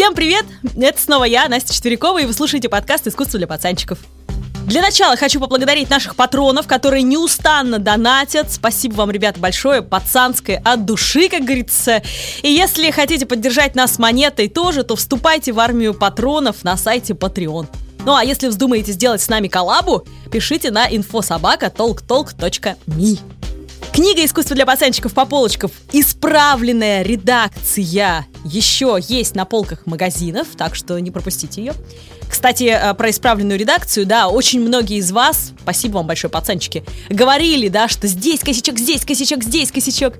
Всем 0.00 0.14
привет! 0.14 0.46
Это 0.80 0.98
снова 0.98 1.24
я, 1.24 1.46
Настя 1.46 1.74
Четверякова, 1.74 2.22
и 2.22 2.24
вы 2.24 2.32
слушаете 2.32 2.70
подкаст 2.70 3.06
«Искусство 3.06 3.36
для 3.36 3.46
пацанчиков». 3.46 3.98
Для 4.64 4.80
начала 4.80 5.14
хочу 5.14 5.38
поблагодарить 5.38 5.90
наших 5.90 6.16
патронов, 6.16 6.66
которые 6.66 7.02
неустанно 7.02 7.78
донатят. 7.78 8.50
Спасибо 8.50 8.94
вам, 8.94 9.10
ребята, 9.10 9.40
большое, 9.40 9.82
пацанское, 9.82 10.62
от 10.64 10.86
души, 10.86 11.28
как 11.28 11.42
говорится. 11.42 12.02
И 12.40 12.50
если 12.50 12.90
хотите 12.90 13.26
поддержать 13.26 13.74
нас 13.74 13.98
монетой 13.98 14.48
тоже, 14.48 14.84
то 14.84 14.96
вступайте 14.96 15.52
в 15.52 15.60
армию 15.60 15.92
патронов 15.92 16.64
на 16.64 16.78
сайте 16.78 17.12
Patreon. 17.12 17.66
Ну 18.06 18.14
а 18.14 18.24
если 18.24 18.48
вздумаете 18.48 18.92
сделать 18.92 19.20
с 19.20 19.28
нами 19.28 19.48
коллабу, 19.48 20.06
пишите 20.32 20.70
на 20.70 20.90
infosobaka.talktalk.me. 20.90 23.18
Книга 23.92 24.24
«Искусство 24.24 24.54
для 24.54 24.66
пацанчиков 24.66 25.12
по 25.12 25.26
полочкам» 25.26 25.70
исправленная 25.92 27.02
редакция 27.02 28.26
еще 28.44 28.98
есть 29.00 29.34
на 29.34 29.44
полках 29.44 29.84
магазинов, 29.86 30.48
так 30.56 30.76
что 30.76 30.98
не 31.00 31.10
пропустите 31.10 31.60
ее. 31.60 31.74
Кстати, 32.30 32.64
э, 32.64 32.94
про 32.94 33.10
исправленную 33.10 33.58
редакцию, 33.58 34.06
да, 34.06 34.28
очень 34.28 34.60
многие 34.60 34.98
из 34.98 35.10
вас, 35.10 35.52
спасибо 35.60 35.96
вам 35.96 36.06
большое, 36.06 36.30
пацанчики, 36.30 36.84
говорили, 37.08 37.68
да, 37.68 37.88
что 37.88 38.06
здесь 38.06 38.40
косячок, 38.40 38.78
здесь 38.78 39.04
косячок, 39.04 39.42
здесь 39.42 39.72
косячок. 39.72 40.14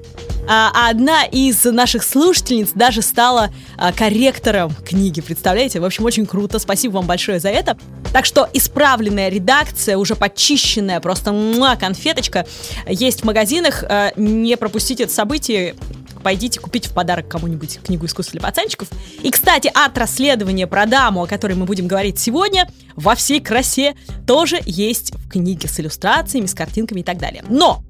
А, 0.48 0.72
а 0.74 0.90
одна 0.90 1.24
из 1.24 1.64
наших 1.64 2.02
слушательниц 2.02 2.70
даже 2.74 3.02
стала 3.02 3.50
а, 3.76 3.92
корректором 3.92 4.74
книги, 4.84 5.20
представляете? 5.20 5.78
В 5.78 5.84
общем, 5.84 6.04
очень 6.04 6.26
круто, 6.26 6.58
спасибо 6.58 6.94
вам 6.94 7.06
большое 7.06 7.38
за 7.38 7.50
это. 7.50 7.78
Так 8.12 8.24
что 8.24 8.48
исправленная 8.52 9.28
редакция, 9.28 9.96
уже 9.96 10.16
почищенная, 10.16 10.98
просто 10.98 11.30
муа, 11.30 11.76
конфеточка, 11.76 12.46
есть 12.88 13.20
в 13.20 13.24
магазинах. 13.24 13.84
А, 13.88 14.12
не 14.16 14.56
пропустите 14.56 15.04
это 15.04 15.12
событие, 15.12 15.76
пойдите 16.20 16.60
купить 16.60 16.86
в 16.86 16.94
подарок 16.94 17.28
кому-нибудь 17.28 17.80
книгу 17.82 18.06
искусства 18.06 18.38
для 18.38 18.46
пацанчиков. 18.48 18.88
И, 19.22 19.30
кстати, 19.30 19.70
от 19.72 19.96
расследования 19.96 20.66
про 20.66 20.86
даму, 20.86 21.22
о 21.22 21.26
которой 21.26 21.54
мы 21.54 21.64
будем 21.64 21.86
говорить 21.86 22.18
сегодня, 22.18 22.68
во 22.96 23.14
всей 23.14 23.40
красе, 23.40 23.94
тоже 24.26 24.60
есть 24.64 25.12
в 25.14 25.28
книге 25.28 25.68
с 25.68 25.80
иллюстрациями, 25.80 26.46
с 26.46 26.54
картинками 26.54 27.00
и 27.00 27.04
так 27.04 27.18
далее. 27.18 27.44
Но 27.48 27.82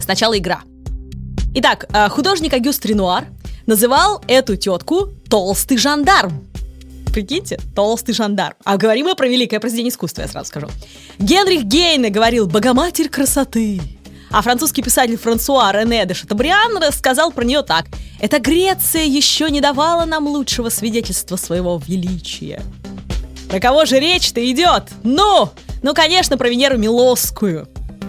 сначала 0.00 0.36
игра. 0.38 0.62
Итак, 1.54 1.86
э, 1.92 2.08
художник 2.08 2.52
Агюст 2.52 2.84
Ренуар 2.86 3.26
называл 3.66 4.22
эту 4.28 4.56
тетку 4.56 5.08
«толстый 5.28 5.76
жандарм». 5.78 6.46
Прикиньте, 7.12 7.58
толстый 7.74 8.12
жандарм. 8.12 8.54
А 8.64 8.76
говорим 8.76 9.06
мы 9.06 9.16
про 9.16 9.26
великое 9.26 9.58
произведение 9.58 9.90
искусства, 9.90 10.22
я 10.22 10.28
сразу 10.28 10.46
скажу. 10.48 10.68
Генрих 11.18 11.64
Гейне 11.64 12.10
говорил 12.10 12.46
«богоматерь 12.46 13.08
красоты». 13.08 13.80
А 14.30 14.42
французский 14.42 14.82
писатель 14.82 15.16
Франсуа 15.16 15.72
Рене 15.72 16.06
де 16.06 16.14
Шатабриан 16.14 16.76
рассказал 16.78 17.32
про 17.32 17.44
нее 17.44 17.62
так. 17.62 17.86
«Эта 18.20 18.38
Греция 18.38 19.04
еще 19.04 19.50
не 19.50 19.60
давала 19.60 20.04
нам 20.04 20.26
лучшего 20.26 20.68
свидетельства 20.68 21.36
своего 21.36 21.80
величия». 21.86 22.62
Про 23.48 23.58
кого 23.58 23.84
же 23.84 23.98
речь-то 23.98 24.40
идет? 24.48 24.84
Ну, 25.02 25.50
ну, 25.82 25.92
конечно, 25.92 26.38
про 26.38 26.48
Венеру 26.48 26.78
Милосскую. 26.78 27.66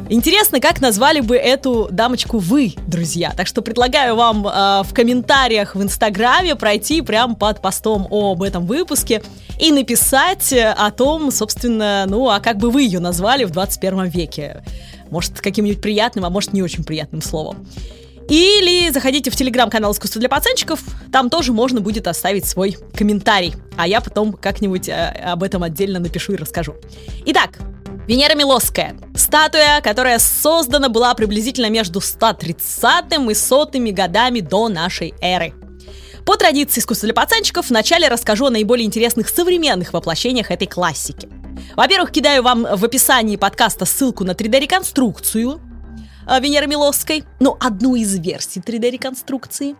Интересно, 0.08 0.60
как 0.60 0.82
назвали 0.82 1.22
бы 1.22 1.38
эту 1.38 1.88
дамочку 1.90 2.38
вы, 2.38 2.76
друзья. 2.86 3.32
Так 3.36 3.48
что 3.48 3.62
предлагаю 3.62 4.16
вам 4.16 4.46
э, 4.46 4.84
в 4.84 4.94
комментариях 4.94 5.74
в 5.74 5.82
Инстаграме 5.82 6.56
пройти 6.56 7.02
прямо 7.02 7.34
под 7.34 7.62
постом 7.62 8.08
об 8.12 8.44
этом 8.44 8.66
выпуске 8.66 9.24
и 9.58 9.72
написать 9.72 10.54
о 10.54 10.92
том, 10.92 11.32
собственно, 11.32 12.06
ну, 12.08 12.30
а 12.30 12.40
как 12.42 12.58
бы 12.58 12.70
вы 12.70 12.84
ее 12.84 13.00
назвали 13.00 13.46
в 13.46 13.52
21 13.52 14.04
веке. 14.10 14.64
Может, 15.12 15.40
каким-нибудь 15.40 15.81
приятным, 15.81 16.26
а 16.26 16.30
может, 16.30 16.54
не 16.54 16.64
очень 16.64 16.84
приятным 16.84 17.22
словом. 17.22 17.67
Или 18.30 18.90
заходите 18.92 19.30
в 19.30 19.36
телеграм-канал 19.36 19.92
«Искусство 19.92 20.20
для 20.20 20.30
пацанчиков», 20.30 20.81
там 21.12 21.30
тоже 21.30 21.52
можно 21.52 21.81
будет 21.81 22.08
оставить 22.08 22.45
свой 22.45 22.78
комментарий, 22.95 23.53
а 23.78 23.88
я 23.88 24.00
потом 24.00 24.34
как-нибудь 24.34 24.88
э, 24.88 25.08
об 25.26 25.44
этом 25.44 25.64
отдельно 25.64 26.00
напишу 26.00 26.34
и 26.34 26.38
расскажу. 26.38 26.76
Итак, 27.26 27.59
Венера 28.08 28.36
Милосская. 28.36 28.96
Статуя, 29.16 29.81
которая 29.81 30.18
создана 30.18 30.90
была 30.90 31.13
приблизительно 31.13 31.69
между 31.69 32.00
130 32.00 33.30
и 33.30 33.34
100 33.34 33.69
годами 33.91 34.40
до 34.40 34.69
нашей 34.69 35.13
эры. 35.22 35.53
По 36.26 36.36
традиции 36.38 36.80
искусства 36.80 37.08
для 37.08 37.14
пацанчиков 37.14 37.70
вначале 37.70 38.08
расскажу 38.08 38.46
о 38.46 38.50
наиболее 38.50 38.86
интересных 38.86 39.30
современных 39.30 39.94
воплощениях 39.94 40.52
этой 40.52 40.68
классики. 40.68 41.30
Во-первых, 41.76 42.12
кидаю 42.12 42.44
вам 42.44 42.64
в 42.64 42.86
описании 42.86 43.36
подкаста 43.36 43.86
ссылку 43.86 44.24
на 44.24 44.31
3D-реконструкцию 44.31 45.60
э, 46.28 46.40
Венеры 46.40 46.68
Милосской, 46.68 47.24
ну, 47.40 47.58
одну 47.60 47.96
из 47.96 48.18
версий 48.18 48.60
3D-реконструкции. 48.60 49.76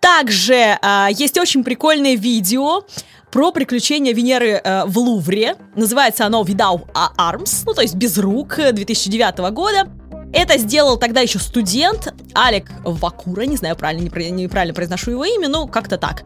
Также 0.00 0.78
э, 0.80 1.08
есть 1.10 1.38
очень 1.38 1.64
прикольное 1.64 2.16
видео 2.16 2.84
про 3.30 3.50
приключения 3.50 4.12
Венеры 4.12 4.60
э, 4.62 4.84
в 4.84 4.98
Лувре. 4.98 5.56
Называется 5.74 6.26
оно 6.26 6.42
«Without 6.42 6.86
Arms», 7.16 7.62
ну, 7.66 7.74
то 7.74 7.82
есть 7.82 7.94
«Без 7.94 8.18
рук» 8.18 8.58
2009 8.72 9.38
года. 9.52 9.88
Это 10.32 10.58
сделал 10.58 10.98
тогда 10.98 11.20
еще 11.20 11.38
студент 11.38 12.12
Алек 12.34 12.70
Вакура, 12.84 13.42
не 13.42 13.56
знаю, 13.56 13.76
правильно, 13.76 14.04
неправильно 14.30 14.74
произношу 14.74 15.12
его 15.12 15.24
имя, 15.24 15.48
но 15.48 15.66
как-то 15.66 15.96
так. 15.96 16.24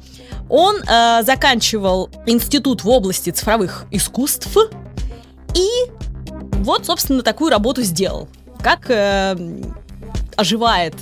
Он 0.48 0.76
э, 0.82 1.22
заканчивал 1.22 2.10
институт 2.26 2.82
в 2.82 2.88
области 2.88 3.30
цифровых 3.30 3.86
искусств 3.90 4.56
и 5.54 5.68
вот, 6.62 6.86
собственно, 6.86 7.22
такую 7.22 7.50
работу 7.50 7.82
сделал. 7.82 8.28
Как 8.60 8.90
э, 8.90 9.36
оживает 10.36 10.94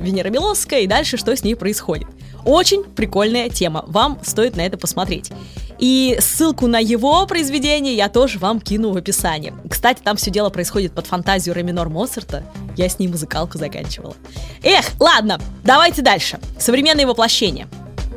Венера 0.00 0.28
Милосская 0.28 0.80
и 0.80 0.86
дальше 0.86 1.16
что 1.16 1.34
с 1.34 1.42
ней 1.42 1.54
происходит. 1.54 2.08
Очень 2.44 2.84
прикольная 2.84 3.48
тема, 3.48 3.84
вам 3.86 4.18
стоит 4.22 4.56
на 4.56 4.62
это 4.62 4.78
посмотреть. 4.78 5.30
И 5.80 6.18
ссылку 6.20 6.66
на 6.66 6.78
его 6.78 7.26
произведение 7.26 7.94
я 7.94 8.10
тоже 8.10 8.38
вам 8.38 8.60
кину 8.60 8.92
в 8.92 8.98
описании. 8.98 9.54
Кстати, 9.68 10.02
там 10.04 10.18
все 10.18 10.30
дело 10.30 10.50
происходит 10.50 10.92
под 10.92 11.06
фантазию 11.06 11.54
Реминор 11.54 11.88
Моцарта. 11.88 12.44
Я 12.76 12.90
с 12.90 12.98
ней 12.98 13.08
музыкалку 13.08 13.56
заканчивала. 13.56 14.14
Эх, 14.62 14.84
ладно, 15.00 15.40
давайте 15.64 16.02
дальше. 16.02 16.38
Современные 16.58 17.06
воплощения. 17.06 17.66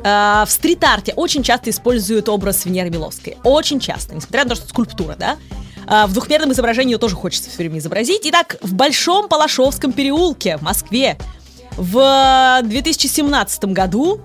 Э, 0.04 0.44
в 0.46 0.50
стрит-арте 0.50 1.14
очень 1.14 1.42
часто 1.42 1.70
используют 1.70 2.28
образ 2.28 2.66
Венеры 2.66 2.90
Миловской. 2.90 3.38
Очень 3.44 3.80
часто, 3.80 4.14
несмотря 4.14 4.44
на 4.44 4.50
то, 4.50 4.56
что 4.56 4.68
скульптура, 4.68 5.16
да? 5.18 5.38
Э, 5.88 6.04
в 6.06 6.12
двухмерном 6.12 6.52
изображении 6.52 6.92
ее 6.92 6.98
тоже 6.98 7.16
хочется 7.16 7.48
все 7.48 7.58
время 7.58 7.78
изобразить. 7.78 8.20
Итак, 8.24 8.58
в 8.60 8.74
Большом 8.74 9.26
Палашовском 9.26 9.92
переулке 9.92 10.58
в 10.58 10.62
Москве 10.62 11.16
в 11.78 12.60
2017 12.62 13.64
году 13.66 14.20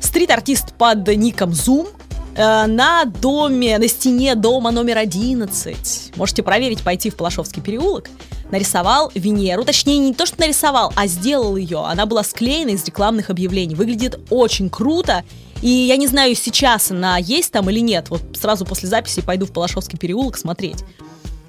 стрит-артист 0.00 0.74
под 0.74 1.08
ником 1.08 1.50
Zoom 1.50 1.88
э, 2.36 2.66
на 2.66 3.04
доме, 3.04 3.78
на 3.78 3.88
стене 3.88 4.34
дома 4.34 4.70
номер 4.70 4.98
11, 4.98 6.12
можете 6.16 6.42
проверить, 6.42 6.82
пойти 6.82 7.10
в 7.10 7.16
Палашовский 7.16 7.62
переулок, 7.62 8.08
нарисовал 8.50 9.10
Венеру, 9.14 9.64
точнее 9.64 9.98
не 9.98 10.14
то, 10.14 10.26
что 10.26 10.40
нарисовал, 10.40 10.92
а 10.96 11.06
сделал 11.06 11.56
ее. 11.56 11.84
Она 11.84 12.06
была 12.06 12.22
склеена 12.22 12.70
из 12.70 12.84
рекламных 12.84 13.30
объявлений. 13.30 13.74
Выглядит 13.74 14.18
очень 14.30 14.70
круто. 14.70 15.24
И 15.62 15.68
я 15.68 15.96
не 15.96 16.06
знаю, 16.06 16.34
сейчас 16.34 16.90
она 16.90 17.18
есть 17.18 17.50
там 17.52 17.70
или 17.70 17.80
нет. 17.80 18.10
Вот 18.10 18.22
сразу 18.34 18.64
после 18.64 18.88
записи 18.88 19.22
пойду 19.22 19.46
в 19.46 19.52
Палашовский 19.52 19.98
переулок 19.98 20.36
смотреть. 20.36 20.84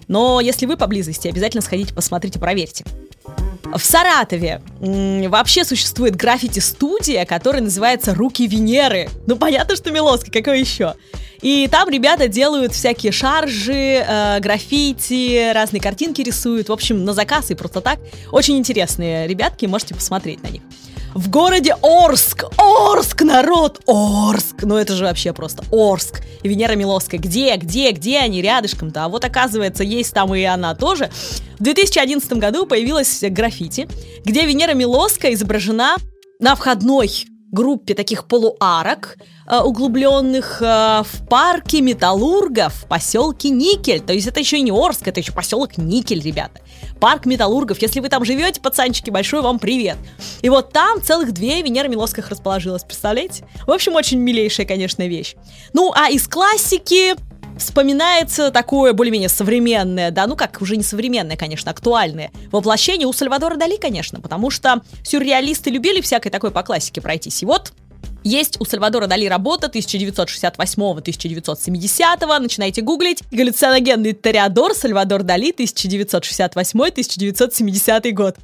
Но 0.07 0.40
если 0.40 0.66
вы 0.66 0.78
поблизости, 0.78 1.28
обязательно 1.28 1.62
сходите, 1.62 1.94
посмотрите, 1.94 2.40
проверьте. 2.40 2.85
В 3.63 3.79
Саратове 3.79 4.62
вообще 4.79 5.66
существует 5.66 6.16
граффити-студия, 6.16 7.25
которая 7.25 7.62
называется 7.62 8.16
«Руки 8.16 8.47
Венеры». 8.47 9.09
Ну, 9.25 9.35
понятно, 9.35 9.75
что 9.75 9.91
Милоска, 9.91 10.31
какой 10.31 10.62
еще? 10.62 10.96
И 11.41 11.67
там 11.69 11.90
ребята 11.90 12.28
делают 12.28 12.73
всякие 12.73 13.12
шаржи, 13.12 14.03
э, 14.07 14.40
граффити, 14.40 15.51
разные 15.53 15.81
картинки 15.81 16.22
рисуют. 16.22 16.69
В 16.69 16.73
общем, 16.73 17.03
на 17.03 17.13
заказ 17.13 17.51
и 17.51 17.56
просто 17.56 17.81
так. 17.81 18.00
Очень 18.31 18.57
интересные 18.57 19.28
ребятки, 19.28 19.66
можете 19.66 19.94
посмотреть 19.94 20.41
на 20.41 20.47
них 20.47 20.62
в 21.17 21.29
городе 21.31 21.75
Орск. 21.81 22.45
Орск, 22.58 23.23
народ, 23.23 23.81
Орск. 23.87 24.61
Ну 24.61 24.75
это 24.75 24.93
же 24.93 25.03
вообще 25.03 25.34
просто 25.34 25.64
Орск. 25.72 26.22
И 26.43 26.47
Венера 26.47 26.75
Миловская. 26.75 27.19
Где, 27.19 27.55
где, 27.55 27.91
где 27.91 28.19
они 28.19 28.41
рядышком-то? 28.41 29.05
А 29.05 29.09
вот 29.09 29.25
оказывается, 29.25 29.84
есть 29.84 30.14
там 30.14 30.34
и 30.35 30.43
она 30.43 30.75
тоже. 30.75 31.09
В 31.58 31.64
2011 31.64 32.34
году 32.34 32.67
появилась 32.67 33.23
граффити, 33.23 33.87
где 34.23 34.46
Венера 34.46 34.73
Миловская 34.73 35.34
изображена 35.34 35.96
на 36.40 36.55
входной 36.55 37.25
группе 37.52 37.94
таких 37.94 38.26
полуарок, 38.26 39.17
э, 39.49 39.59
углубленных 39.59 40.61
э, 40.61 41.03
в 41.03 41.28
парке 41.29 41.82
Металлургов 41.82 42.73
в 42.73 42.88
поселке 42.88 43.49
Никель. 43.49 44.02
То 44.02 44.14
есть 44.14 44.28
это 44.28 44.40
еще 44.40 44.59
не 44.61 44.72
Орск, 44.72 45.08
это 45.08 45.20
еще 45.20 45.32
поселок 45.32 45.78
Никель, 45.78 46.22
ребята. 46.22 46.61
Парк 46.99 47.26
Металлургов. 47.26 47.82
Если 47.82 47.99
вы 47.99 48.09
там 48.09 48.26
живете, 48.26 48.59
пацанчики, 48.59 49.09
большой 49.09 49.41
вам 49.41 49.59
привет. 49.59 49.97
И 50.41 50.49
вот 50.49 50.73
там 50.73 51.02
целых 51.02 51.32
две 51.32 51.61
Венера 51.61 51.88
Милоских 51.88 52.29
расположилась, 52.29 52.84
представляете? 52.84 53.47
В 53.66 53.72
общем, 53.72 53.96
очень 53.96 54.20
милейшая, 54.20 54.66
конечно, 54.66 55.08
вещь. 55.08 55.35
Ну, 55.73 55.94
а 55.96 56.09
из 56.09 56.28
классики 56.28 57.16
вспоминается 57.58 58.52
такое 58.52 58.94
более-менее 58.94 59.30
современное, 59.30 60.12
да, 60.12 60.28
ну 60.28 60.36
как, 60.36 60.62
уже 60.62 60.78
не 60.78 60.84
современное, 60.84 61.38
конечно, 61.38 61.72
актуальное 61.72 62.32
воплощение 62.52 63.08
у 63.08 63.14
Сальвадора 63.14 63.56
Дали, 63.56 63.78
конечно, 63.78 64.20
потому 64.22 64.50
что 64.50 64.82
сюрреалисты 65.04 65.70
любили 65.70 66.02
всякой 66.02 66.30
такой 66.30 66.52
по 66.52 66.64
классике 66.64 67.02
пройтись. 67.02 67.44
И 67.44 67.46
вот 67.46 67.72
Есть 68.24 68.59
у 68.59 68.66
Сальвадора 68.66 69.06
Дали 69.08 69.28
работа 69.28 69.72
1968-1970, 69.74 72.40
начинайте 72.40 72.82
гуглить. 72.82 73.24
Галлюциногенный 73.32 74.12
Тореадор 74.14 74.74
Сальвадор 74.74 75.24
Дали 75.24 75.54
1968-1970 75.54 78.12
год. 78.12 78.36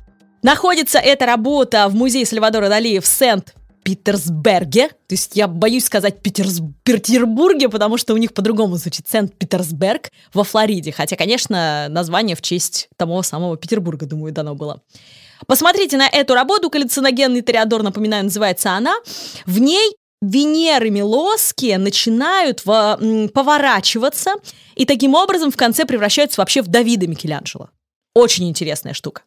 Находится 0.41 0.99
эта 0.99 1.25
работа 1.25 1.89
в 1.89 1.95
музее 1.95 2.25
Сальвадора 2.25 2.69
Дали 2.69 2.99
в 2.99 3.07
Сент 3.07 3.53
Питерсберге. 3.83 4.89
То 4.89 4.95
есть 5.11 5.35
я 5.35 5.47
боюсь 5.47 5.85
сказать 5.85 6.21
Питерс... 6.21 6.61
Петербурге, 6.83 7.69
потому 7.69 7.97
что 7.97 8.13
у 8.13 8.17
них 8.17 8.33
по-другому 8.33 8.77
звучит 8.77 9.07
Сент-Питерсберг 9.07 10.09
во 10.33 10.43
Флориде. 10.43 10.91
Хотя, 10.91 11.15
конечно, 11.15 11.87
название 11.89 12.35
в 12.35 12.41
честь 12.41 12.89
того 12.97 13.21
самого 13.23 13.57
Петербурга, 13.57 14.05
думаю, 14.05 14.33
дано 14.33 14.55
было. 14.55 14.81
Посмотрите 15.47 15.97
на 15.97 16.07
эту 16.07 16.33
работу. 16.33 16.69
Галлюциногенный 16.69 17.41
Тореадор, 17.41 17.83
напоминаю, 17.83 18.23
называется 18.23 18.71
она. 18.71 18.95
В 19.45 19.59
ней 19.59 19.95
Венеры 20.21 20.89
Милоские 20.89 21.77
начинают 21.77 22.65
в, 22.65 23.29
поворачиваться 23.33 24.35
и 24.75 24.85
таким 24.85 25.15
образом 25.15 25.51
в 25.51 25.57
конце 25.57 25.85
превращаются 25.85 26.39
вообще 26.39 26.61
в 26.61 26.67
Давида 26.67 27.07
Микеланджело. 27.07 27.69
Очень 28.13 28.49
интересная 28.49 28.93
штука. 28.93 29.23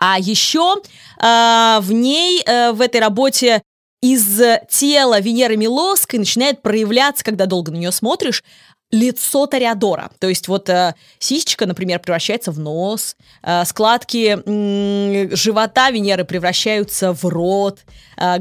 А 0.00 0.16
еще 0.18 0.76
э, 1.20 1.78
в 1.80 1.92
ней, 1.92 2.40
э, 2.46 2.70
в 2.70 2.80
этой 2.80 3.00
работе, 3.00 3.62
из 4.00 4.40
тела 4.68 5.20
Венеры 5.20 5.56
Милоской 5.56 6.18
начинает 6.18 6.62
проявляться, 6.62 7.24
когда 7.24 7.46
долго 7.46 7.72
на 7.72 7.76
нее 7.76 7.92
смотришь, 7.92 8.44
лицо 8.90 9.46
Тореадора. 9.46 10.10
То 10.18 10.28
есть 10.28 10.48
вот 10.48 10.68
э, 10.70 10.94
сисечка, 11.18 11.66
например, 11.66 11.98
превращается 12.00 12.52
в 12.52 12.58
нос, 12.58 13.16
э, 13.42 13.64
складки 13.66 14.38
э, 14.42 15.36
живота 15.36 15.90
Венеры 15.90 16.24
превращаются 16.24 17.12
в 17.12 17.24
рот, 17.24 17.80
э, 18.16 18.38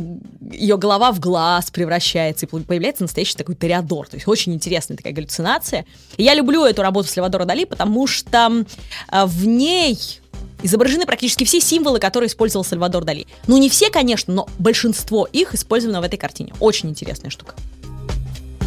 ее 0.52 0.78
голова 0.78 1.12
в 1.12 1.20
глаз 1.20 1.70
превращается, 1.70 2.46
и 2.46 2.50
появляется 2.50 3.04
настоящий 3.04 3.36
такой 3.36 3.56
Тореадор. 3.56 4.08
То 4.08 4.16
есть 4.16 4.28
очень 4.28 4.54
интересная 4.54 4.96
такая 4.96 5.12
галлюцинация. 5.12 5.86
И 6.16 6.24
я 6.24 6.34
люблю 6.34 6.64
эту 6.64 6.82
работу 6.82 7.10
Сальвадора 7.10 7.44
Дали, 7.44 7.66
потому 7.66 8.08
что 8.08 8.64
э, 9.12 9.26
в 9.26 9.46
ней 9.46 10.22
изображены 10.68 11.06
практически 11.06 11.44
все 11.44 11.60
символы, 11.60 12.00
которые 12.00 12.28
использовал 12.28 12.64
Сальвадор 12.64 13.04
Дали. 13.04 13.26
Ну, 13.48 13.58
не 13.58 13.70
все, 13.70 13.90
конечно, 13.90 14.34
но 14.34 14.48
большинство 14.60 15.26
их 15.26 15.56
использовано 15.56 16.02
в 16.02 16.04
этой 16.04 16.18
картине. 16.18 16.54
Очень 16.60 16.90
интересная 16.90 17.32
штука. 17.32 17.56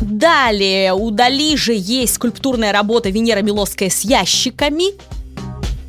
Далее, 0.01 0.95
у 0.95 1.11
Дали 1.11 1.57
же 1.57 1.75
есть 1.75 2.15
скульптурная 2.15 2.73
работа 2.73 3.11
Венера 3.11 3.43
Милосская 3.43 3.91
с 3.91 4.01
ящиками. 4.01 4.95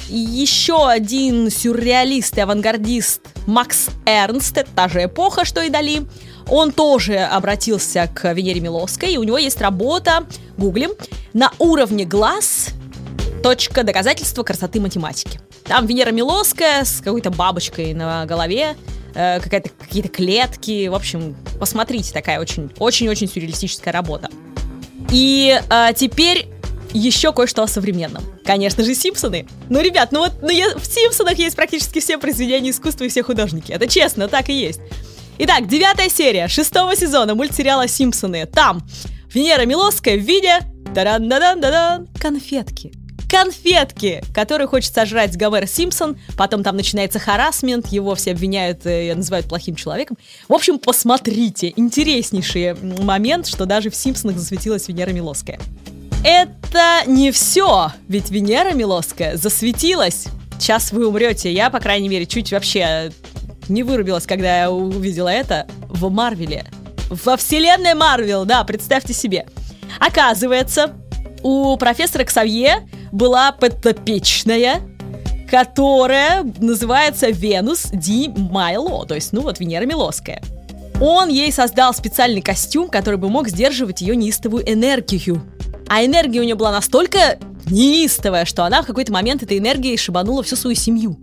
Еще 0.09 0.85
один 0.85 1.49
сюрреалист 1.49 2.37
и 2.37 2.41
авангардист 2.41 3.21
Макс 3.47 3.87
Эрнст, 4.05 4.57
это 4.57 4.69
та 4.75 4.89
же 4.89 5.05
эпоха, 5.05 5.45
что 5.45 5.61
и 5.61 5.69
Дали. 5.69 6.05
Он 6.49 6.73
тоже 6.73 7.19
обратился 7.19 8.09
к 8.13 8.33
Венере 8.33 8.59
Милосской, 8.59 9.13
и 9.13 9.17
у 9.17 9.23
него 9.23 9.37
есть 9.37 9.61
работа, 9.61 10.25
гуглим, 10.57 10.91
на 11.31 11.53
уровне 11.59 12.03
глаз, 12.03 12.71
точка 13.41 13.83
доказательства 13.83 14.43
красоты 14.43 14.79
математики. 14.79 15.39
Там 15.63 15.85
Венера 15.85 16.11
Милоская 16.11 16.85
с 16.85 17.01
какой-то 17.01 17.31
бабочкой 17.31 17.93
на 17.93 18.25
голове, 18.25 18.75
э, 19.15 19.39
какая-то, 19.39 19.69
какие-то 19.69 20.09
клетки. 20.09 20.88
В 20.88 20.95
общем, 20.95 21.35
посмотрите, 21.59 22.13
такая 22.13 22.39
очень-очень-очень 22.39 23.27
сюрреалистическая 23.27 23.91
работа. 23.91 24.29
И 25.11 25.59
э, 25.69 25.88
теперь 25.95 26.47
еще 26.93 27.31
кое-что 27.33 27.63
о 27.63 27.67
современном. 27.67 28.23
Конечно 28.45 28.83
же, 28.83 28.93
Симпсоны. 28.93 29.47
Ну, 29.69 29.81
ребят, 29.81 30.11
ну 30.11 30.19
вот 30.19 30.33
ну, 30.41 30.49
я, 30.49 30.77
в 30.77 30.85
Симпсонах 30.85 31.37
есть 31.37 31.55
практически 31.55 31.99
все 31.99 32.17
произведения 32.17 32.71
искусства 32.71 33.05
и 33.05 33.09
все 33.09 33.23
художники. 33.23 33.71
Это 33.71 33.87
честно, 33.87 34.27
так 34.27 34.49
и 34.49 34.53
есть. 34.53 34.81
Итак, 35.39 35.67
девятая 35.67 36.09
серия 36.09 36.47
шестого 36.47 36.95
сезона 36.95 37.33
мультсериала 37.33 37.87
«Симпсоны». 37.87 38.45
Там 38.45 38.85
Венера 39.33 39.65
Милоская 39.65 40.17
в 40.17 40.21
виде... 40.21 40.59
Таран-дан-дан-дан, 40.94 42.09
конфетки 42.19 42.91
конфетки, 43.31 44.22
которые 44.33 44.68
хочет 44.68 44.94
сожрать 44.94 45.38
Гомер 45.38 45.66
Симпсон. 45.66 46.19
Потом 46.36 46.63
там 46.63 46.75
начинается 46.75 47.18
харасмент, 47.18 47.88
его 47.88 48.13
все 48.16 48.31
обвиняют 48.31 48.86
и 48.86 48.89
э, 48.89 49.16
называют 49.16 49.48
плохим 49.48 49.75
человеком. 49.75 50.18
В 50.50 50.54
общем, 50.54 50.78
посмотрите. 50.80 51.72
Интереснейший 51.78 52.74
момент, 52.74 53.48
что 53.48 53.66
даже 53.66 53.89
в 53.89 53.95
Симпсонах 53.95 54.38
засветилась 54.38 54.89
Венера 54.89 55.12
Милоская. 55.12 55.60
Это 56.25 57.04
не 57.07 57.31
все, 57.31 57.94
ведь 58.10 58.30
Венера 58.31 58.74
Милоская 58.74 59.38
засветилась. 59.38 60.25
Сейчас 60.60 60.92
вы 60.92 61.07
умрете. 61.07 61.54
Я, 61.54 61.69
по 61.69 61.80
крайней 61.80 62.10
мере, 62.10 62.25
чуть 62.25 62.51
вообще 62.51 63.13
не 63.69 63.83
вырубилась, 63.83 64.25
когда 64.25 64.63
я 64.63 64.72
увидела 64.72 65.30
это 65.30 65.68
в 65.88 66.10
Марвеле. 66.10 66.66
Во 67.10 67.38
вселенной 67.38 67.94
Марвел, 67.94 68.44
да, 68.44 68.66
представьте 68.66 69.13
себе. 69.13 69.45
Оказывается, 70.00 70.95
у 71.43 71.75
профессора 71.77 72.23
Ксавье 72.23 72.88
была 73.11 73.51
подопечная, 73.51 74.81
которая 75.49 76.43
называется 76.59 77.29
Венус 77.29 77.88
Ди 77.91 78.29
Майло, 78.29 79.05
то 79.05 79.15
есть, 79.15 79.33
ну 79.33 79.41
вот, 79.41 79.59
Венера 79.59 79.85
Милоская. 79.85 80.41
Он 81.01 81.29
ей 81.29 81.51
создал 81.51 81.93
специальный 81.93 82.41
костюм, 82.41 82.88
который 82.88 83.17
бы 83.17 83.29
мог 83.29 83.49
сдерживать 83.49 84.01
ее 84.01 84.15
неистовую 84.15 84.63
энергию. 84.71 85.41
А 85.88 86.05
энергия 86.05 86.39
у 86.39 86.43
нее 86.43 86.55
была 86.55 86.71
настолько 86.71 87.39
неистовая, 87.65 88.45
что 88.45 88.63
она 88.63 88.81
в 88.81 88.85
какой-то 88.85 89.11
момент 89.11 89.44
этой 89.44 89.57
энергией 89.57 89.97
шибанула 89.97 90.44
всю 90.44 90.55
свою 90.55 90.75
семью. 90.75 91.19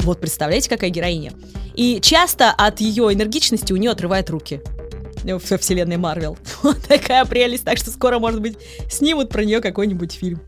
Вот 0.00 0.20
представляете, 0.20 0.70
какая 0.70 0.90
героиня. 0.90 1.32
И 1.74 2.00
часто 2.00 2.50
от 2.50 2.80
ее 2.80 3.12
энергичности 3.12 3.72
у 3.72 3.76
нее 3.76 3.90
отрывают 3.90 4.30
руки 4.30 4.60
во 5.24 5.58
вселенной 5.58 5.96
Марвел. 5.96 6.38
Вот 6.62 6.78
такая 6.86 7.24
прелесть, 7.24 7.64
так 7.64 7.78
что 7.78 7.90
скоро, 7.90 8.18
может 8.18 8.40
быть, 8.40 8.58
снимут 8.90 9.30
про 9.30 9.44
нее 9.44 9.60
какой-нибудь 9.60 10.12
фильм. 10.12 10.40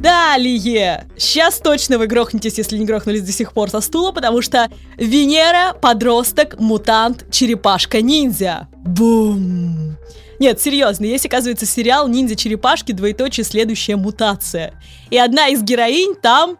Далее! 0.00 1.08
Сейчас 1.16 1.58
точно 1.58 1.98
вы 1.98 2.06
грохнетесь, 2.06 2.56
если 2.56 2.78
не 2.78 2.86
грохнулись 2.86 3.22
до 3.22 3.32
сих 3.32 3.52
пор 3.52 3.68
со 3.68 3.80
стула, 3.80 4.12
потому 4.12 4.42
что 4.42 4.68
Венера, 4.96 5.74
подросток, 5.74 6.58
мутант, 6.60 7.26
черепашка-ниндзя. 7.30 8.68
Бум! 8.76 9.96
Нет, 10.38 10.60
серьезно, 10.60 11.04
есть, 11.04 11.26
оказывается, 11.26 11.66
сериал 11.66 12.06
«Ниндзя-черепашки. 12.06 12.92
Двоеточие. 12.92 13.42
Следующая 13.42 13.96
мутация». 13.96 14.72
И 15.10 15.18
одна 15.18 15.48
из 15.48 15.62
героинь 15.62 16.14
там 16.14 16.58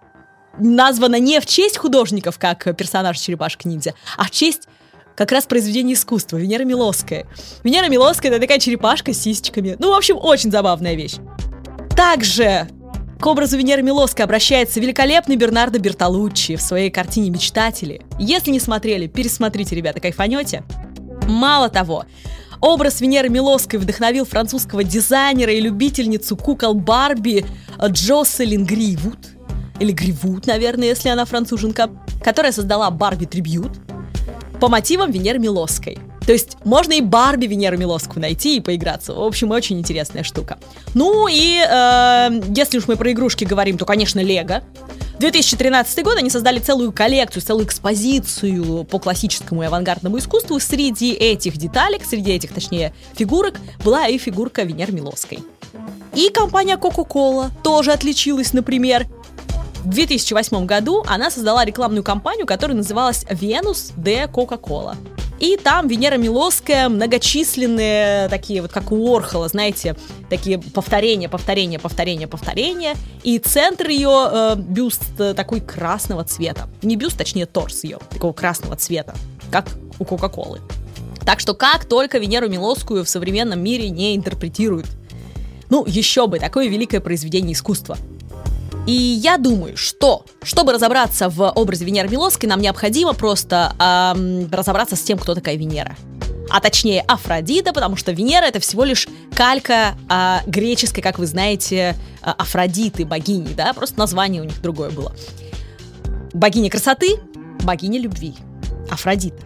названа 0.59 1.21
не 1.21 1.41
в 1.41 1.47
честь 1.47 1.79
художников, 1.79 2.39
как 2.39 2.77
персонаж 2.77 3.19
черепашка-ниндзя, 3.19 3.95
а 4.17 4.25
в 4.25 4.33
честь 4.33 4.69
как 5.19 5.32
раз 5.32 5.47
произведение 5.47 5.94
искусства, 5.94 6.37
Венера 6.37 6.62
Милоская. 6.62 7.26
Венера 7.64 7.88
Милоская— 7.88 8.31
это 8.31 8.40
такая 8.40 8.61
черепашка 8.61 9.12
с 9.12 9.19
сисечками. 9.19 9.75
Ну, 9.81 9.90
в 9.93 9.97
общем, 9.97 10.16
очень 10.16 10.52
забавная 10.52 10.95
вещь. 10.95 11.16
Также 11.97 12.69
к 13.19 13.26
образу 13.26 13.59
Венеры 13.59 13.83
Милоской 13.83 14.25
обращается 14.25 14.78
великолепный 14.78 15.35
Бернардо 15.35 15.81
Бертолуччи 15.81 16.54
в 16.54 16.62
своей 16.62 16.88
картине 16.90 17.31
«Мечтатели». 17.31 18.00
Если 18.21 18.52
не 18.52 18.61
смотрели, 18.61 19.09
пересмотрите, 19.09 19.75
ребята, 19.75 19.99
кайфанете. 19.99 20.62
Мало 21.26 21.69
того, 21.69 22.04
Образ 22.61 23.00
Венеры 23.00 23.28
Милоской 23.28 23.81
вдохновил 23.81 24.25
французского 24.25 24.85
дизайнера 24.85 25.52
и 25.52 25.61
любительницу 25.61 26.37
кукол 26.37 26.75
Барби 26.75 27.45
Джоселин 27.85 28.64
Гривуд, 28.64 29.19
или 29.81 29.90
Гривуд, 29.90 30.47
наверное, 30.47 30.87
если 30.87 31.09
она 31.09 31.25
француженка, 31.25 31.90
которая 32.23 32.52
создала 32.52 32.88
Барби 32.93 33.25
Трибьют 33.25 33.73
по 34.61 34.69
мотивам 34.69 35.11
Венеры 35.11 35.38
Милоской. 35.38 35.99
То 36.27 36.33
есть 36.33 36.59
можно 36.65 36.93
и 36.93 37.00
Барби 37.00 37.47
Венеру 37.47 37.79
Милоску 37.79 38.21
найти 38.21 38.59
и 38.59 38.61
поиграться. 38.61 39.15
В 39.15 39.23
общем, 39.23 39.50
очень 39.50 39.79
интересная 39.79 40.23
штука. 40.23 40.59
Ну 40.93 41.27
и 41.27 41.59
э, 41.59 42.41
если 42.55 42.79
уж 42.79 42.87
мы 42.87 42.97
про 42.97 43.12
игрушки 43.12 43.45
говорим, 43.45 43.79
то, 43.79 43.87
конечно, 43.87 44.21
Лего. 44.21 44.62
2013 45.21 46.05
год 46.05 46.19
они 46.19 46.31
создали 46.31 46.59
целую 46.59 46.93
коллекцию, 46.93 47.43
целую 47.43 47.67
экспозицию 47.67 48.85
по 48.85 48.99
классическому 48.99 49.62
и 49.62 49.67
авангардному 49.67 50.19
искусству. 50.19 50.61
Среди 50.61 51.12
этих 51.12 51.57
деталек, 51.57 52.05
среди 52.05 52.33
этих, 52.33 52.53
точнее, 52.53 52.93
фигурок, 53.15 53.55
была 53.83 54.07
и 54.07 54.19
фигурка 54.19 54.65
Венеры 54.65 54.93
Милоской. 54.93 55.38
И 56.15 56.31
компания 56.31 56.77
Coca-Cola 56.77 57.50
тоже 57.62 57.93
отличилась, 57.93 58.53
например. 58.53 59.07
В 59.88 59.90
2008 59.92 60.66
году 60.66 61.02
она 61.07 61.30
создала 61.30 61.64
рекламную 61.64 62.04
кампанию, 62.04 62.45
которая 62.45 62.76
называлась 62.76 63.25
«Venus 63.25 63.95
de 63.97 64.30
Coca-Cola». 64.30 64.95
И 65.40 65.57
там 65.57 65.88
Венера 65.88 66.18
Милоская, 66.18 66.90
многочисленные 66.90 68.28
такие, 68.28 68.61
вот 68.61 68.71
как 68.71 68.92
у 68.92 68.97
Уорхола, 68.97 69.49
знаете, 69.49 69.97
такие 70.28 70.59
повторения, 70.59 71.30
повторения, 71.30 71.78
повторения, 71.78 72.28
повторения. 72.28 72.97
И 73.23 73.38
центр 73.38 73.88
ее 73.88 74.28
э, 74.30 74.57
бюст 74.59 75.04
такой 75.16 75.62
красного 75.62 76.23
цвета. 76.23 76.68
Не 76.83 76.97
бюст, 76.97 77.16
точнее 77.16 77.47
торс 77.47 77.83
ее, 77.83 77.99
такого 78.11 78.35
красного 78.35 78.76
цвета, 78.76 79.14
как 79.50 79.68
у 79.99 80.04
Кока-Колы. 80.04 80.61
Так 81.25 81.40
что 81.40 81.54
как 81.54 81.87
только 81.87 82.18
Венеру 82.18 82.50
Милоскую 82.50 83.07
в 83.07 83.09
современном 83.09 83.64
мире 83.64 83.88
не 83.88 84.14
интерпретируют. 84.14 84.87
Ну, 85.71 85.87
еще 85.87 86.26
бы, 86.26 86.38
такое 86.38 86.68
великое 86.68 87.00
произведение 87.00 87.54
искусства. 87.54 87.97
И 88.87 88.92
я 88.92 89.37
думаю, 89.37 89.76
что, 89.76 90.25
чтобы 90.42 90.73
разобраться 90.73 91.28
в 91.28 91.50
образе 91.50 91.85
Венеры 91.85 92.08
Милоской, 92.08 92.49
нам 92.49 92.61
необходимо 92.61 93.12
просто 93.12 93.75
эм, 93.78 94.50
разобраться 94.50 94.97
с 94.97 95.02
тем, 95.02 95.18
кто 95.18 95.35
такая 95.35 95.56
Венера. 95.56 95.97
а 96.50 96.61
точнее 96.61 97.02
Афродита, 97.02 97.73
потому 97.75 97.97
что 97.97 98.12
Венера 98.12 98.44
это 98.44 98.61
всего 98.61 98.85
лишь 98.85 99.06
калька 99.35 99.94
а, 100.08 100.40
греческой, 100.47 101.02
как 101.02 101.18
вы 101.18 101.26
знаете, 101.26 101.94
а, 102.23 102.32
Афродиты, 102.32 103.04
богини, 103.04 103.52
да, 103.54 103.75
просто 103.75 103.99
название 103.99 104.40
у 104.40 104.44
них 104.47 104.61
другое 104.62 104.90
было. 104.90 105.14
Богиня 106.32 106.70
красоты, 106.70 107.16
богиня 107.62 108.00
любви, 108.00 108.35
Афродита. 108.90 109.42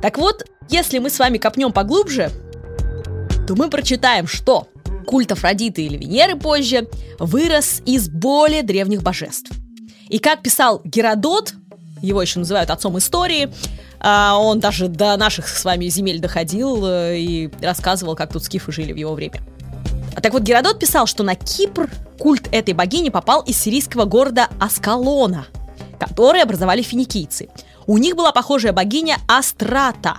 Так 0.00 0.18
вот, 0.18 0.44
если 0.70 0.98
мы 0.98 1.10
с 1.10 1.18
вами 1.18 1.38
копнем 1.38 1.72
поглубже, 1.72 2.30
то 3.48 3.56
мы 3.56 3.68
прочитаем, 3.68 4.26
что 4.26 4.68
культ 5.08 5.32
Афродиты 5.32 5.82
или 5.82 5.96
Венеры 5.96 6.36
позже 6.36 6.86
вырос 7.18 7.80
из 7.86 8.10
более 8.10 8.62
древних 8.62 9.02
божеств. 9.02 9.50
И 10.10 10.18
как 10.18 10.42
писал 10.42 10.82
Геродот, 10.84 11.54
его 12.02 12.20
еще 12.20 12.40
называют 12.40 12.68
отцом 12.68 12.98
истории, 12.98 13.48
а, 14.00 14.36
он 14.38 14.60
даже 14.60 14.88
до 14.88 15.16
наших 15.16 15.48
с 15.48 15.64
вами 15.64 15.86
земель 15.86 16.20
доходил 16.20 16.84
э, 16.86 17.18
и 17.18 17.50
рассказывал, 17.62 18.16
как 18.16 18.34
тут 18.34 18.44
скифы 18.44 18.70
жили 18.70 18.92
в 18.92 18.96
его 18.96 19.14
время. 19.14 19.40
Так 20.22 20.34
вот, 20.34 20.42
Геродот 20.42 20.78
писал, 20.78 21.06
что 21.06 21.22
на 21.22 21.34
Кипр 21.34 21.90
культ 22.18 22.46
этой 22.52 22.74
богини 22.74 23.08
попал 23.08 23.40
из 23.40 23.58
сирийского 23.58 24.04
города 24.04 24.48
Аскалона, 24.60 25.46
который 25.98 26.42
образовали 26.42 26.82
финикийцы. 26.82 27.48
У 27.86 27.96
них 27.96 28.14
была 28.14 28.30
похожая 28.30 28.74
богиня 28.74 29.16
Астрата. 29.26 30.18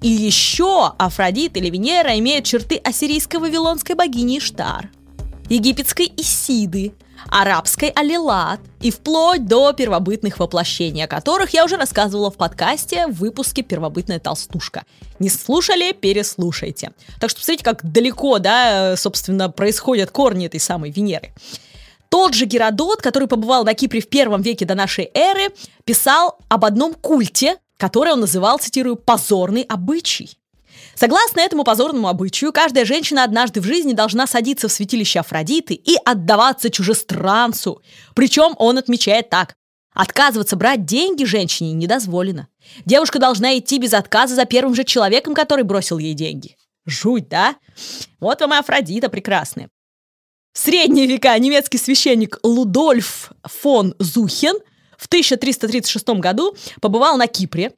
И 0.00 0.08
еще 0.08 0.92
Афродит 0.98 1.56
или 1.56 1.70
Венера 1.70 2.16
имеют 2.18 2.44
черты 2.44 2.76
ассирийско-вавилонской 2.76 3.96
богини 3.96 4.38
Иштар, 4.38 4.90
египетской 5.48 6.12
Исиды, 6.16 6.94
арабской 7.28 7.88
алилат 7.90 8.60
и 8.80 8.92
вплоть 8.92 9.46
до 9.46 9.72
первобытных 9.72 10.38
воплощений, 10.38 11.04
о 11.04 11.08
которых 11.08 11.50
я 11.50 11.64
уже 11.64 11.76
рассказывала 11.76 12.30
в 12.30 12.36
подкасте 12.36 13.08
в 13.08 13.14
выпуске 13.14 13.62
«Первобытная 13.62 14.20
толстушка». 14.20 14.84
Не 15.18 15.28
слушали? 15.28 15.92
Переслушайте. 15.92 16.92
Так 17.20 17.30
что 17.30 17.40
посмотрите, 17.40 17.64
как 17.64 17.84
далеко, 17.84 18.38
да, 18.38 18.96
собственно, 18.96 19.50
происходят 19.50 20.12
корни 20.12 20.46
этой 20.46 20.60
самой 20.60 20.92
Венеры. 20.92 21.32
Тот 22.08 22.34
же 22.34 22.46
Геродот, 22.46 23.02
который 23.02 23.28
побывал 23.28 23.64
на 23.64 23.74
Кипре 23.74 24.00
в 24.00 24.08
первом 24.08 24.40
веке 24.42 24.64
до 24.64 24.74
нашей 24.74 25.10
эры, 25.12 25.52
писал 25.84 26.38
об 26.48 26.64
одном 26.64 26.94
культе, 26.94 27.56
который 27.78 28.12
он 28.12 28.20
называл, 28.20 28.58
цитирую, 28.58 28.96
«позорный 28.96 29.62
обычай». 29.62 30.38
Согласно 30.94 31.40
этому 31.40 31.64
позорному 31.64 32.08
обычаю, 32.08 32.52
каждая 32.52 32.84
женщина 32.84 33.24
однажды 33.24 33.60
в 33.60 33.64
жизни 33.64 33.92
должна 33.92 34.26
садиться 34.26 34.68
в 34.68 34.72
святилище 34.72 35.20
Афродиты 35.20 35.74
и 35.74 35.96
отдаваться 36.04 36.70
чужестранцу. 36.70 37.80
Причем 38.14 38.54
он 38.58 38.78
отмечает 38.78 39.30
так. 39.30 39.54
Отказываться 39.94 40.56
брать 40.56 40.84
деньги 40.84 41.24
женщине 41.24 41.72
не 41.72 41.86
дозволено. 41.86 42.48
Девушка 42.84 43.18
должна 43.18 43.56
идти 43.58 43.78
без 43.78 43.94
отказа 43.94 44.34
за 44.34 44.44
первым 44.44 44.74
же 44.74 44.84
человеком, 44.84 45.34
который 45.34 45.64
бросил 45.64 45.98
ей 45.98 46.14
деньги. 46.14 46.56
Жуть, 46.84 47.28
да? 47.28 47.56
Вот 48.18 48.40
вам 48.40 48.54
и 48.54 48.56
Афродита 48.56 49.08
прекрасная. 49.08 49.68
В 50.52 50.58
средние 50.58 51.06
века 51.06 51.38
немецкий 51.38 51.78
священник 51.78 52.38
Лудольф 52.42 53.32
фон 53.44 53.94
Зухен 53.98 54.56
в 54.98 55.06
1336 55.06 56.06
году 56.20 56.54
побывал 56.82 57.16
на 57.16 57.26
Кипре, 57.26 57.72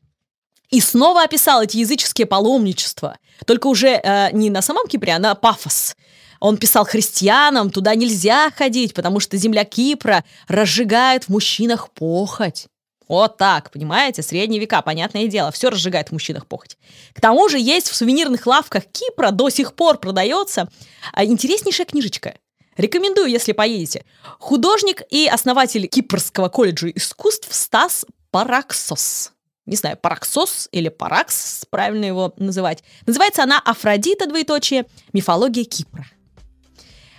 и 0.71 0.81
снова 0.81 1.23
описал 1.23 1.63
эти 1.63 1.77
языческие 1.79 2.27
паломничества. 2.27 3.19
Только 3.45 3.67
уже 3.67 3.89
э, 3.89 4.31
не 4.33 4.51
на 4.51 4.63
самом 4.63 4.87
Кипре, 4.87 5.13
а 5.15 5.19
на 5.19 5.35
Пафос. 5.35 5.97
Он 6.39 6.57
писал 6.57 6.85
христианам, 6.85 7.71
туда 7.71 7.95
нельзя 7.95 8.51
ходить, 8.51 8.95
потому 8.95 9.21
что 9.21 9.37
земля 9.37 9.65
Кипра 9.65 10.25
разжигает 10.49 11.25
в 11.25 11.29
мужчинах 11.29 11.91
похоть. 11.91 12.67
Вот 13.09 13.37
так, 13.37 13.73
понимаете, 13.73 14.23
средние 14.23 14.61
века, 14.61 14.81
понятное 14.83 15.27
дело, 15.27 15.51
все 15.51 15.69
разжигает 15.69 16.09
в 16.09 16.13
мужчинах 16.13 16.47
похоть. 16.47 16.79
К 17.13 17.21
тому 17.21 17.49
же 17.49 17.59
есть 17.59 17.89
в 17.89 17.97
сувенирных 17.97 18.47
лавках 18.47 18.85
Кипра 18.87 19.33
до 19.33 19.51
сих 19.51 19.75
пор 19.75 19.99
продается 19.99 20.69
а, 21.13 21.25
интереснейшая 21.25 21.87
книжечка. 21.87 22.37
Рекомендую, 22.77 23.29
если 23.29 23.53
поедете. 23.53 24.05
Художник 24.39 25.03
и 25.11 25.27
основатель 25.27 25.87
Кипрского 25.87 26.49
колледжа 26.49 26.89
искусств 26.89 27.49
Стас 27.53 28.07
Параксос 28.31 29.33
не 29.71 29.77
знаю, 29.77 29.97
параксос 29.97 30.69
или 30.73 30.89
паракс, 30.89 31.65
правильно 31.71 32.05
его 32.05 32.35
называть. 32.37 32.83
Называется 33.07 33.45
она 33.45 33.61
«Афродита, 33.61 34.27
двоеточие, 34.27 34.85
мифология 35.13 35.65
Кипра». 35.65 36.07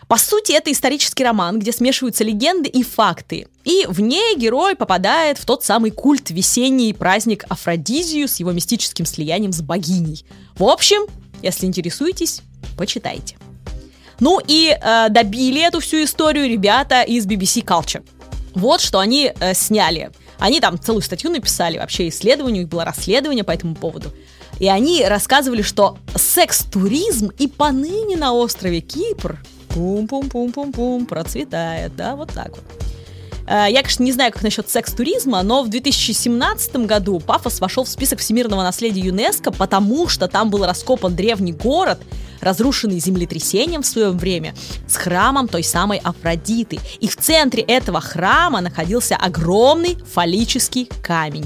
По 0.10 0.17
сути, 0.17 0.51
это 0.51 0.70
исторический 0.70 1.24
роман, 1.24 1.60
где 1.60 1.72
смешиваются 1.72 2.25
легенды 2.25 2.67
и 2.67 2.84
факты. 2.84 3.48
И 3.63 3.86
в 3.88 4.01
ней 4.01 4.36
герой 4.36 4.75
попадает 4.75 5.38
в 5.38 5.46
тот 5.46 5.63
самый 5.63 5.91
культ 5.91 6.31
весенний 6.31 6.93
праздник 6.93 7.46
Афродизию 7.48 8.27
с 8.27 8.41
его 8.41 8.51
мистическим 8.51 9.05
слиянием 9.05 9.53
с 9.53 9.62
богиней. 9.62 10.25
В 10.55 10.65
общем, 10.65 11.08
если 11.41 11.65
интересуетесь, 11.65 12.41
почитайте. 12.77 13.38
Ну 14.21 14.39
и 14.47 14.69
э, 14.79 15.09
добили 15.09 15.61
эту 15.61 15.79
всю 15.79 16.03
историю 16.03 16.47
ребята 16.47 17.01
из 17.01 17.25
BBC 17.25 17.65
Culture. 17.65 18.03
Вот 18.53 18.79
что 18.79 18.99
они 18.99 19.33
э, 19.39 19.53
сняли. 19.55 20.11
Они 20.37 20.59
там 20.59 20.79
целую 20.79 21.01
статью 21.01 21.31
написали, 21.31 21.79
вообще 21.79 22.07
исследование, 22.07 22.59
у 22.59 22.63
них 22.63 22.69
было 22.69 22.85
расследование 22.85 23.43
по 23.43 23.49
этому 23.49 23.75
поводу. 23.75 24.13
И 24.59 24.67
они 24.67 25.03
рассказывали, 25.03 25.63
что 25.63 25.97
секс-туризм 26.15 27.31
и 27.39 27.47
поныне 27.47 28.15
на 28.15 28.33
острове 28.33 28.81
Кипр 28.81 29.39
пум-пум-пум-пум-пум 29.69 31.07
процветает, 31.07 31.95
да, 31.95 32.15
вот 32.15 32.31
так 32.31 32.49
вот. 32.49 32.63
Э, 33.48 33.65
я, 33.69 33.81
конечно, 33.81 34.03
не 34.03 34.12
знаю, 34.12 34.31
как 34.31 34.43
насчет 34.43 34.69
секс-туризма, 34.69 35.41
но 35.43 35.63
в 35.63 35.69
2017 35.69 36.75
году 36.86 37.19
Пафос 37.19 37.60
вошел 37.60 37.83
в 37.83 37.89
список 37.89 38.19
всемирного 38.19 38.63
наследия 38.63 39.01
ЮНЕСКО, 39.01 39.51
потому 39.51 40.07
что 40.07 40.27
там 40.27 40.50
был 40.50 40.65
раскопан 40.65 41.15
древний 41.15 41.53
город, 41.53 42.00
разрушенный 42.41 43.00
землетрясением 43.00 43.83
в 43.83 43.86
свое 43.86 44.10
время, 44.10 44.55
с 44.88 44.95
храмом 44.95 45.48
той 45.48 45.63
самой 45.63 46.00
Афродиты. 46.00 46.79
И 47.00 47.07
в 47.07 47.15
центре 47.15 47.63
этого 47.63 48.01
храма 48.01 48.62
находился 48.62 49.15
огромный 49.15 49.98
фаллический 50.12 50.89
камень. 51.03 51.45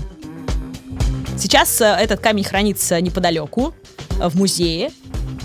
Сейчас 1.37 1.81
э, 1.81 1.85
этот 1.85 2.19
камень 2.19 2.43
хранится 2.43 2.99
неподалеку, 3.01 3.73
э, 4.19 4.27
в 4.27 4.35
музее. 4.35 4.91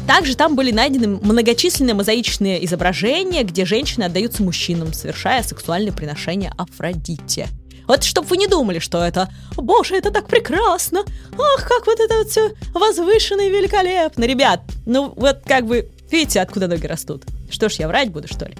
Также 0.06 0.34
там 0.36 0.56
были 0.56 0.72
найдены 0.72 1.08
многочисленные 1.08 1.94
мозаичные 1.94 2.64
изображения, 2.64 3.44
где 3.44 3.64
женщины 3.64 4.04
отдаются 4.04 4.42
мужчинам, 4.42 4.92
совершая 4.92 5.42
сексуальные 5.42 5.92
приношения 5.92 6.52
Афродите. 6.56 7.48
Вот 7.86 8.04
чтобы 8.04 8.28
вы 8.28 8.36
не 8.36 8.46
думали, 8.46 8.78
что 8.78 9.02
это 9.02 9.28
«Боже, 9.56 9.96
это 9.96 10.10
так 10.10 10.28
прекрасно! 10.28 11.04
Ах, 11.32 11.68
как 11.68 11.86
вот 11.86 11.98
это 11.98 12.18
вот 12.18 12.28
все 12.28 12.52
возвышенно 12.72 13.40
и 13.40 13.50
великолепно!» 13.50 14.24
Ребят, 14.24 14.62
ну 14.86 15.12
вот 15.16 15.40
как 15.44 15.66
бы, 15.66 15.90
видите, 16.10 16.40
откуда 16.40 16.68
ноги 16.68 16.86
растут? 16.86 17.24
Что 17.50 17.68
ж, 17.68 17.74
я 17.74 17.88
врать 17.88 18.10
буду, 18.10 18.28
что 18.28 18.46
ли? 18.46 18.54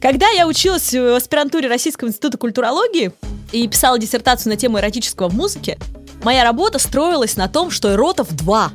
Когда 0.00 0.28
я 0.28 0.46
училась 0.46 0.92
в 0.92 1.16
аспирантуре 1.16 1.68
Российского 1.68 2.08
института 2.08 2.38
культурологии 2.38 3.10
и 3.52 3.66
писала 3.66 3.98
диссертацию 3.98 4.52
на 4.52 4.56
тему 4.56 4.78
эротического 4.78 5.28
в 5.28 5.34
музыке, 5.34 5.78
моя 6.22 6.44
работа 6.44 6.78
строилась 6.78 7.36
на 7.36 7.48
том, 7.48 7.70
что 7.70 7.92
эротов 7.92 8.34
два. 8.34 8.72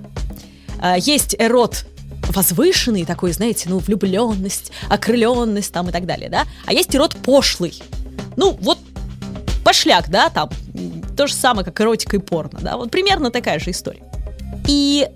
А, 0.79 0.97
есть 0.97 1.35
эрот 1.39 1.85
возвышенный 2.29 3.05
такой, 3.05 3.33
знаете, 3.33 3.69
ну, 3.69 3.79
влюбленность, 3.79 4.71
окрыленность 4.89 5.73
там 5.73 5.89
и 5.89 5.91
так 5.91 6.05
далее, 6.05 6.29
да? 6.29 6.45
А 6.65 6.73
есть 6.73 6.95
эрот 6.95 7.15
пошлый. 7.17 7.81
Ну, 8.38 8.57
вот 8.62 8.79
пошляк, 9.63 10.09
да, 10.09 10.29
там, 10.29 10.50
то 11.15 11.27
же 11.27 11.33
самое, 11.33 11.65
как 11.65 11.79
эротика 11.79 12.15
и 12.17 12.19
порно, 12.19 12.59
да, 12.62 12.77
вот 12.77 12.91
примерно 12.91 13.29
такая 13.29 13.59
же 13.59 13.71
история. 13.71 14.03
И 14.67 15.07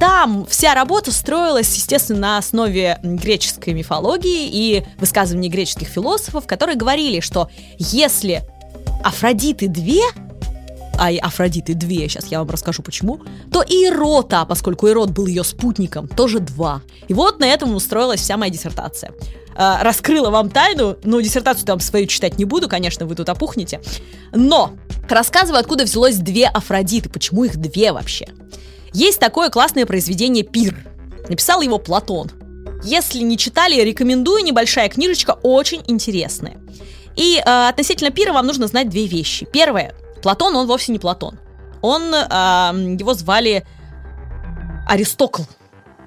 там 0.00 0.46
вся 0.46 0.74
работа 0.74 1.12
строилась, 1.12 1.74
естественно, 1.76 2.20
на 2.20 2.38
основе 2.38 2.98
греческой 3.02 3.74
мифологии 3.74 4.48
и 4.48 4.84
высказываний 4.98 5.48
греческих 5.48 5.88
философов, 5.88 6.46
которые 6.46 6.76
говорили, 6.76 7.20
что 7.20 7.50
если 7.78 8.42
Афродиты 9.02 9.68
две, 9.68 10.02
а 11.02 11.10
и 11.10 11.18
Афродиты 11.18 11.74
две, 11.74 12.08
сейчас 12.08 12.26
я 12.26 12.38
вам 12.38 12.48
расскажу 12.48 12.80
почему, 12.80 13.20
то 13.50 13.60
и 13.60 13.86
Ирота, 13.86 14.44
поскольку 14.44 14.86
Ирод 14.86 15.10
был 15.10 15.26
ее 15.26 15.42
спутником, 15.42 16.06
тоже 16.06 16.38
два. 16.38 16.80
И 17.08 17.12
вот 17.12 17.40
на 17.40 17.44
этом 17.44 17.74
устроилась 17.74 18.20
вся 18.20 18.36
моя 18.36 18.52
диссертация. 18.52 19.10
А, 19.56 19.82
раскрыла 19.82 20.30
вам 20.30 20.48
тайну, 20.48 20.96
ну, 21.02 21.20
диссертацию 21.20 21.66
там 21.66 21.80
свою 21.80 22.06
читать 22.06 22.38
не 22.38 22.44
буду, 22.44 22.68
конечно, 22.68 23.04
вы 23.04 23.16
тут 23.16 23.28
опухнете, 23.28 23.80
но 24.32 24.74
рассказываю, 25.08 25.58
откуда 25.58 25.82
взялось 25.82 26.18
две 26.18 26.46
Афродиты, 26.46 27.08
почему 27.08 27.42
их 27.42 27.56
две 27.56 27.90
вообще. 27.90 28.28
Есть 28.92 29.18
такое 29.18 29.50
классное 29.50 29.86
произведение 29.86 30.44
«Пир». 30.44 30.86
Написал 31.28 31.62
его 31.62 31.78
Платон. 31.78 32.30
Если 32.84 33.18
не 33.22 33.36
читали, 33.36 33.82
рекомендую, 33.82 34.44
небольшая 34.44 34.88
книжечка, 34.88 35.36
очень 35.42 35.82
интересная. 35.88 36.58
И 37.16 37.42
э, 37.44 37.68
относительно 37.68 38.12
пира 38.12 38.32
вам 38.32 38.46
нужно 38.46 38.68
знать 38.68 38.88
две 38.88 39.06
вещи. 39.06 39.48
Первое, 39.52 39.94
Платон, 40.22 40.54
он 40.56 40.66
вовсе 40.66 40.92
не 40.92 40.98
Платон. 40.98 41.38
Он, 41.82 42.14
э, 42.14 42.96
его 42.98 43.14
звали 43.14 43.66
Аристокл. 44.88 45.42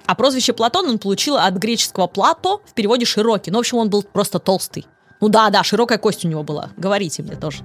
А 0.05 0.15
прозвище 0.15 0.53
Платон 0.53 0.89
он 0.89 0.99
получил 0.99 1.37
от 1.37 1.55
греческого 1.55 2.07
«плато», 2.07 2.61
в 2.65 2.73
переводе 2.73 3.05
«широкий». 3.05 3.51
Ну, 3.51 3.57
в 3.57 3.61
общем, 3.61 3.77
он 3.77 3.89
был 3.89 4.03
просто 4.03 4.39
толстый. 4.39 4.85
Ну 5.21 5.29
да, 5.29 5.49
да, 5.49 5.63
широкая 5.63 5.97
кость 5.97 6.25
у 6.25 6.27
него 6.27 6.43
была. 6.43 6.69
Говорите 6.77 7.23
мне 7.23 7.35
тоже. 7.35 7.63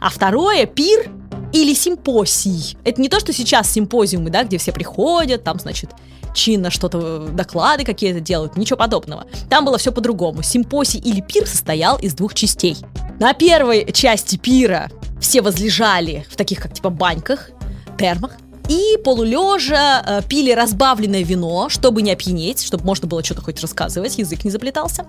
А 0.00 0.08
второе, 0.08 0.66
пир 0.66 1.10
или 1.52 1.74
симпосий. 1.74 2.78
Это 2.84 3.00
не 3.00 3.08
то, 3.08 3.20
что 3.20 3.32
сейчас 3.32 3.70
симпозиумы, 3.70 4.30
да, 4.30 4.44
где 4.44 4.58
все 4.58 4.72
приходят, 4.72 5.44
там, 5.44 5.58
значит, 5.58 5.90
чинно 6.36 6.70
что-то, 6.70 7.28
доклады 7.28 7.84
какие-то 7.84 8.20
делают, 8.20 8.56
ничего 8.56 8.76
подобного. 8.76 9.26
Там 9.50 9.64
было 9.64 9.78
все 9.78 9.90
по-другому. 9.90 10.42
Симпосий 10.42 11.00
или 11.00 11.20
пир 11.20 11.46
состоял 11.46 11.98
из 11.98 12.14
двух 12.14 12.34
частей. 12.34 12.76
На 13.18 13.32
первой 13.32 13.90
части 13.92 14.36
пира 14.36 14.90
все 15.20 15.40
возлежали 15.42 16.26
в 16.30 16.36
таких, 16.36 16.60
как 16.60 16.74
типа 16.74 16.90
баньках, 16.90 17.50
термах, 17.98 18.32
и 18.68 18.98
полулежа 19.04 20.02
э, 20.04 20.22
пили 20.28 20.50
разбавленное 20.50 21.22
вино, 21.22 21.68
чтобы 21.68 22.02
не 22.02 22.12
опьянеть, 22.12 22.62
чтобы 22.62 22.84
можно 22.84 23.08
было 23.08 23.24
что-то 23.24 23.42
хоть 23.42 23.60
рассказывать, 23.60 24.18
язык 24.18 24.44
не 24.44 24.50
заплетался. 24.50 25.06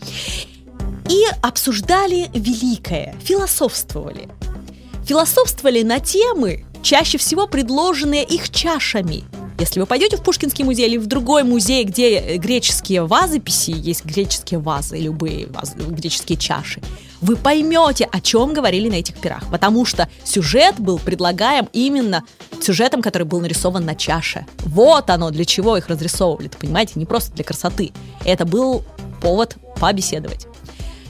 И 1.09 1.23
обсуждали 1.41 2.29
великое, 2.33 3.15
философствовали. 3.23 4.29
Философствовали 5.05 5.83
на 5.83 5.99
темы, 5.99 6.65
чаще 6.87 7.17
всего 7.17 7.47
предложенные 7.47 8.23
их 8.23 8.49
чашами– 8.49 9.25
если 9.59 9.79
вы 9.79 9.87
пойдете 9.87 10.17
в 10.17 10.21
Пушкинский 10.21 10.63
музей 10.63 10.87
или 10.87 10.97
в 10.97 11.07
другой 11.07 11.41
музей, 11.43 11.83
где 11.83 12.37
греческие 12.37 13.03
вазописи, 13.03 13.71
есть 13.71 14.05
греческие 14.05 14.59
вазы, 14.59 14.99
любые 14.99 15.47
вазы, 15.47 15.73
греческие 15.79 16.37
чаши, 16.37 16.79
вы 17.21 17.35
поймете, 17.35 18.07
о 18.11 18.21
чем 18.21 18.53
говорили 18.53 18.87
на 18.87 18.93
этих 18.93 19.15
пирах. 19.15 19.49
Потому 19.49 19.83
что 19.83 20.07
сюжет 20.23 20.79
был 20.79 20.99
предлагаем 20.99 21.69
именно 21.73 22.23
сюжетом, 22.61 23.01
который 23.01 23.23
был 23.23 23.41
нарисован 23.41 23.83
на 23.83 23.95
чаше. 23.95 24.45
Вот 24.59 25.09
оно, 25.09 25.31
для 25.31 25.43
чего 25.43 25.75
их 25.75 25.87
разрисовывали, 25.87 26.49
понимаете, 26.49 26.93
не 26.93 27.07
просто 27.07 27.33
для 27.33 27.43
красоты. 27.43 27.93
Это 28.25 28.45
был 28.45 28.83
повод 29.21 29.57
побеседовать. 29.79 30.45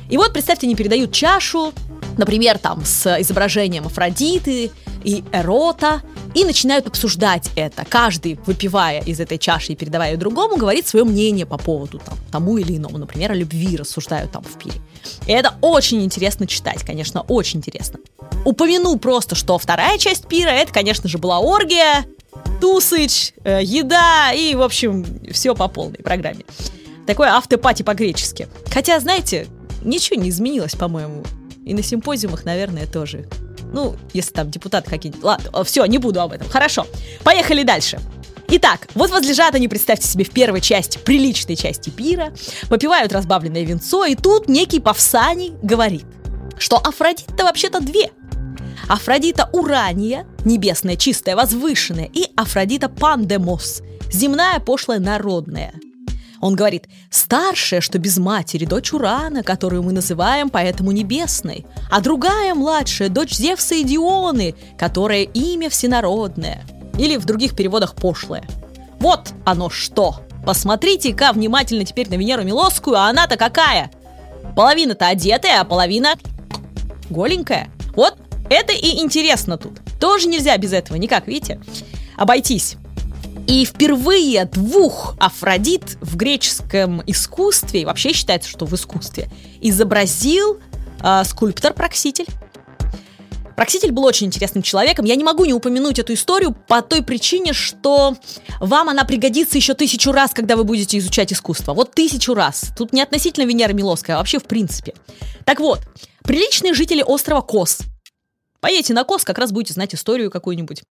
И 0.10 0.16
вот, 0.16 0.32
представьте, 0.32 0.68
они 0.68 0.76
передают 0.76 1.12
чашу, 1.12 1.74
например, 2.18 2.60
там 2.60 2.86
с 2.86 3.20
изображением 3.20 3.88
Афродиты 3.88 4.72
и 5.04 5.24
Эрота, 5.32 6.02
и 6.34 6.44
начинают 6.44 6.88
обсуждать 6.88 7.50
это. 7.56 7.86
Каждый, 7.86 8.40
выпивая 8.46 9.02
из 9.02 9.20
этой 9.20 9.38
чаши 9.38 9.74
и 9.74 9.76
передавая 9.76 10.12
ее 10.12 10.18
другому, 10.18 10.58
говорит 10.58 10.88
свое 10.88 11.06
мнение 11.06 11.46
по 11.46 11.58
поводу 11.58 12.00
там, 12.00 12.18
тому 12.32 12.58
или 12.58 12.78
иному. 12.78 12.98
Например, 12.98 13.32
о 13.32 13.36
любви 13.36 13.78
рассуждают 13.78 14.32
там 14.32 14.44
в 14.44 14.58
пире. 14.58 14.80
И 15.26 15.32
это 15.32 15.56
очень 15.62 16.04
интересно 16.04 16.48
читать, 16.48 16.84
конечно, 16.84 17.22
очень 17.22 17.60
интересно. 17.60 18.00
Упомяну 18.46 18.98
просто, 18.98 19.36
что 19.36 19.58
вторая 19.58 19.98
часть 19.98 20.28
пира, 20.28 20.50
это, 20.50 20.72
конечно 20.74 21.10
же, 21.10 21.18
была 21.18 21.40
оргия, 21.40 22.06
тусыч, 22.62 23.34
э, 23.44 23.62
еда 23.64 24.32
и, 24.34 24.56
в 24.56 24.62
общем, 24.62 25.06
все 25.32 25.56
по 25.56 25.68
полной 25.68 26.00
программе. 26.00 26.46
Такое 27.06 27.30
автопати 27.30 27.84
по-гречески. 27.84 28.48
Хотя, 28.70 29.00
знаете, 29.00 29.48
ничего 29.84 30.22
не 30.22 30.30
изменилось, 30.30 30.76
по-моему. 30.76 31.24
И 31.68 31.74
на 31.74 31.84
симпозиумах, 31.84 32.46
наверное, 32.46 32.88
тоже. 32.88 33.28
Ну, 33.74 33.96
если 34.14 34.32
там 34.32 34.50
депутаты 34.50 34.90
какие-нибудь. 34.90 35.24
Ладно, 35.24 35.64
все, 35.66 35.86
не 35.86 35.98
буду 35.98 36.22
об 36.22 36.32
этом. 36.32 36.48
Хорошо. 36.48 36.88
Поехали 37.24 37.64
дальше. 37.64 38.00
Итак, 38.50 38.88
вот 38.96 39.12
возлежат 39.12 39.56
они, 39.56 39.68
представьте 39.68 40.08
себе, 40.08 40.24
в 40.24 40.30
первой 40.30 40.62
части, 40.62 40.98
приличной 40.98 41.58
части 41.58 41.90
пира, 41.90 42.34
попивают 42.70 43.12
разбавленное 43.12 43.64
венцо, 43.64 44.06
и 44.06 44.16
тут 44.16 44.48
некий 44.48 44.80
Павсаний 44.80 45.52
говорит, 45.62 46.06
что 46.58 46.78
Афродита 46.78 47.44
вообще-то 47.44 47.82
две. 47.82 48.10
Афродита 48.88 49.50
Урания, 49.52 50.26
небесная, 50.46 50.96
чистая, 50.96 51.36
возвышенная, 51.36 52.10
и 52.14 52.28
Афродита 52.38 52.88
Пандемос, 52.88 53.82
земная, 54.10 54.62
пошлая, 54.62 55.00
народная– 55.00 55.74
он 56.40 56.56
говорит, 56.56 56.88
старшая, 57.10 57.82
что 57.82 57.98
без 58.00 58.18
матери, 58.18 58.66
дочь 58.66 58.94
Урана, 58.94 59.44
которую 59.44 59.84
мы 59.84 59.92
называем 59.92 60.50
поэтому 60.50 60.92
небесной, 60.92 61.66
а 61.90 62.02
другая, 62.02 62.54
младшая, 62.54 63.10
дочь 63.10 63.34
Зевса 63.34 63.76
и 63.76 63.84
Дионы, 63.84 64.56
которая 64.78 65.24
имя 65.24 65.70
всенародное. 65.70 66.64
Или 66.98 67.18
в 67.18 67.26
других 67.26 67.56
переводах 67.56 67.96
пошлое. 67.96 68.44
Вот 69.00 69.34
оно 69.46 69.70
что! 69.70 70.22
Посмотрите-ка 70.46 71.34
внимательно 71.34 71.84
теперь 71.84 72.10
на 72.10 72.16
Венеру 72.16 72.44
Милосскую, 72.44 72.96
а 72.96 73.10
она-то 73.10 73.36
какая? 73.36 73.92
Половина-то 74.56 75.08
одетая, 75.08 75.60
а 75.60 75.66
половина 75.66 76.16
голенькая. 77.10 77.70
Вот 77.96 78.18
это 78.50 78.72
и 78.74 79.02
интересно 79.02 79.58
тут. 79.58 79.80
Тоже 80.00 80.28
нельзя 80.28 80.56
без 80.58 80.74
этого 80.74 80.98
никак, 80.98 81.28
видите? 81.28 81.60
Обойтись. 82.16 82.78
И 83.48 83.64
впервые 83.64 84.46
двух 84.46 85.16
Афродит 85.20 85.98
в 86.02 86.18
греческом 86.18 87.02
искусстве, 87.08 87.86
вообще 87.86 88.12
считается, 88.12 88.50
что 88.50 88.66
в 88.66 88.74
искусстве, 88.76 89.30
изобразил 89.62 90.60
э, 91.02 91.24
скульптор 91.24 91.74
Прокситель. 91.74 92.28
Прокситель 93.56 93.92
был 93.92 94.06
очень 94.06 94.28
интересным 94.28 94.62
человеком. 94.62 95.06
Я 95.06 95.16
не 95.16 95.24
могу 95.24 95.46
не 95.46 95.54
упомянуть 95.54 95.98
эту 95.98 96.14
историю 96.14 96.56
по 96.68 96.84
той 96.84 97.02
причине, 97.02 97.54
что 97.54 98.16
вам 98.60 98.90
она 98.90 99.04
пригодится 99.04 99.58
еще 99.58 99.74
тысячу 99.74 100.12
раз, 100.12 100.32
когда 100.32 100.56
вы 100.56 100.64
будете 100.64 100.98
изучать 101.00 101.34
искусство. 101.34 101.74
Вот 101.74 101.96
тысячу 101.96 102.36
раз. 102.36 102.72
Тут 102.78 102.94
не 102.94 103.02
относительно 103.02 103.46
Венеры 103.46 103.74
Милоской, 103.74 104.14
а 104.14 104.20
вообще 104.20 104.38
в 104.38 104.44
принципе. 104.44 104.94
Так 105.46 105.60
вот, 105.60 105.80
приличные 106.24 106.76
жители 106.76 107.02
острова 107.02 107.42
Кос. 107.42 107.80
Поедете 108.60 108.94
на 108.94 109.04
Кос, 109.06 109.24
как 109.24 109.40
раз 109.40 109.52
будете 109.52 109.74
знать 109.74 109.96
историю 109.96 110.30
какую-нибудь. 110.30 110.84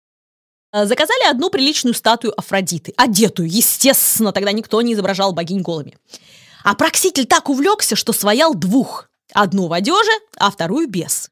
Э, 0.76 0.86
заказали 0.86 1.30
одну 1.30 1.50
приличную 1.50 1.94
статую 1.94 2.38
Афродиты, 2.38 2.94
одетую, 2.98 3.50
естественно, 3.50 4.34
тогда 4.34 4.52
никто 4.52 4.82
не 4.82 4.94
изображал 4.94 5.32
богинь 5.32 5.62
голыми. 5.62 5.98
А 6.66 6.76
Пракситель 6.76 7.26
так 7.26 7.48
увлекся, 7.48 7.96
что 7.96 8.12
сваял 8.12 8.54
двух. 8.54 9.08
Одну 9.34 9.68
в 9.68 9.74
одежде, 9.74 10.12
а 10.38 10.52
вторую 10.52 10.90
без. 10.90 11.30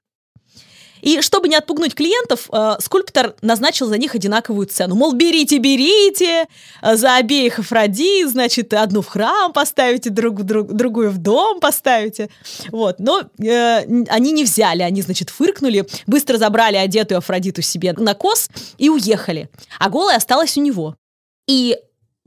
И 1.04 1.22
чтобы 1.22 1.50
не 1.50 1.56
отпугнуть 1.56 1.96
клиентов, 1.96 2.50
э, 2.54 2.76
скульптор 2.80 3.36
назначил 3.42 3.88
за 3.88 3.98
них 3.98 4.16
одинаковую 4.16 4.68
цену. 4.68 4.96
Мол, 4.96 5.12
берите, 5.12 5.58
берите, 5.58 6.46
э, 6.82 6.96
за 6.96 7.18
обеих 7.18 7.60
Афродит, 7.60 8.30
значит, 8.30 8.74
одну 8.74 9.02
в 9.02 9.08
храм 9.08 9.52
поставите, 9.52 10.10
друг, 10.10 10.44
друг, 10.44 10.72
другую 10.72 11.12
в 11.12 11.18
дом 11.18 11.60
поставите. 11.60 12.30
Вот. 12.72 13.00
Но 13.00 13.24
э, 13.38 14.04
они 14.08 14.32
не 14.32 14.46
взяли, 14.46 14.82
они, 14.82 15.02
значит, 15.02 15.30
фыркнули, 15.30 15.86
быстро 16.08 16.38
забрали 16.38 16.78
одетую 16.78 17.18
Афродиту 17.18 17.62
себе 17.62 17.92
на 17.92 18.14
кос 18.14 18.50
и 18.78 18.90
уехали. 18.90 19.50
А 19.80 19.90
голая 19.90 20.16
осталась 20.16 20.58
у 20.58 20.62
него. 20.62 20.96
И 21.48 21.78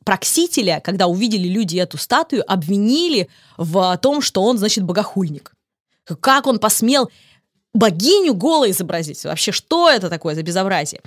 Проксителя, 0.05 0.81
когда 0.85 1.09
увидели 1.09 1.49
люди 1.49 1.79
эту 1.79 1.99
статую, 1.99 2.45
обвинили 2.47 3.29
в 3.57 3.99
том, 4.01 4.21
что 4.21 4.45
он, 4.45 4.57
значит, 4.57 4.85
богохульник. 4.85 5.53
Как 6.21 6.47
он 6.47 6.61
посмел 6.61 7.11
богиню 7.77 8.35
голой 8.35 8.71
изобразить. 8.71 9.25
Вообще, 9.25 9.53
что 9.53 9.89
это 9.89 10.11
такое 10.11 10.35
за 10.35 10.43
безобразие? 10.43 11.01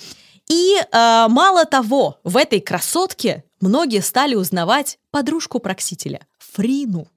И 0.49 0.77
э, 0.79 1.25
мало 1.29 1.65
того, 1.65 2.19
в 2.23 2.35
этой 2.37 2.59
красотке 2.59 3.43
многие 3.61 4.01
стали 4.01 4.35
узнавать 4.35 4.97
подружку 5.11 5.59
Проксителя, 5.59 6.21
Фрину. 6.39 7.07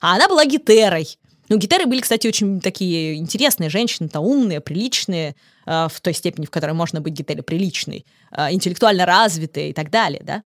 А 0.00 0.14
она 0.14 0.28
была 0.28 0.44
гитерой. 0.44 1.18
Ну, 1.48 1.56
гитеры 1.56 1.86
были, 1.86 2.00
кстати, 2.00 2.26
очень 2.26 2.60
такие 2.60 3.16
интересные 3.16 3.70
женщины-то, 3.70 4.20
умные, 4.20 4.60
приличные, 4.60 5.34
э, 5.66 5.88
в 5.90 6.00
той 6.00 6.14
степени, 6.14 6.46
в 6.46 6.50
которой 6.50 6.72
можно 6.72 7.00
быть 7.00 7.14
гитерой 7.14 7.42
приличной, 7.42 8.06
э, 8.32 8.52
интеллектуально 8.52 9.06
развитые 9.06 9.70
и 9.70 9.72
так 9.72 9.90
далее, 9.90 10.22
да. 10.24 10.42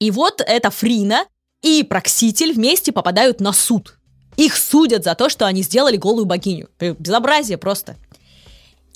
И 0.00 0.10
вот 0.10 0.42
эта 0.44 0.70
Фрина 0.70 1.26
и 1.62 1.82
Прокситель 1.82 2.52
вместе 2.52 2.92
попадают 2.92 3.40
на 3.40 3.52
суд. 3.52 3.98
Их 4.36 4.56
судят 4.56 5.04
за 5.04 5.14
то, 5.14 5.28
что 5.28 5.46
они 5.46 5.62
сделали 5.62 5.96
голую 5.96 6.26
богиню. 6.26 6.68
Безобразие 6.80 7.58
просто. 7.58 7.96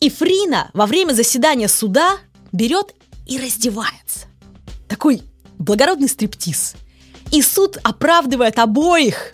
И 0.01 0.11
Фрина 0.11 0.71
во 0.75 0.87
время 0.87 1.13
заседания 1.13 1.69
суда 1.69 2.19
берет 2.53 2.95
и 3.27 3.39
раздевается. 3.39 4.27
Такой 4.89 5.23
благородный 5.59 6.09
стриптиз. 6.09 6.75
И 7.31 7.43
суд 7.43 7.79
оправдывает 7.83 8.59
обоих. 8.59 9.33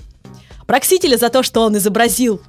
Проксителя 0.66 1.16
за 1.16 1.28
то, 1.28 1.42
что 1.42 1.60
он 1.62 1.76
изобразил 1.76 2.40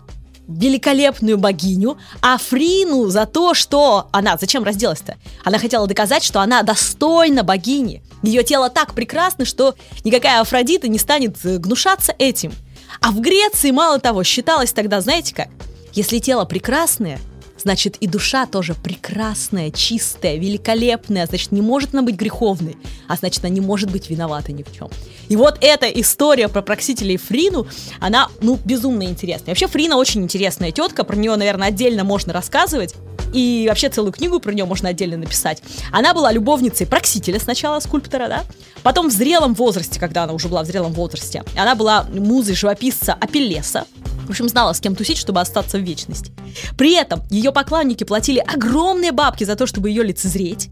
великолепную 0.48 1.38
богиню, 1.38 1.98
а 2.22 2.38
Фрину 2.38 3.08
за 3.08 3.26
то, 3.26 3.54
что 3.54 4.08
она... 4.12 4.38
Зачем 4.38 4.64
разделась-то? 4.64 5.18
Она 5.44 5.58
хотела 5.58 5.88
доказать, 5.88 6.24
что 6.24 6.40
она 6.40 6.62
достойна 6.64 7.44
богини. 7.44 8.04
Ее 8.22 8.44
тело 8.44 8.70
так 8.70 8.94
прекрасно, 8.94 9.46
что 9.46 9.76
никакая 10.04 10.42
Афродита 10.42 10.88
не 10.88 11.00
станет 11.00 11.44
э, 11.44 11.58
гнушаться 11.58 12.14
этим. 12.18 12.54
А 13.02 13.12
в 13.12 13.20
Греции, 13.20 13.72
мало 13.72 14.00
того, 14.00 14.24
считалось 14.24 14.74
тогда, 14.74 15.02
знаете 15.02 15.36
как, 15.36 15.50
если 15.94 16.20
тело 16.20 16.46
прекрасное, 16.46 17.20
значит 17.58 17.98
и 17.98 18.08
душа 18.08 18.46
тоже 18.46 18.76
прекрасная, 18.76 19.72
чистая, 19.72 20.38
великолепная, 20.38 21.26
значит 21.26 21.52
не 21.52 21.62
может 21.62 21.94
она 21.94 22.04
быть 22.04 22.16
греховной, 22.16 22.78
а 23.08 23.16
значит 23.16 23.44
она 23.44 23.54
не 23.54 23.62
может 23.62 23.92
быть 23.92 24.10
виновата 24.10 24.52
ни 24.52 24.64
в 24.64 24.72
чем. 24.76 24.90
И 25.30 25.36
вот 25.36 25.58
эта 25.62 25.88
история 25.88 26.48
про 26.48 26.62
Проксителя 26.62 27.14
и 27.14 27.18
Фрину, 27.18 27.68
она, 28.00 28.30
ну, 28.42 28.60
безумно 28.64 29.04
интересная. 29.04 29.50
Вообще 29.50 29.68
Фрина 29.68 29.98
очень 29.98 30.22
интересная 30.22 30.72
тетка, 30.72 31.04
про 31.04 31.16
нее, 31.16 31.36
наверное, 31.36 31.70
отдельно 31.70 32.04
можно 32.04 32.34
рассказывать. 32.34 32.94
И 33.34 33.66
вообще 33.68 33.90
целую 33.90 34.14
книгу 34.14 34.40
про 34.40 34.54
нее 34.54 34.66
можно 34.66 34.90
отдельно 34.90 35.18
написать. 35.18 35.62
Она 35.92 36.14
была 36.14 36.32
любовницей 36.32 36.88
Проксителя 36.88 37.40
сначала, 37.40 37.80
скульптора, 37.80 38.28
да? 38.28 38.44
Потом 38.86 39.10
в 39.10 39.12
зрелом 39.12 39.56
возрасте, 39.56 40.00
когда 40.00 40.26
она 40.26 40.34
уже 40.34 40.48
была 40.48 40.62
в 40.62 40.68
зрелом 40.68 40.94
возрасте, 40.94 41.44
она 41.58 41.74
была 41.74 42.04
музой 42.04 42.54
живописца 42.54 43.14
Апеллеса. 43.14 43.86
В 44.28 44.30
общем, 44.30 44.48
знала, 44.48 44.74
с 44.74 44.80
кем 44.80 44.96
тусить, 44.96 45.18
чтобы 45.18 45.42
остаться 45.42 45.80
в 45.80 45.82
вечности. 45.82 46.32
При 46.78 46.94
этом 46.94 47.24
ее 47.32 47.52
поклонники 47.52 48.04
платили 48.04 48.38
огромные 48.38 49.12
бабки 49.12 49.44
за 49.44 49.56
то, 49.56 49.66
чтобы 49.66 49.90
ее 49.90 50.04
лицезреть. 50.04 50.70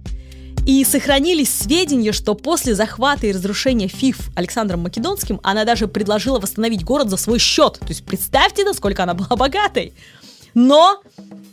И 0.67 0.85
сохранились 0.85 1.51
сведения, 1.51 2.11
что 2.11 2.35
после 2.35 2.75
захвата 2.75 3.25
и 3.25 3.31
разрушения 3.31 3.87
ФИФ 3.87 4.29
Александром 4.35 4.81
Македонским 4.81 5.39
она 5.41 5.65
даже 5.65 5.87
предложила 5.87 6.39
восстановить 6.39 6.83
город 6.83 7.09
за 7.09 7.17
свой 7.17 7.39
счет. 7.39 7.79
То 7.79 7.89
есть 7.89 8.05
представьте, 8.05 8.63
насколько 8.63 9.01
она 9.01 9.15
была 9.15 9.35
богатой. 9.35 9.91
Но 10.53 11.01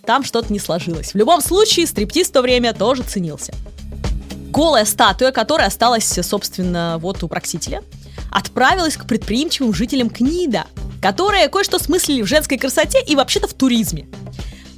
там 0.05 0.25
что-то 0.25 0.53
не 0.53 0.59
сложилось. 0.59 1.13
В 1.13 1.17
любом 1.17 1.41
случае, 1.41 1.87
стриптиз 1.87 2.29
в 2.29 2.33
то 2.33 2.43
время 2.43 2.75
тоже 2.75 3.03
ценился. 3.03 3.55
Голая 4.51 4.85
статуя, 4.85 5.31
которая 5.31 5.69
осталась, 5.69 6.19
собственно, 6.23 6.99
вот 7.01 7.23
у 7.23 7.29
Проксителя, 7.29 7.83
отправилась 8.33 8.97
к 8.97 9.07
предприимчивым 9.07 9.73
жителям 9.73 10.11
Книда, 10.11 10.65
которые 11.01 11.49
кое-что 11.49 11.79
смыслили 11.79 12.23
в 12.23 12.27
женской 12.27 12.59
красоте 12.59 13.01
и 13.01 13.15
вообще-то 13.15 13.47
в 13.47 13.55
туризме. 13.55 14.09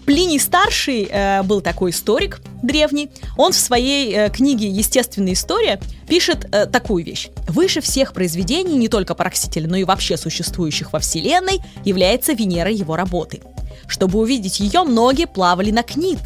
Плиний 0.05 0.39
старший 0.39 1.09
э, 1.11 1.43
был 1.45 1.63
такой 1.63 1.93
историк 1.93 2.43
древний. 2.63 3.09
Он 3.39 3.53
в 3.53 3.57
своей 3.57 4.13
э, 4.13 4.31
книге 4.31 4.69
"Естественная 4.69 5.33
история" 5.33 5.81
пишет 6.07 6.49
э, 6.53 6.67
такую 6.67 7.05
вещь: 7.05 7.31
выше 7.49 7.81
всех 7.81 8.13
произведений 8.13 8.77
не 8.77 8.89
только 8.89 9.15
Параксителя, 9.15 9.69
но 9.69 9.77
и 9.77 9.85
вообще 9.85 10.19
существующих 10.19 10.93
во 10.93 10.99
Вселенной 10.99 11.61
является 11.85 12.33
Венера 12.33 12.71
его 12.71 12.97
работы. 12.97 13.41
Чтобы 13.87 14.19
увидеть 14.19 14.61
ее, 14.61 14.83
многие 14.83 15.27
плавали 15.27 15.71
на 15.71 15.83
Книт. 15.83 16.19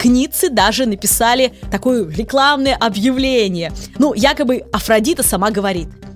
Кницы 0.00 0.48
даже 0.48 0.86
написали 0.86 1.52
такое 1.70 2.08
рекламное 2.08 2.74
объявление. 2.74 3.70
Ну, 3.98 4.14
якобы 4.14 4.64
Афродита 4.72 5.22
сама 5.22 5.50
говорит– 5.50 5.88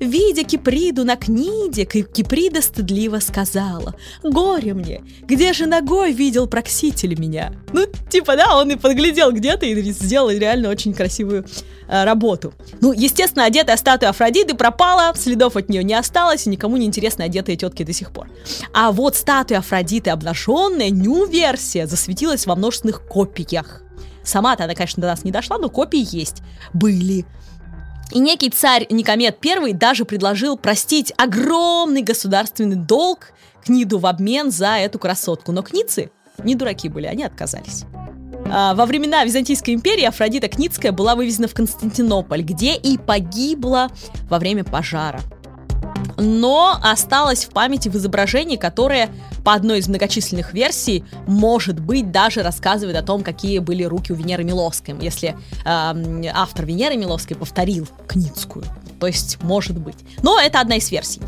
Видя 0.00 0.44
Киприду 0.44 1.04
на 1.04 1.16
книде, 1.16 1.84
Киприда 1.84 2.62
стыдливо 2.62 3.18
сказала, 3.18 3.94
«Горе 4.22 4.74
мне, 4.74 5.02
где 5.22 5.52
же 5.52 5.66
ногой 5.66 6.12
видел 6.12 6.46
прокситель 6.46 7.18
меня?» 7.18 7.52
Ну, 7.72 7.86
типа, 8.08 8.36
да, 8.36 8.56
он 8.56 8.70
и 8.70 8.76
подглядел 8.76 9.32
где-то 9.32 9.66
и 9.66 9.92
сделал 9.92 10.30
реально 10.30 10.70
очень 10.70 10.94
красивую 10.94 11.46
э, 11.88 12.04
работу. 12.04 12.54
Ну, 12.80 12.92
естественно, 12.92 13.44
одетая 13.44 13.76
статуя 13.76 14.10
Афродиты 14.10 14.54
пропала, 14.54 15.12
следов 15.16 15.56
от 15.56 15.68
нее 15.68 15.82
не 15.82 15.94
осталось, 15.94 16.46
и 16.46 16.50
никому 16.50 16.76
не 16.76 16.86
интересны 16.86 17.22
одетые 17.22 17.56
тетки 17.56 17.82
до 17.82 17.92
сих 17.92 18.12
пор. 18.12 18.28
А 18.72 18.92
вот 18.92 19.16
статуя 19.16 19.58
Афродиты 19.58 20.10
обнаженная, 20.10 20.90
нью-версия, 20.90 21.86
засветилась 21.86 22.46
во 22.46 22.54
множественных 22.54 23.02
копиях. 23.06 23.82
Сама-то 24.22 24.64
она, 24.64 24.74
конечно, 24.74 25.00
до 25.00 25.08
нас 25.08 25.24
не 25.24 25.30
дошла, 25.30 25.58
но 25.58 25.70
копии 25.70 26.06
есть. 26.14 26.42
Были. 26.74 27.24
И 28.12 28.18
некий 28.20 28.50
царь 28.50 28.86
Никомед 28.90 29.38
I 29.44 29.72
даже 29.72 30.04
предложил 30.04 30.56
простить 30.56 31.12
огромный 31.16 32.02
государственный 32.02 32.76
долг 32.76 33.32
Книду 33.64 33.98
в 33.98 34.06
обмен 34.06 34.50
за 34.50 34.78
эту 34.78 34.98
красотку. 34.98 35.52
Но 35.52 35.62
кницы 35.62 36.10
не 36.42 36.54
дураки 36.54 36.88
были, 36.88 37.06
они 37.06 37.24
отказались. 37.24 37.84
А, 38.50 38.74
во 38.74 38.86
времена 38.86 39.24
Византийской 39.24 39.74
империи 39.74 40.04
Афродита 40.04 40.48
Кницкая 40.48 40.92
была 40.92 41.14
вывезена 41.14 41.48
в 41.48 41.54
Константинополь, 41.54 42.42
где 42.42 42.76
и 42.76 42.96
погибла 42.96 43.88
во 44.30 44.38
время 44.38 44.64
пожара 44.64 45.20
но 46.18 46.78
осталось 46.82 47.44
в 47.44 47.50
памяти 47.50 47.88
в 47.88 47.96
изображении, 47.96 48.56
которое 48.56 49.08
по 49.44 49.54
одной 49.54 49.78
из 49.78 49.88
многочисленных 49.88 50.52
версий, 50.52 51.04
может 51.26 51.80
быть, 51.80 52.10
даже 52.10 52.42
рассказывает 52.42 52.96
о 52.96 53.02
том, 53.02 53.22
какие 53.22 53.60
были 53.60 53.84
руки 53.84 54.12
у 54.12 54.16
Венеры 54.16 54.44
Миловской, 54.44 54.94
если 55.00 55.36
э, 55.64 56.30
автор 56.34 56.66
Венеры 56.66 56.96
Миловской 56.96 57.36
повторил 57.36 57.88
Кницкую. 58.06 58.64
То 59.00 59.06
есть, 59.06 59.42
может 59.42 59.78
быть. 59.78 59.96
Но 60.22 60.38
это 60.40 60.60
одна 60.60 60.76
из 60.76 60.90
версий. 60.90 61.22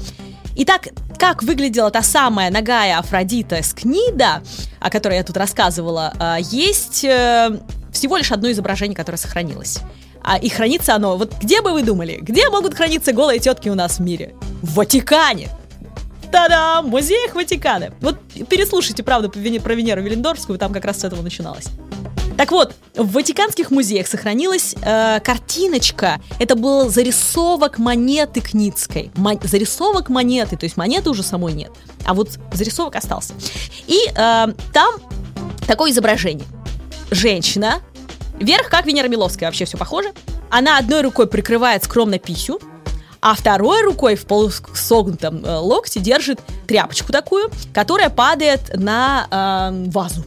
Итак, 0.57 0.89
как 1.19 1.43
выглядела 1.43 1.91
та 1.91 2.03
самая 2.03 2.51
ногая 2.51 2.99
Афродита 2.99 3.63
с 3.63 3.73
Книда, 3.73 4.43
о 4.81 4.91
которой 4.91 5.17
я 5.17 5.23
тут 5.23 5.37
рассказывала, 5.37 6.13
э, 6.19 6.37
есть 6.51 7.05
э, 7.05 7.59
всего 7.93 8.17
лишь 8.17 8.33
одно 8.33 8.51
изображение, 8.51 8.97
которое 8.97 9.19
сохранилось. 9.19 9.79
А, 10.23 10.37
и 10.37 10.49
хранится 10.49 10.95
оно, 10.95 11.17
вот 11.17 11.33
где 11.41 11.63
бы 11.63 11.73
вы 11.73 11.83
думали, 11.83 12.19
где 12.21 12.49
могут 12.51 12.75
храниться 12.75 13.13
голые 13.13 13.39
тетки 13.39 13.69
у 13.69 13.75
нас 13.75 13.99
в 13.99 14.01
мире? 14.01 14.35
В 14.63 14.75
Ватикане! 14.75 15.49
Та-дам! 16.31 16.89
Музеях 16.89 17.35
Ватикана. 17.35 17.93
Вот 18.01 18.19
переслушайте 18.49 19.03
правду 19.03 19.31
про 19.31 19.75
Венеру 19.75 20.03
Велендорфскую, 20.03 20.59
там 20.59 20.73
как 20.73 20.85
раз 20.85 21.01
с 21.01 21.05
этого 21.05 21.23
начиналось. 21.23 21.67
Так 22.37 22.53
вот, 22.53 22.75
в 22.97 23.13
Ватиканских 23.13 23.71
музеях 23.71 24.07
сохранилась 24.07 24.75
э, 24.81 25.21
картиночка. 25.21 26.23
Это 26.39 26.55
был 26.55 26.89
зарисовок 26.89 27.79
монеты 27.79 28.41
Кницкой. 28.41 29.11
Мо- 29.17 29.39
зарисовок 29.43 30.09
монеты, 30.09 30.57
то 30.57 30.65
есть 30.65 30.79
монеты 30.79 31.11
уже 31.11 31.23
самой 31.23 31.53
нет. 31.53 31.71
А 32.07 32.15
вот 32.15 32.39
зарисовок 32.53 32.97
остался. 32.97 33.35
И 33.87 33.99
э, 34.09 34.47
там 34.73 34.95
такое 35.67 35.91
изображение. 35.91 36.47
Женщина 37.11 37.83
Вверх, 38.41 38.71
как 38.71 38.87
Венера 38.87 39.07
Миловская, 39.07 39.49
вообще 39.51 39.67
все 39.67 39.77
похоже. 39.77 40.13
Она 40.49 40.79
одной 40.79 41.03
рукой 41.03 41.27
прикрывает 41.27 41.85
скромно 41.85 42.19
писю, 42.19 42.59
а 43.21 43.35
второй 43.35 43.83
рукой 43.83 44.17
в 44.17 44.27
полусогнутом 44.27 45.45
э, 45.45 45.57
локте 45.57 46.01
держит 46.01 46.41
тряпочку 46.67 47.13
такую, 47.13 47.51
которая 47.73 48.11
падает 48.11 48.77
на 48.77 49.27
э, 49.31 49.91
вазу. 49.91 50.25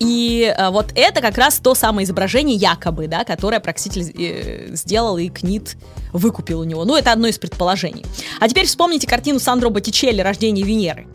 И 0.00 0.54
э, 0.56 0.70
вот 0.70 0.92
это 0.94 1.20
как 1.20 1.38
раз 1.38 1.58
то 1.58 1.74
самое 1.74 2.04
изображение 2.04 2.56
якобы, 2.56 3.06
да, 3.06 3.24
которое 3.24 3.60
Прокситель 3.60 4.12
э, 4.16 4.74
сделал 4.74 5.18
и 5.18 5.28
Книт 5.28 5.76
выкупил 6.12 6.60
у 6.60 6.64
него. 6.64 6.84
Ну, 6.84 6.96
это 6.96 7.12
одно 7.12 7.28
из 7.28 7.38
предположений. 7.38 8.04
А 8.40 8.48
теперь 8.48 8.66
вспомните 8.66 9.06
картину 9.06 9.38
Сандро 9.38 9.68
Боттичелли 9.68 10.20
«Рождение 10.20 10.64
Венеры». 10.64 11.06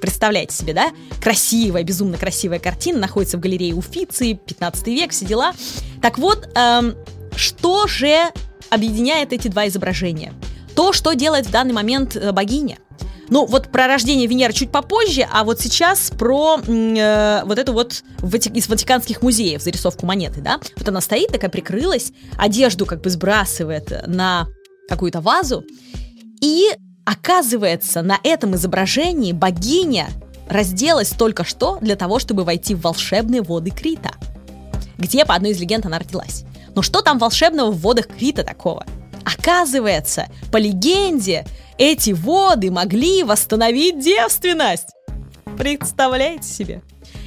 Представляете 0.00 0.54
себе, 0.54 0.74
да? 0.74 0.90
Красивая, 1.22 1.82
безумно 1.82 2.18
красивая 2.18 2.58
картина 2.58 2.98
находится 2.98 3.38
в 3.38 3.40
галерее 3.40 3.74
Уфиции, 3.74 4.34
15 4.34 4.86
век, 4.88 5.10
все 5.10 5.24
дела. 5.24 5.52
Так 6.02 6.18
вот, 6.18 6.48
эм, 6.54 6.94
что 7.34 7.86
же 7.86 8.16
объединяет 8.68 9.32
эти 9.32 9.48
два 9.48 9.66
изображения? 9.68 10.34
То, 10.76 10.92
что 10.92 11.14
делает 11.14 11.46
в 11.46 11.50
данный 11.50 11.72
момент 11.72 12.14
э, 12.14 12.30
богиня. 12.32 12.78
Ну, 13.28 13.44
вот 13.44 13.72
про 13.72 13.88
рождение 13.88 14.28
Венеры 14.28 14.52
чуть 14.52 14.70
попозже, 14.70 15.26
а 15.32 15.42
вот 15.42 15.60
сейчас 15.60 16.10
про 16.10 16.60
э, 16.64 17.42
вот 17.44 17.58
эту 17.58 17.72
вот 17.72 18.04
из 18.22 18.68
Ватиканских 18.68 19.22
музеев 19.22 19.60
зарисовку 19.60 20.06
монеты, 20.06 20.40
да? 20.40 20.60
Вот 20.76 20.88
она 20.88 21.00
стоит, 21.00 21.32
такая 21.32 21.50
прикрылась, 21.50 22.12
одежду 22.38 22.86
как 22.86 23.00
бы 23.00 23.10
сбрасывает 23.10 24.06
на 24.06 24.46
какую-то 24.88 25.20
вазу, 25.20 25.64
и 26.40 26.68
Оказывается, 27.06 28.02
на 28.02 28.18
этом 28.24 28.56
изображении 28.56 29.30
богиня 29.32 30.08
разделась 30.48 31.10
только 31.10 31.44
что 31.44 31.78
для 31.80 31.94
того, 31.94 32.18
чтобы 32.18 32.42
войти 32.42 32.74
в 32.74 32.80
волшебные 32.80 33.42
воды 33.42 33.70
Крита, 33.70 34.10
где, 34.98 35.24
по 35.24 35.36
одной 35.36 35.52
из 35.52 35.60
легенд, 35.60 35.86
она 35.86 36.00
родилась. 36.00 36.44
Но 36.74 36.82
что 36.82 37.02
там 37.02 37.18
волшебного 37.18 37.70
в 37.70 37.78
водах 37.78 38.08
Крита 38.08 38.42
такого? 38.42 38.84
Оказывается, 39.26 40.28
по 40.52 40.56
легенде, 40.56 41.44
эти 41.78 42.12
воды 42.12 42.70
могли 42.70 43.24
восстановить 43.24 43.98
девственность. 43.98 44.88
Представляете 45.58 46.44
себе? 46.48 46.82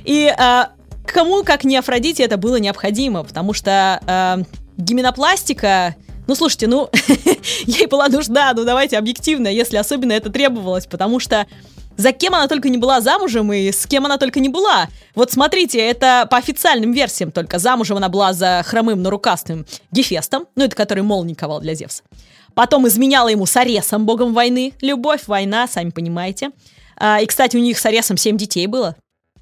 И 0.05 0.33
э, 0.33 0.63
кому, 1.05 1.43
как 1.43 1.65
не 1.65 1.75
Афродите, 1.75 2.23
это 2.23 2.37
было 2.37 2.55
необходимо, 2.55 3.23
потому 3.23 3.51
что 3.51 3.99
э, 4.07 4.43
гименопластика 4.77 5.95
ну, 6.25 6.35
слушайте, 6.35 6.67
ну, 6.67 6.89
ей 7.65 7.87
была 7.87 8.07
нужда, 8.07 8.53
ну, 8.55 8.63
давайте 8.63 8.99
объективно, 8.99 9.47
если 9.47 9.77
особенно 9.77 10.11
это 10.11 10.29
требовалось, 10.29 10.85
потому 10.85 11.19
что 11.19 11.47
за 11.99 12.13
кем 12.13 12.33
она 12.33 12.47
только 12.47 12.69
не 12.69 12.77
была 12.77 13.01
замужем 13.01 13.51
и 13.51 13.73
с 13.73 13.85
кем 13.85 14.05
она 14.05 14.17
только 14.17 14.39
не 14.39 14.47
была. 14.47 14.87
Вот 15.15 15.33
смотрите, 15.33 15.79
это 15.79 16.25
по 16.31 16.37
официальным 16.37 16.93
версиям 16.93 17.29
только. 17.29 17.59
Замужем 17.59 17.97
она 17.97 18.07
была 18.07 18.31
за 18.31 18.63
хромым, 18.65 19.03
но 19.03 19.09
рукастым 19.09 19.65
Гефестом, 19.91 20.47
ну, 20.55 20.63
это 20.63 20.77
который 20.77 21.03
молний 21.03 21.35
ковал 21.35 21.59
для 21.59 21.73
Зевса. 21.73 22.03
Потом 22.53 22.87
изменяла 22.87 23.27
ему 23.27 23.45
с 23.45 23.55
Аресом, 23.57 24.05
богом 24.05 24.33
войны. 24.33 24.71
Любовь, 24.79 25.23
война, 25.27 25.67
сами 25.67 25.89
понимаете. 25.89 26.51
А, 26.95 27.19
и, 27.19 27.25
кстати, 27.25 27.57
у 27.57 27.59
них 27.59 27.77
с 27.77 27.85
Аресом 27.85 28.15
семь 28.15 28.37
детей 28.37 28.67
было. 28.67 28.95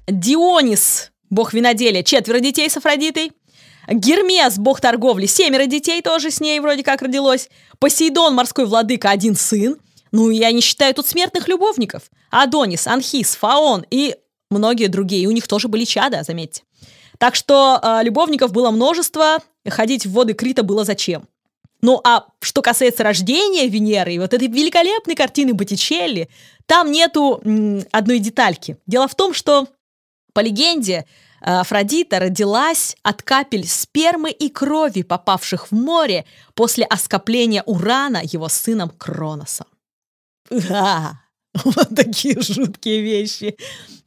Дионис, 0.08 1.12
бог 1.30 1.54
виноделия, 1.54 2.02
четверо 2.02 2.40
детей 2.40 2.68
с 2.68 2.76
Афродитой. 2.76 3.30
Гермес, 3.86 4.58
бог 4.58 4.80
торговли, 4.80 5.26
семеро 5.26 5.66
детей 5.66 6.02
тоже 6.02 6.32
с 6.32 6.40
ней 6.40 6.58
вроде 6.58 6.82
как 6.82 7.02
родилось. 7.02 7.50
Посейдон, 7.78 8.34
морской 8.34 8.66
владыка, 8.66 9.10
один 9.10 9.36
сын. 9.36 9.78
Ну, 10.12 10.30
я 10.30 10.52
не 10.52 10.60
считаю 10.60 10.94
тут 10.94 11.06
смертных 11.06 11.48
любовников. 11.48 12.10
Адонис, 12.30 12.86
Анхис, 12.86 13.36
Фаон 13.36 13.84
и 13.90 14.16
многие 14.50 14.88
другие. 14.88 15.26
У 15.28 15.30
них 15.30 15.46
тоже 15.46 15.68
были 15.68 15.84
чада, 15.84 16.22
заметьте. 16.22 16.62
Так 17.18 17.34
что 17.34 17.80
э, 17.82 18.04
любовников 18.04 18.52
было 18.52 18.70
множество, 18.70 19.38
ходить 19.68 20.06
в 20.06 20.12
воды 20.12 20.34
Крита 20.34 20.62
было 20.62 20.84
зачем. 20.84 21.26
Ну 21.80 22.00
а 22.04 22.26
что 22.40 22.62
касается 22.62 23.02
рождения 23.02 23.68
Венеры 23.68 24.14
и 24.14 24.18
вот 24.18 24.34
этой 24.34 24.48
великолепной 24.48 25.14
картины 25.14 25.54
Боттичелли, 25.54 26.28
там 26.66 26.90
нету 26.90 27.40
м, 27.44 27.84
одной 27.92 28.18
детальки. 28.18 28.78
Дело 28.86 29.08
в 29.08 29.14
том, 29.14 29.34
что 29.34 29.68
по 30.32 30.40
легенде 30.40 31.06
Э, 31.40 31.60
Афродита 31.60 32.18
родилась 32.18 32.96
от 33.02 33.22
капель 33.22 33.66
спермы 33.66 34.30
и 34.30 34.48
крови, 34.48 35.02
попавших 35.02 35.70
в 35.70 35.74
море 35.74 36.24
после 36.54 36.84
оскопления 36.84 37.62
Урана 37.62 38.20
его 38.22 38.48
сыном 38.48 38.90
Кроносом. 38.90 39.66
Вот 41.64 41.88
такие 41.96 42.40
жуткие 42.40 43.00
вещи. 43.00 43.56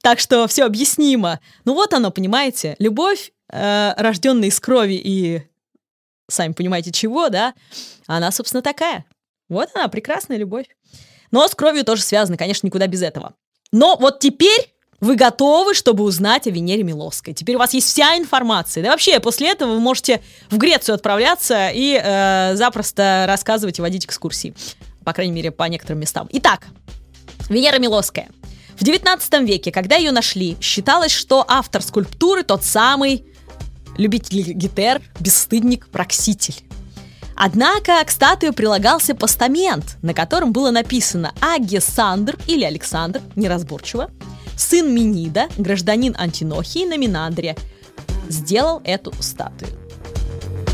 Так 0.01 0.19
что 0.19 0.47
все 0.47 0.63
объяснимо. 0.63 1.39
Ну 1.65 1.73
вот 1.73 1.93
оно, 1.93 2.12
понимаете, 2.12 2.75
любовь, 2.80 3.32
э, 3.51 3.93
рожденная 3.97 4.49
из 4.49 4.60
крови 4.60 4.93
и 4.93 5.41
сами 6.30 6.54
понимаете 6.54 6.91
чего, 6.91 7.30
да, 7.30 7.54
она, 8.08 8.32
собственно, 8.32 8.62
такая. 8.62 9.06
Вот 9.49 9.69
она, 9.75 9.88
прекрасная 9.89 10.38
любовь. 10.38 10.67
Но 11.32 11.47
с 11.47 11.56
кровью 11.56 11.84
тоже 11.84 12.04
связано, 12.04 12.38
конечно, 12.38 12.65
никуда 12.67 12.88
без 12.88 13.01
этого. 13.01 13.34
Но 13.71 13.97
вот 13.97 14.19
теперь 14.19 14.73
вы 15.01 15.15
готовы, 15.15 15.73
чтобы 15.73 16.04
узнать 16.04 16.47
о 16.47 16.51
Венере 16.51 16.84
Миловской. 16.84 17.34
Теперь 17.34 17.56
у 17.56 17.60
вас 17.60 17.73
есть 17.73 17.88
вся 17.88 18.17
информация. 18.17 18.84
Да 18.84 18.91
вообще, 18.91 19.19
после 19.19 19.49
этого 19.49 19.73
вы 19.73 19.80
можете 19.80 20.21
в 20.49 20.58
Грецию 20.58 20.95
отправляться 20.95 21.69
и 21.73 21.99
э, 22.01 22.56
запросто 22.56 23.25
рассказывать 23.27 23.80
и 23.80 23.82
водить 23.82 24.06
экскурсии. 24.06 24.54
По 25.04 25.14
крайней 25.14 25.34
мере, 25.34 25.52
по 25.52 25.64
некоторым 25.64 26.00
местам. 26.00 26.28
Итак, 26.32 26.68
Венера 27.50 27.80
Миловская. 27.80 28.30
В 28.76 28.84
19 28.84 29.42
веке, 29.42 29.72
когда 29.72 29.96
ее 29.96 30.12
нашли, 30.12 30.58
считалось, 30.60 31.12
что 31.12 31.46
автор 31.48 31.82
скульптуры 31.82 32.44
тот 32.44 32.64
самый 32.64 33.26
любитель 33.98 34.54
гитер, 34.54 35.02
бесстыдник, 35.20 35.88
прокситель. 35.90 36.64
Однако 37.36 38.04
к 38.06 38.12
статуе 38.12 38.52
прилагался 38.52 39.16
постамент, 39.16 39.98
на 40.02 40.14
котором 40.14 40.52
было 40.52 40.70
написано 40.70 41.34
«Агесандр» 41.42 42.38
или 42.48 42.64
«Александр», 42.64 43.22
неразборчиво, 43.36 44.12
сын 44.58 44.94
Минида, 44.94 45.48
гражданин 45.58 46.16
Антинохии 46.18 46.86
на 46.86 46.98
Минандре, 46.98 47.56
сделал 48.30 48.82
эту 48.84 49.14
статую. 49.20 49.81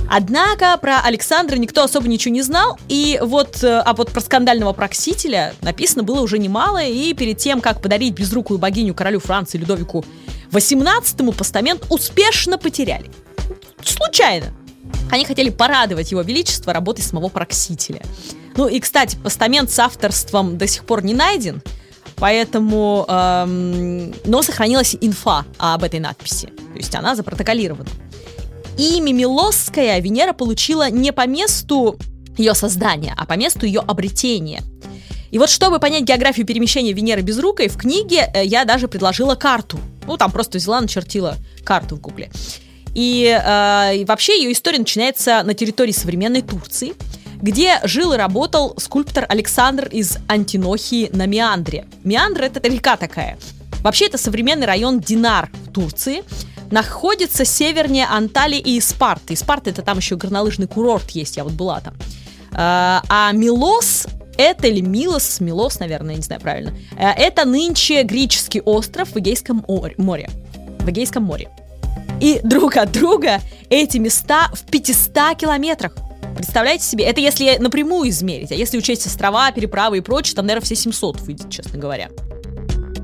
Однако 0.10 0.78
про 0.78 1.02
Александра 1.02 1.58
никто 1.58 1.84
особо 1.84 2.08
ничего 2.08 2.34
не 2.34 2.41
знал, 2.41 2.80
и 2.88 3.20
вот, 3.22 3.63
э, 3.63 3.80
а 3.80 3.93
вот 3.93 4.12
про 4.12 4.22
скандального 4.22 4.72
проксителя 4.74 5.54
написано 5.62 6.04
было 6.04 6.22
уже 6.22 6.39
немало, 6.39 6.84
и 6.84 7.13
перед 7.13 7.38
тем, 7.38 7.60
как 7.60 7.82
подарить 7.82 8.13
безрукую 8.13 8.58
богиню 8.58 8.93
королю 8.93 9.20
Франции 9.20 9.58
Людовику 9.58 10.06
XVIII, 10.52 11.36
постамент 11.36 11.86
успешно 11.89 12.58
потеряли. 12.58 13.12
Случайно. 13.84 14.48
Они 15.12 15.26
хотели 15.26 15.50
порадовать 15.50 16.12
его 16.12 16.22
величество 16.22 16.74
работой 16.74 17.02
самого 17.02 17.28
проксителя. 17.28 18.02
Ну 18.56 18.67
и, 18.67 18.80
кстати, 18.80 19.17
постамент 19.17 19.70
с 19.70 19.80
авторством 19.80 20.58
до 20.58 20.67
сих 20.67 20.86
пор 20.86 21.04
не 21.04 21.13
найден, 21.13 21.62
поэтому... 22.15 23.06
Эм, 23.08 24.15
но 24.26 24.41
сохранилась 24.41 24.96
инфа 25.00 25.46
об 25.58 25.84
этой 25.84 26.00
надписи. 26.00 26.48
То 26.48 26.78
есть 26.78 26.96
она 26.96 27.15
запротоколирована. 27.15 27.89
Имя 28.78 29.12
Милосская 29.12 30.00
Венера 30.00 30.34
получила 30.34 30.92
не 30.92 31.12
по 31.12 31.26
месту 31.26 31.98
ее 32.38 32.54
создания, 32.54 33.16
а 33.18 33.26
по 33.26 33.34
месту 33.34 33.66
ее 33.66 33.80
обретения. 33.80 34.62
И 35.32 35.40
вот 35.40 35.50
чтобы 35.50 35.80
понять 35.80 36.04
географию 36.04 36.46
перемещения 36.46 36.94
Венеры 36.94 37.22
безрукой, 37.22 37.70
в 37.70 37.78
книге 37.78 38.30
э, 38.34 38.46
я 38.46 38.66
даже 38.66 38.88
предложила 38.88 39.36
карту. 39.36 39.80
Ну, 40.06 40.16
там 40.16 40.32
просто 40.32 40.60
взяла, 40.60 40.80
начертила 40.80 41.38
карту 41.66 41.96
в 41.96 42.02
гугле. 42.02 42.30
И, 42.94 43.26
э, 43.26 43.98
и 43.98 44.06
вообще 44.06 44.42
ее 44.42 44.54
история 44.54 44.78
начинается 44.80 45.42
на 45.44 45.56
территории 45.56 45.92
современной 45.92 46.44
Турции, 46.44 46.94
где 47.42 47.80
жил 47.84 48.13
и 48.13 48.18
работал 48.18 48.76
скульптор 48.78 49.26
Александр 49.28 49.88
из 49.88 50.18
Антинохии 50.28 51.10
на 51.12 51.26
Меандре. 51.26 51.88
Меандр 52.04 52.44
это 52.44 52.68
река 52.70 52.96
такая. 52.96 53.38
Вообще 53.82 54.06
это 54.06 54.18
современный 54.18 54.68
район 54.68 55.00
Динар 55.00 55.50
в 55.66 55.72
Турции 55.72 56.24
находится 56.71 57.45
севернее 57.45 58.06
Анталии 58.06 58.60
и 58.60 58.80
Спарты. 58.82 59.34
И 59.34 59.36
Спарта 59.36 59.69
это 59.69 59.82
там 59.82 59.97
еще 59.97 60.15
горнолыжный 60.15 60.67
курорт 60.67 61.10
есть, 61.12 61.38
я 61.38 61.43
вот 61.43 61.53
была 61.53 61.80
там. 61.82 61.93
А, 62.53 63.03
а 63.10 63.32
Милос 63.34 64.08
это 64.38 64.67
или 64.67 64.82
Милос, 64.82 65.39
Милос, 65.39 65.80
наверное, 65.80 66.15
не 66.15 66.21
знаю 66.21 66.39
правильно. 66.39 66.73
Э, 66.97 67.10
это 67.10 67.43
нынче 67.45 68.03
греческий 68.03 68.62
остров 68.62 69.10
в 69.10 69.17
Эгейском 69.17 69.65
море. 69.67 70.30
В 70.80 70.89
Эгейском 70.89 71.23
море. 71.23 71.49
И 72.21 72.39
друг 72.43 72.77
от 72.77 72.91
друга 72.91 73.41
эти 73.69 73.97
места 73.97 74.49
в 74.53 74.63
500 74.69 75.38
километрах. 75.38 75.95
Представляете 76.36 76.84
себе? 76.84 77.06
Это 77.06 77.19
если 77.19 77.58
напрямую 77.58 78.10
измерить. 78.10 78.51
А 78.51 78.56
если 78.56 78.77
учесть 78.77 79.08
острова, 79.08 79.51
переправы 79.51 79.97
и 79.97 80.01
прочее, 80.01 80.36
там, 80.36 80.45
наверное, 80.45 80.65
все 80.65 80.75
700 80.75 81.21
выйдет, 81.21 81.49
честно 81.49 81.80
говоря. 81.80 82.10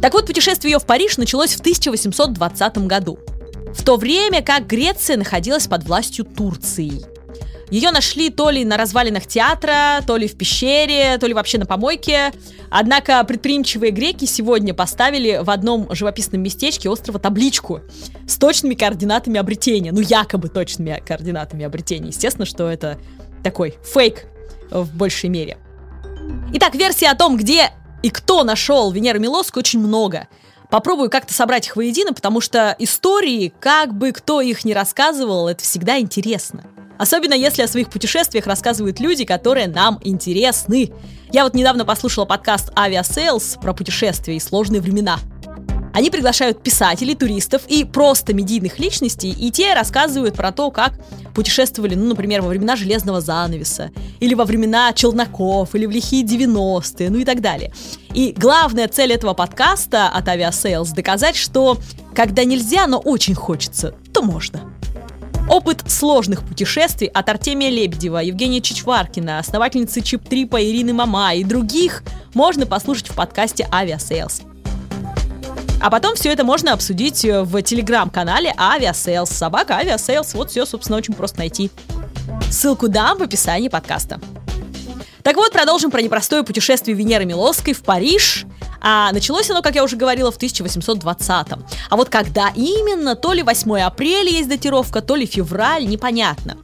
Так 0.01 0.13
вот, 0.13 0.27
путешествие 0.27 0.73
ее 0.73 0.79
в 0.79 0.85
Париж 0.85 1.17
началось 1.17 1.55
в 1.55 1.61
1820 1.61 2.77
году 2.79 3.17
в 3.73 3.83
то 3.83 3.97
время 3.97 4.41
как 4.41 4.67
Греция 4.67 5.17
находилась 5.17 5.67
под 5.67 5.83
властью 5.83 6.25
Турции. 6.25 7.01
Ее 7.69 7.89
нашли 7.89 8.29
то 8.29 8.51
ли 8.51 8.63
на 8.65 8.77
развалинах 8.77 9.25
театра, 9.25 10.01
то 10.05 10.15
ли 10.15 10.27
в 10.27 10.37
пещере, 10.37 11.17
то 11.17 11.25
ли 11.25 11.33
вообще 11.33 11.57
на 11.57 11.65
помойке. 11.65 12.31
Однако 12.69 13.23
предприимчивые 13.23 13.91
греки 13.91 14.25
сегодня 14.25 14.75
поставили 14.75 15.39
в 15.41 15.49
одном 15.49 15.87
живописном 15.93 16.41
местечке 16.43 16.87
острова 16.87 17.17
табличку 17.19 17.81
с 18.27 18.37
точными 18.37 18.75
координатами 18.75 19.39
обретения. 19.39 19.91
Ну, 19.91 20.01
якобы 20.01 20.49
точными 20.49 21.01
координатами 21.03 21.65
обретения. 21.65 22.09
Естественно, 22.09 22.45
что 22.45 22.69
это 22.69 22.99
такой 23.43 23.73
фейк 23.83 24.25
в 24.69 24.95
большей 24.95 25.29
мере. 25.29 25.57
Итак, 26.53 26.75
версии 26.75 27.05
о 27.05 27.15
том, 27.15 27.37
где 27.37 27.71
и 28.03 28.11
кто 28.11 28.43
нашел 28.43 28.91
Венеру 28.91 29.19
Милоску, 29.19 29.59
очень 29.59 29.79
много– 29.79 30.27
попробую 30.73 31.11
как-то 31.11 31.35
собрать 31.35 31.67
их 31.67 31.75
воедино, 31.75 32.13
потому 32.13 32.41
что 32.41 32.75
истории, 32.79 33.53
как 33.59 33.93
бы 33.93 34.11
кто 34.11 34.41
их 34.41 34.65
ни 34.65 34.73
рассказывал, 34.73 35.47
это 35.47 35.63
всегда 35.63 35.99
интересно. 35.99 36.63
Особенно 36.97 37.35
если 37.35 37.61
о 37.61 37.67
своих 37.67 37.91
путешествиях 37.91 38.47
рассказывают 38.47 38.99
люди, 38.99 39.23
которые 39.23 39.67
нам 39.67 39.99
интересны. 40.03 40.91
Я 41.31 41.43
вот 41.43 41.53
недавно 41.53 41.85
послушала 41.85 42.25
подкаст 42.25 42.71
Aviasales 42.71 43.61
про 43.61 43.75
путешествия 43.75 44.35
и 44.35 44.39
сложные 44.39 44.81
времена. 44.81 45.19
Они 45.93 46.09
приглашают 46.09 46.63
писателей, 46.63 47.13
туристов 47.13 47.61
и 47.67 47.83
просто 47.85 48.33
медийных 48.33 48.79
личностей, 48.79 49.29
и 49.29 49.51
те 49.51 49.75
рассказывают 49.75 50.35
про 50.35 50.51
то, 50.51 50.71
как 50.71 50.93
путешествовали, 51.35 51.93
ну, 51.93 52.05
например, 52.07 52.41
во 52.41 52.49
времена 52.49 52.75
железного 52.75 53.21
занавеса, 53.21 53.91
или 54.19 54.33
во 54.33 54.45
времена 54.45 54.91
челноков, 54.93 55.75
или 55.75 55.85
в 55.85 55.91
лихие 55.91 56.23
90-е, 56.23 57.09
ну 57.11 57.19
и 57.19 57.25
так 57.25 57.41
далее. 57.41 57.71
И 58.13 58.33
главная 58.35 58.87
цель 58.87 59.13
этого 59.13 59.33
подкаста 59.33 60.09
от 60.09 60.27
Aviasales 60.27 60.93
доказать, 60.95 61.35
что 61.35 61.77
когда 62.15 62.43
нельзя, 62.43 62.87
но 62.87 62.97
очень 62.97 63.35
хочется, 63.35 63.93
то 64.13 64.23
можно. 64.23 64.61
Опыт 65.49 65.83
сложных 65.87 66.43
путешествий 66.43 67.07
от 67.07 67.27
Артемия 67.29 67.69
Лебедева, 67.69 68.19
Евгения 68.19 68.61
Чичваркина, 68.61 69.39
основательницы 69.39 69.99
Чип-Трипа 69.99 70.63
Ирины 70.63 70.93
Мама 70.93 71.35
и 71.35 71.43
других 71.43 72.03
можно 72.33 72.65
послушать 72.65 73.09
в 73.09 73.15
подкасте 73.15 73.67
Aviasales. 73.71 74.52
А 75.83 75.89
потом 75.89 76.15
все 76.15 76.31
это 76.31 76.45
можно 76.45 76.71
обсудить 76.71 77.25
э, 77.25 77.43
в 77.43 77.61
телеграм-канале 77.61 78.55
Aviasales. 78.57 79.25
Собака 79.25 79.73
Aviasales. 79.73 80.29
Вот 80.33 80.49
все, 80.49 80.65
собственно, 80.65 80.97
очень 80.97 81.13
просто 81.13 81.39
найти. 81.39 81.71
Ссылку 82.49 82.87
дам 82.87 83.17
в 83.17 83.21
описании 83.21 83.67
подкаста. 83.67 84.21
Так 85.23 85.35
вот, 85.35 85.51
продолжим 85.51 85.91
про 85.91 86.01
непростое 86.01 86.43
путешествие 86.43 86.95
Венеры 86.95 87.25
Милосской 87.25 87.73
в 87.73 87.83
Париж. 87.83 88.45
А 88.79 89.11
началось 89.11 89.51
оно, 89.51 89.61
как 89.61 89.75
я 89.75 89.83
уже 89.83 89.97
говорила, 89.97 90.31
в 90.31 90.37
1820-м. 90.37 91.65
А 91.89 91.97
вот 91.97 92.07
когда 92.07 92.49
именно, 92.55 93.17
то 93.17 93.33
ли 93.33 93.43
8 93.43 93.79
апреля 93.81 94.29
есть 94.29 94.47
датировка, 94.47 95.01
то 95.01 95.17
ли 95.17 95.25
февраль, 95.25 95.85
непонятно. 95.85 96.55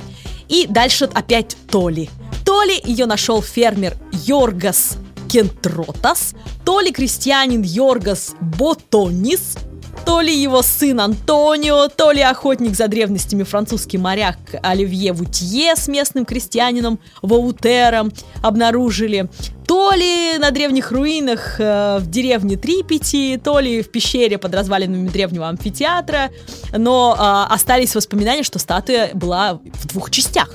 И 0.48 0.66
дальше 0.66 1.10
опять 1.14 1.58
то 1.70 1.90
ли. 1.90 2.10
То 2.46 2.64
ли 2.64 2.80
ее 2.86 3.06
нашел 3.06 3.42
фермер 3.42 3.98
Йоргас 4.14 4.96
Кентротас, 5.30 6.34
то 6.66 6.82
ли 6.82 6.92
крестьянин 6.92 7.62
Йоргас 7.62 8.36
Ботонис, 8.42 9.58
то 10.06 10.22
ли 10.22 10.36
его 10.36 10.62
сын 10.62 11.00
Антонио, 11.00 11.88
то 11.88 12.12
ли 12.12 12.22
охотник 12.22 12.76
за 12.76 12.88
древностями 12.88 13.44
французский 13.44 13.98
моряк 13.98 14.38
Оливье 14.64 15.14
Вутье 15.14 15.76
с 15.76 15.88
местным 15.88 16.26
крестьянином 16.26 17.00
Ваутером 17.22 18.12
обнаружили, 18.42 19.30
то 19.68 19.92
ли 19.92 20.38
на 20.40 20.50
древних 20.50 20.92
руинах 20.92 21.60
э, 21.60 22.00
в 22.00 22.10
деревне 22.10 22.58
Трипити, 22.58 23.40
то 23.44 23.60
ли 23.60 23.84
в 23.84 23.92
пещере 23.92 24.40
под 24.40 24.56
развалинами 24.56 25.08
древнего 25.10 25.48
амфитеатра, 25.48 26.32
но 26.76 27.16
э, 27.16 27.54
остались 27.54 27.94
воспоминания, 27.94 28.42
что 28.42 28.58
статуя 28.58 29.12
была 29.14 29.60
в 29.64 29.88
двух 29.88 30.10
частях. 30.10 30.50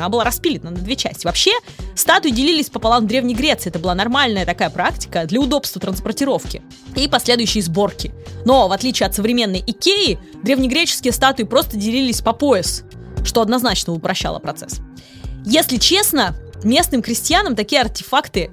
Она 0.00 0.08
была 0.08 0.24
распилена 0.24 0.70
на 0.70 0.78
две 0.78 0.96
части. 0.96 1.26
Вообще, 1.26 1.52
статуи 1.94 2.30
делились 2.30 2.70
пополам 2.70 3.04
в 3.04 3.06
Древней 3.06 3.34
Греции. 3.34 3.70
Это 3.70 3.78
была 3.78 3.94
нормальная 3.94 4.44
такая 4.44 4.70
практика 4.70 5.24
для 5.26 5.40
удобства 5.40 5.80
транспортировки 5.80 6.62
и 6.96 7.08
последующей 7.08 7.60
сборки. 7.60 8.12
Но, 8.44 8.68
в 8.68 8.72
отличие 8.72 9.06
от 9.06 9.14
современной 9.14 9.62
Икеи, 9.66 10.18
древнегреческие 10.42 11.12
статуи 11.12 11.44
просто 11.44 11.76
делились 11.76 12.20
по 12.20 12.32
пояс, 12.32 12.84
что 13.24 13.40
однозначно 13.40 13.92
упрощало 13.92 14.38
процесс. 14.38 14.80
Если 15.44 15.76
честно, 15.76 16.34
местным 16.62 17.02
крестьянам 17.02 17.56
такие 17.56 17.80
артефакты 17.80 18.50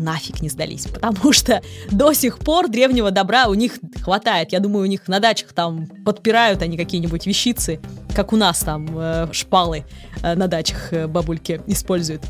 нафиг 0.00 0.40
не 0.42 0.48
сдались, 0.48 0.86
потому 0.86 1.32
что 1.32 1.62
до 1.90 2.12
сих 2.12 2.38
пор 2.38 2.68
древнего 2.68 3.10
добра 3.10 3.46
у 3.46 3.54
них 3.54 3.78
хватает. 4.02 4.52
Я 4.52 4.60
думаю, 4.60 4.84
у 4.84 4.86
них 4.86 5.06
на 5.08 5.20
дачах 5.20 5.52
там 5.52 5.86
подпирают 6.04 6.62
они 6.62 6.76
какие-нибудь 6.76 7.26
вещицы, 7.26 7.80
как 8.14 8.32
у 8.32 8.36
нас 8.36 8.60
там 8.60 8.88
э, 8.98 9.28
шпалы 9.32 9.84
э, 10.22 10.34
на 10.34 10.48
дачах 10.48 10.92
э, 10.92 11.06
бабульки 11.06 11.60
используют. 11.66 12.22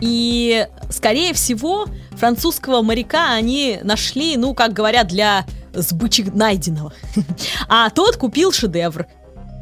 И, 0.00 0.66
скорее 0.90 1.32
всего, 1.32 1.86
французского 2.12 2.82
моряка 2.82 3.32
они 3.32 3.78
нашли, 3.82 4.36
ну, 4.36 4.54
как 4.54 4.72
говорят, 4.72 5.06
для 5.08 5.46
сбычи 5.72 6.22
найденного. 6.32 6.92
А 7.68 7.90
тот 7.90 8.16
купил 8.16 8.52
шедевр, 8.52 9.06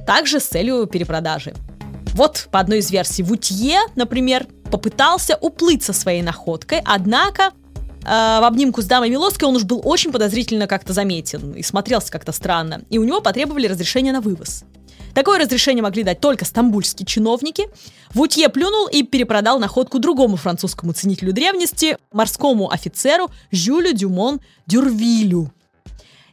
также 0.07 0.41
с 0.41 0.45
целью 0.45 0.87
перепродажи. 0.87 1.55
Вот 2.15 2.49
по 2.51 2.61
одной 2.61 2.79
из 2.79 2.91
версий, 2.91 3.23
Вутье, 3.23 3.79
например, 3.95 4.47
попытался 4.73 5.37
уплыть 5.41 5.85
со 5.85 5.93
своей 5.93 6.23
находкой, 6.23 6.81
однако 6.85 7.53
э, 8.05 8.07
в 8.07 8.45
обнимку 8.45 8.81
с 8.81 8.87
дамой 8.87 9.11
Милоской 9.11 9.47
он 9.47 9.55
уж 9.55 9.65
был 9.65 9.83
очень 9.85 10.11
подозрительно 10.11 10.67
как-то 10.67 10.95
заметен 10.95 11.53
и 11.53 11.63
смотрелся 11.63 12.11
как-то 12.11 12.33
странно, 12.33 12.83
и 12.89 12.99
у 12.99 13.05
него 13.05 13.21
потребовали 13.21 13.67
разрешения 13.67 14.13
на 14.13 14.23
вывоз. 14.23 14.65
Такое 15.15 15.39
разрешение 15.39 15.83
могли 15.83 16.05
дать 16.05 16.21
только 16.21 16.47
стамбульские 16.47 17.07
чиновники. 17.07 17.69
Вутье 18.15 18.49
плюнул 18.49 18.87
и 18.87 19.03
перепродал 19.03 19.59
находку 19.59 19.99
другому 19.99 20.37
французскому 20.37 20.95
ценителю 20.95 21.35
древности, 21.35 21.99
морскому 22.13 22.71
офицеру 22.71 23.31
Жюлю 23.51 23.93
Дюмон 23.93 24.41
Дюрвилю. 24.67 25.53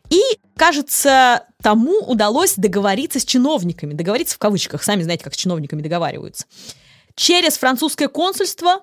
И, 0.10 0.22
кажется, 0.56 1.44
тому 1.62 2.00
удалось 2.08 2.54
договориться 2.56 3.20
с 3.20 3.26
чиновниками. 3.26 3.94
Договориться 3.94 4.36
в 4.36 4.40
кавычках, 4.40 4.82
сами 4.82 5.04
знаете, 5.04 5.26
как 5.26 5.34
с 5.34 5.38
чиновниками 5.38 5.82
договариваются. 5.82 6.46
Через 7.20 7.58
французское 7.58 8.08
консульство 8.08 8.82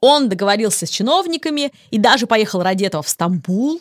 он 0.00 0.28
договорился 0.28 0.84
с 0.84 0.90
чиновниками 0.90 1.72
и 1.92 1.98
даже 1.98 2.26
поехал 2.26 2.60
ради 2.60 2.82
этого 2.82 3.04
в 3.04 3.08
Стамбул. 3.08 3.80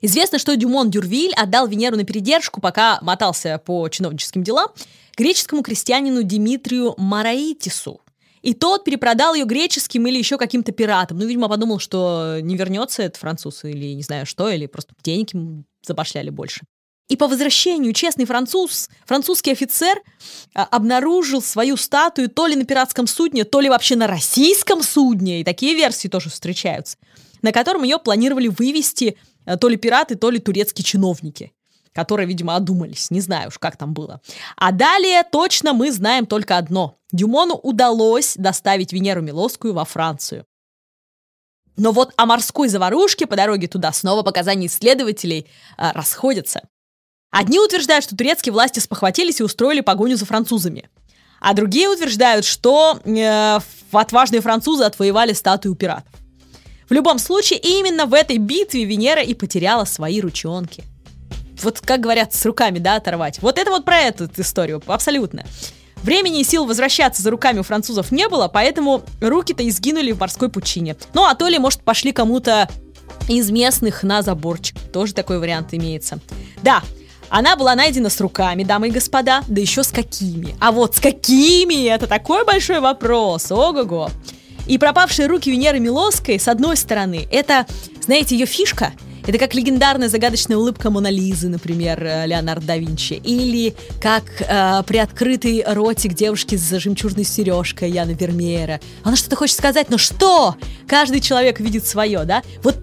Известно, 0.00 0.38
что 0.38 0.56
Дюмон 0.56 0.90
Дюрвиль 0.90 1.34
отдал 1.34 1.68
Венеру 1.68 1.96
на 1.98 2.04
передержку, 2.04 2.62
пока 2.62 2.98
мотался 3.02 3.58
по 3.58 3.86
чиновническим 3.90 4.42
делам, 4.42 4.68
греческому 5.14 5.62
крестьянину 5.62 6.22
Димитрию 6.22 6.94
Мараитису. 6.96 8.00
И 8.40 8.54
тот 8.54 8.84
перепродал 8.84 9.34
ее 9.34 9.44
греческим 9.44 10.06
или 10.06 10.16
еще 10.16 10.38
каким-то 10.38 10.72
пиратам. 10.72 11.18
Ну, 11.18 11.26
видимо, 11.26 11.50
подумал, 11.50 11.80
что 11.80 12.38
не 12.40 12.56
вернется 12.56 13.02
этот 13.02 13.20
француз 13.20 13.62
или 13.64 13.92
не 13.92 14.02
знаю 14.02 14.24
что, 14.24 14.48
или 14.48 14.64
просто 14.64 14.94
денег 15.02 15.34
ему 15.34 15.64
забашляли 15.82 16.30
больше. 16.30 16.62
И 17.10 17.16
по 17.16 17.26
возвращению 17.26 17.92
честный 17.92 18.24
француз, 18.24 18.88
французский 19.04 19.50
офицер 19.50 20.00
а, 20.54 20.62
обнаружил 20.62 21.42
свою 21.42 21.76
статую 21.76 22.30
то 22.30 22.46
ли 22.46 22.54
на 22.54 22.64
пиратском 22.64 23.08
судне, 23.08 23.42
то 23.42 23.58
ли 23.58 23.68
вообще 23.68 23.96
на 23.96 24.06
российском 24.06 24.80
судне, 24.80 25.40
и 25.40 25.44
такие 25.44 25.74
версии 25.74 26.06
тоже 26.06 26.30
встречаются, 26.30 26.98
на 27.42 27.50
котором 27.50 27.82
ее 27.82 27.98
планировали 27.98 28.46
вывести 28.46 29.18
а, 29.44 29.56
то 29.56 29.68
ли 29.68 29.76
пираты, 29.76 30.14
то 30.14 30.30
ли 30.30 30.38
турецкие 30.38 30.84
чиновники 30.84 31.52
которые, 31.92 32.28
видимо, 32.28 32.54
одумались. 32.54 33.10
Не 33.10 33.20
знаю 33.20 33.48
уж, 33.48 33.58
как 33.58 33.76
там 33.76 33.94
было. 33.94 34.20
А 34.56 34.70
далее 34.70 35.24
точно 35.24 35.72
мы 35.72 35.90
знаем 35.90 36.24
только 36.24 36.56
одно. 36.56 36.96
Дюмону 37.10 37.54
удалось 37.54 38.36
доставить 38.36 38.92
Венеру 38.92 39.22
Милосскую 39.22 39.74
во 39.74 39.84
Францию. 39.84 40.46
Но 41.76 41.90
вот 41.90 42.12
о 42.16 42.26
морской 42.26 42.68
заварушке 42.68 43.26
по 43.26 43.34
дороге 43.34 43.66
туда 43.66 43.92
снова 43.92 44.22
показания 44.22 44.68
исследователей 44.68 45.48
э, 45.78 45.90
расходятся. 45.90 46.62
Одни 47.30 47.58
утверждают, 47.58 48.04
что 48.04 48.16
турецкие 48.16 48.52
власти 48.52 48.80
спохватились 48.80 49.40
и 49.40 49.44
устроили 49.44 49.80
погоню 49.80 50.16
за 50.16 50.26
французами. 50.26 50.88
А 51.40 51.54
другие 51.54 51.88
утверждают, 51.88 52.44
что 52.44 53.00
э, 53.04 53.58
отважные 53.92 54.40
французы 54.40 54.84
отвоевали 54.84 55.32
статую 55.32 55.74
пиратов. 55.74 56.12
В 56.88 56.92
любом 56.92 57.18
случае, 57.18 57.60
именно 57.60 58.06
в 58.06 58.14
этой 58.14 58.38
битве 58.38 58.84
Венера 58.84 59.22
и 59.22 59.32
потеряла 59.34 59.84
свои 59.84 60.20
ручонки 60.20 60.84
вот 61.62 61.80
как 61.80 62.00
говорят, 62.00 62.34
с 62.34 62.44
руками, 62.44 62.78
да, 62.78 62.96
оторвать. 62.96 63.40
Вот 63.42 63.58
это 63.58 63.70
вот 63.70 63.84
про 63.84 63.98
эту 63.98 64.28
историю, 64.36 64.82
абсолютно. 64.86 65.44
Времени 66.02 66.40
и 66.40 66.44
сил 66.44 66.64
возвращаться 66.64 67.22
за 67.22 67.30
руками 67.30 67.58
у 67.58 67.62
французов 67.62 68.10
не 68.10 68.28
было, 68.28 68.48
поэтому 68.48 69.02
руки-то 69.20 69.68
изгинули 69.68 70.12
в 70.12 70.20
морской 70.20 70.48
пучине. 70.48 70.96
Ну, 71.12 71.24
а 71.24 71.34
то 71.34 71.46
ли, 71.46 71.58
может, 71.58 71.82
пошли 71.82 72.12
кому-то 72.12 72.68
из 73.28 73.50
местных 73.50 74.02
на 74.02 74.22
заборчик. 74.22 74.78
Тоже 74.92 75.12
такой 75.12 75.38
вариант 75.38 75.74
имеется. 75.74 76.20
Да, 76.62 76.82
она 77.30 77.56
была 77.56 77.74
найдена 77.74 78.10
с 78.10 78.20
руками, 78.20 78.64
дамы 78.64 78.88
и 78.88 78.90
господа, 78.90 79.42
да 79.48 79.60
еще 79.60 79.82
с 79.82 79.88
какими. 79.88 80.54
А 80.60 80.72
вот 80.72 80.96
с 80.96 81.00
какими, 81.00 81.86
это 81.86 82.06
такой 82.06 82.44
большой 82.44 82.80
вопрос, 82.80 83.50
ого-го. 83.50 84.10
И 84.66 84.78
пропавшие 84.78 85.26
руки 85.26 85.50
Венеры 85.50 85.80
Милоской, 85.80 86.38
с 86.38 86.46
одной 86.48 86.76
стороны, 86.76 87.26
это, 87.30 87.66
знаете, 88.02 88.36
ее 88.36 88.46
фишка– 88.46 88.92
это 89.26 89.38
как 89.38 89.54
легендарная 89.54 90.08
загадочная 90.08 90.56
улыбка 90.56 90.90
Монолизы, 90.90 91.48
например, 91.48 92.02
э, 92.02 92.26
Леонардо 92.26 92.66
да 92.66 92.76
Винчи. 92.76 93.14
Или 93.14 93.74
как 94.00 94.24
э, 94.40 94.82
приоткрытый 94.86 95.62
ротик 95.66 96.14
девушки 96.14 96.56
с 96.56 96.78
жемчужной 96.78 97.24
сережкой 97.24 97.90
Яна 97.90 98.12
Вермеера. 98.12 98.80
Она 99.02 99.16
что-то 99.16 99.36
хочет 99.36 99.56
сказать, 99.56 99.90
но 99.90 99.98
что? 99.98 100.56
Каждый 100.86 101.20
человек 101.20 101.60
видит 101.60 101.86
свое, 101.86 102.24
да? 102.24 102.42
Вот 102.62 102.76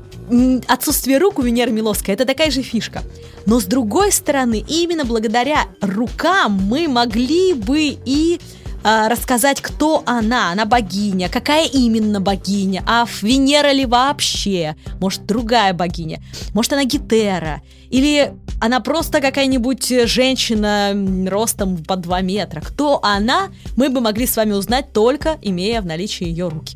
отсутствие 0.68 1.18
рук 1.18 1.40
у 1.40 1.42
Венеры 1.42 1.72
Миловской 1.72 2.14
это 2.14 2.26
такая 2.26 2.52
же 2.52 2.62
фишка. 2.62 3.04
Но 3.46 3.60
с 3.60 3.66
другой 3.66 4.12
стороны, 4.12 4.64
именно 4.68 5.06
благодаря 5.06 5.66
рукам 5.82 6.54
мы 6.54 6.88
могли 6.88 7.54
бы 7.54 7.98
и 8.06 8.40
э, 8.84 9.08
рассказать, 9.08 9.62
кто 9.62 10.04
она. 10.06 10.52
Она 10.52 10.66
богиня, 10.66 11.30
какая 11.30 11.68
именно 11.68 12.20
богиня, 12.20 12.84
а 12.86 13.06
Венера 13.22 13.72
ли 13.72 13.86
вообще? 13.86 14.76
Может, 15.00 15.26
другая 15.26 15.74
богиня? 15.74 16.22
Может, 16.54 16.74
она 16.74 16.84
Гетера? 16.84 17.62
Или 17.90 18.34
она 18.60 18.82
просто 18.82 19.22
какая-нибудь 19.22 20.08
женщина 20.10 20.94
ростом 21.30 21.78
по 21.84 21.96
2 21.96 22.22
метра? 22.22 22.60
Кто 22.60 23.00
она, 23.04 23.50
мы 23.78 23.90
бы 23.90 24.02
могли 24.02 24.26
с 24.26 24.36
вами 24.36 24.52
узнать 24.52 24.92
только 24.92 25.38
имея 25.42 25.82
в 25.82 25.86
наличии 25.86 26.26
ее 26.26 26.50
руки. 26.50 26.76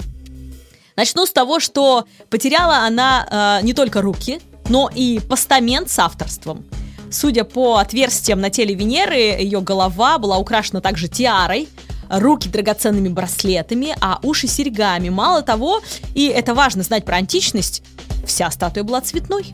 Начну 0.95 1.25
с 1.25 1.32
того, 1.32 1.60
что 1.60 2.06
потеряла 2.30 2.80
она 2.80 3.60
э, 3.62 3.65
не 3.65 3.73
только 3.73 4.01
руки, 4.01 4.39
но 4.69 4.89
и 4.93 5.19
постамент 5.19 5.89
с 5.89 5.99
авторством. 5.99 6.65
Судя 7.12 7.43
по 7.43 7.77
отверстиям 7.77 8.39
на 8.39 8.49
теле 8.49 8.73
Венеры, 8.73 9.15
ее 9.15 9.62
голова 9.62 10.17
была 10.17 10.38
украшена 10.38 10.80
также 10.80 11.08
тиарой, 11.08 11.67
руки 12.10 12.47
драгоценными 12.47 13.10
браслетами, 13.10 13.95
а 13.99 14.19
уши 14.23 14.47
серьгами. 14.47 15.10
Мало 15.10 15.41
того, 15.41 15.82
и 16.15 16.27
это 16.27 16.54
важно 16.54 16.84
знать 16.84 17.06
про 17.06 17.17
античность, 17.17 17.84
вся 18.25 18.49
статуя 18.51 18.84
была 18.84 19.01
цветной. 19.01 19.54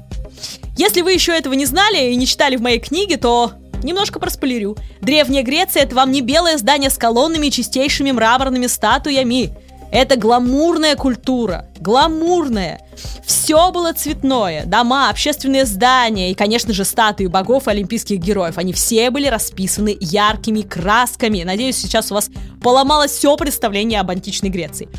Если 0.78 1.02
вы 1.02 1.14
еще 1.14 1.32
этого 1.32 1.54
не 1.54 1.66
знали 1.66 2.12
и 2.12 2.16
не 2.16 2.28
читали 2.28 2.56
в 2.56 2.62
моей 2.62 2.80
книге, 2.80 3.18
то 3.18 3.54
Немножко 3.84 4.20
проспойлерю. 4.20 4.76
Древняя 5.02 5.44
Греция— 5.44 5.84
это 5.84 5.96
вам 5.96 6.12
не 6.12 6.22
белое 6.22 6.58
здание 6.58 6.90
с 6.90 6.98
колоннами 6.98 7.48
и 7.48 7.52
чистейшими 7.52 8.12
мраморными 8.12 8.68
статуями. 8.68 9.56
Это 9.92 10.18
гламурная 10.18 10.96
культура. 10.96 11.68
Гламурная. 11.80 12.82
Все 13.26 13.72
было 13.72 13.94
цветное. 13.94 14.66
Дома, 14.66 15.10
общественные 15.10 15.66
здания 15.66 16.32
и, 16.32 16.36
конечно 16.36 16.74
же, 16.74 16.84
статуи 16.84 17.28
богов 17.28 17.68
и 17.68 17.72
олимпийских 17.72 18.20
героев. 18.20 18.58
Они 18.58 18.74
все 18.74 19.10
были 19.12 19.28
расписаны 19.28 19.96
яркими 20.00 20.62
красками. 20.62 21.44
Надеюсь, 21.44 21.78
сейчас 21.78 22.12
у 22.12 22.16
вас 22.16 22.30
поломалось 22.62 23.12
все 23.12 23.36
представление 23.38 24.02
об 24.02 24.10
античной 24.10 24.50
Греции. 24.50 24.90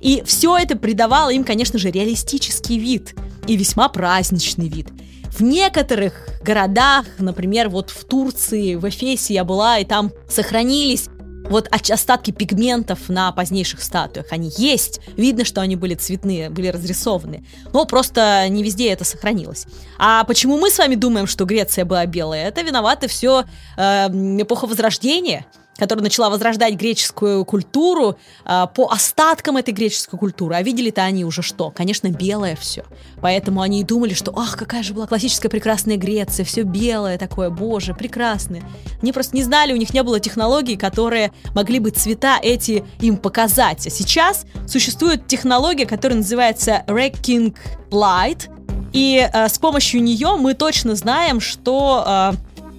И 0.00 0.22
все 0.24 0.56
это 0.56 0.76
придавало 0.76 1.30
им, 1.30 1.44
конечно 1.44 1.78
же, 1.78 1.90
реалистический 1.90 2.78
вид 2.78 3.14
и 3.46 3.56
весьма 3.56 3.88
праздничный 3.88 4.68
вид. 4.68 4.88
В 5.36 5.42
некоторых 5.42 6.28
городах, 6.42 7.06
например, 7.18 7.68
вот 7.68 7.90
в 7.90 8.04
Турции, 8.04 8.76
в 8.76 8.88
Эфесе 8.88 9.34
я 9.34 9.44
была, 9.44 9.78
и 9.78 9.84
там 9.84 10.12
сохранились 10.28 11.08
вот 11.50 11.68
остатки 11.68 12.30
пигментов 12.30 13.08
на 13.08 13.32
позднейших 13.32 13.82
статуях, 13.82 14.26
они 14.30 14.52
есть. 14.56 15.00
Видно, 15.16 15.44
что 15.44 15.60
они 15.60 15.76
были 15.76 15.94
цветные, 15.94 16.50
были 16.50 16.68
разрисованы. 16.68 17.44
Но 17.72 17.84
просто 17.84 18.46
не 18.48 18.62
везде 18.62 18.92
это 18.92 19.04
сохранилось. 19.04 19.66
А 19.98 20.24
почему 20.24 20.58
мы 20.58 20.70
с 20.70 20.78
вами 20.78 20.94
думаем, 20.94 21.26
что 21.26 21.44
Греция 21.44 21.84
была 21.84 22.04
белая? 22.06 22.48
Это 22.48 22.62
виноваты 22.62 23.08
все 23.08 23.44
э, 23.76 24.08
эпоха 24.40 24.66
Возрождения 24.66 25.46
которая 25.78 26.02
начала 26.02 26.28
возрождать 26.28 26.74
греческую 26.74 27.44
культуру 27.44 28.18
э, 28.44 28.66
по 28.74 28.90
остаткам 28.90 29.56
этой 29.56 29.72
греческой 29.72 30.18
культуры. 30.18 30.56
А 30.56 30.62
видели-то 30.62 31.02
они 31.02 31.24
уже 31.24 31.42
что? 31.42 31.70
Конечно, 31.70 32.08
белое 32.08 32.56
все. 32.56 32.84
Поэтому 33.20 33.62
они 33.62 33.80
и 33.80 33.84
думали, 33.84 34.14
что 34.14 34.36
ах, 34.36 34.56
какая 34.56 34.82
же 34.82 34.92
была 34.92 35.06
классическая 35.06 35.48
прекрасная 35.48 35.96
Греция, 35.96 36.44
все 36.44 36.62
белое 36.62 37.18
такое, 37.18 37.50
боже, 37.50 37.94
прекрасное. 37.94 38.62
Они 39.00 39.12
просто 39.12 39.36
не 39.36 39.42
знали, 39.42 39.72
у 39.72 39.76
них 39.76 39.94
не 39.94 40.02
было 40.02 40.20
технологий, 40.20 40.76
которые 40.76 41.32
могли 41.54 41.78
бы 41.78 41.90
цвета 41.90 42.38
эти 42.42 42.84
им 43.00 43.16
показать. 43.16 43.86
А 43.86 43.90
сейчас 43.90 44.44
существует 44.66 45.26
технология, 45.26 45.86
которая 45.86 46.18
называется 46.18 46.82
Wrecking 46.86 47.54
Light, 47.90 48.50
и 48.92 49.28
э, 49.32 49.48
с 49.48 49.58
помощью 49.58 50.02
нее 50.02 50.36
мы 50.36 50.54
точно 50.54 50.94
знаем, 50.94 51.40
что 51.40 52.04
э, 52.06 52.32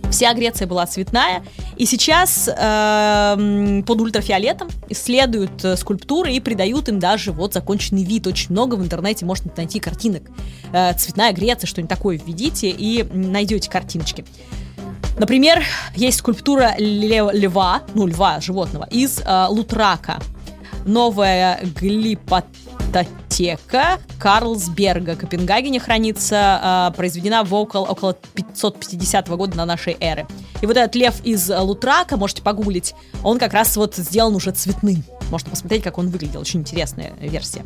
Вся 0.09 0.33
Греция 0.33 0.67
была 0.67 0.85
цветная, 0.85 1.43
и 1.77 1.85
сейчас 1.85 2.49
э, 2.49 3.81
под 3.85 4.01
ультрафиолетом 4.01 4.67
исследуют 4.89 5.63
э, 5.63 5.77
скульптуры 5.77 6.33
и 6.33 6.39
придают 6.39 6.89
им 6.89 6.99
даже 6.99 7.31
вот 7.31 7.53
законченный 7.53 8.03
вид. 8.03 8.25
Очень 8.25 8.51
много 8.51 8.75
в 8.75 8.83
интернете 8.83 9.25
можно 9.25 9.51
найти 9.55 9.79
картинок. 9.79 10.23
Э, 10.73 10.93
цветная 10.93 11.31
Греция, 11.31 11.67
что-нибудь 11.67 11.89
такое 11.89 12.17
введите 12.17 12.69
и 12.69 13.03
найдете 13.03 13.69
картиночки. 13.69 14.25
Например, 15.19 15.63
есть 15.95 16.19
скульптура 16.19 16.73
лева, 16.77 17.81
ну, 17.93 18.07
льва 18.07 18.39
животного 18.39 18.87
из 18.89 19.19
э, 19.19 19.45
Лутрака. 19.49 20.19
новая 20.85 21.59
глипототека 22.89 23.99
Карлсберга 24.19 25.15
Копенгагене 25.15 25.79
хранится, 25.79 26.89
э, 26.91 26.97
произведена 26.97 27.43
в 27.43 27.53
около, 27.53 27.85
около 27.85 28.13
550 28.13 29.37
года 29.37 29.55
на 29.57 29.65
нашей 29.65 29.95
эры. 29.99 30.27
И 30.61 30.65
вот 30.65 30.75
этот 30.75 30.95
лев 30.95 31.15
из 31.23 31.49
Лутрака, 31.49 32.17
можете 32.17 32.41
погуглить, 32.41 32.93
он 33.23 33.39
как 33.39 33.53
раз 33.53 33.75
вот 33.77 33.95
сделан 33.95 34.35
уже 34.35 34.51
цветным. 34.51 35.03
Можно 35.31 35.51
посмотреть, 35.51 35.83
как 35.83 35.97
он 35.97 36.09
выглядел. 36.09 36.41
Очень 36.41 36.61
интересная 36.61 37.13
версия. 37.19 37.63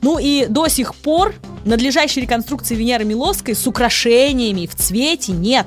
Ну 0.00 0.18
и 0.18 0.46
до 0.46 0.66
сих 0.68 0.94
пор 0.94 1.34
надлежащей 1.64 2.22
реконструкции 2.22 2.74
Венеры 2.74 3.04
Милосской 3.04 3.54
с 3.54 3.66
украшениями 3.66 4.66
в 4.66 4.74
цвете 4.74 5.32
нет. 5.32 5.66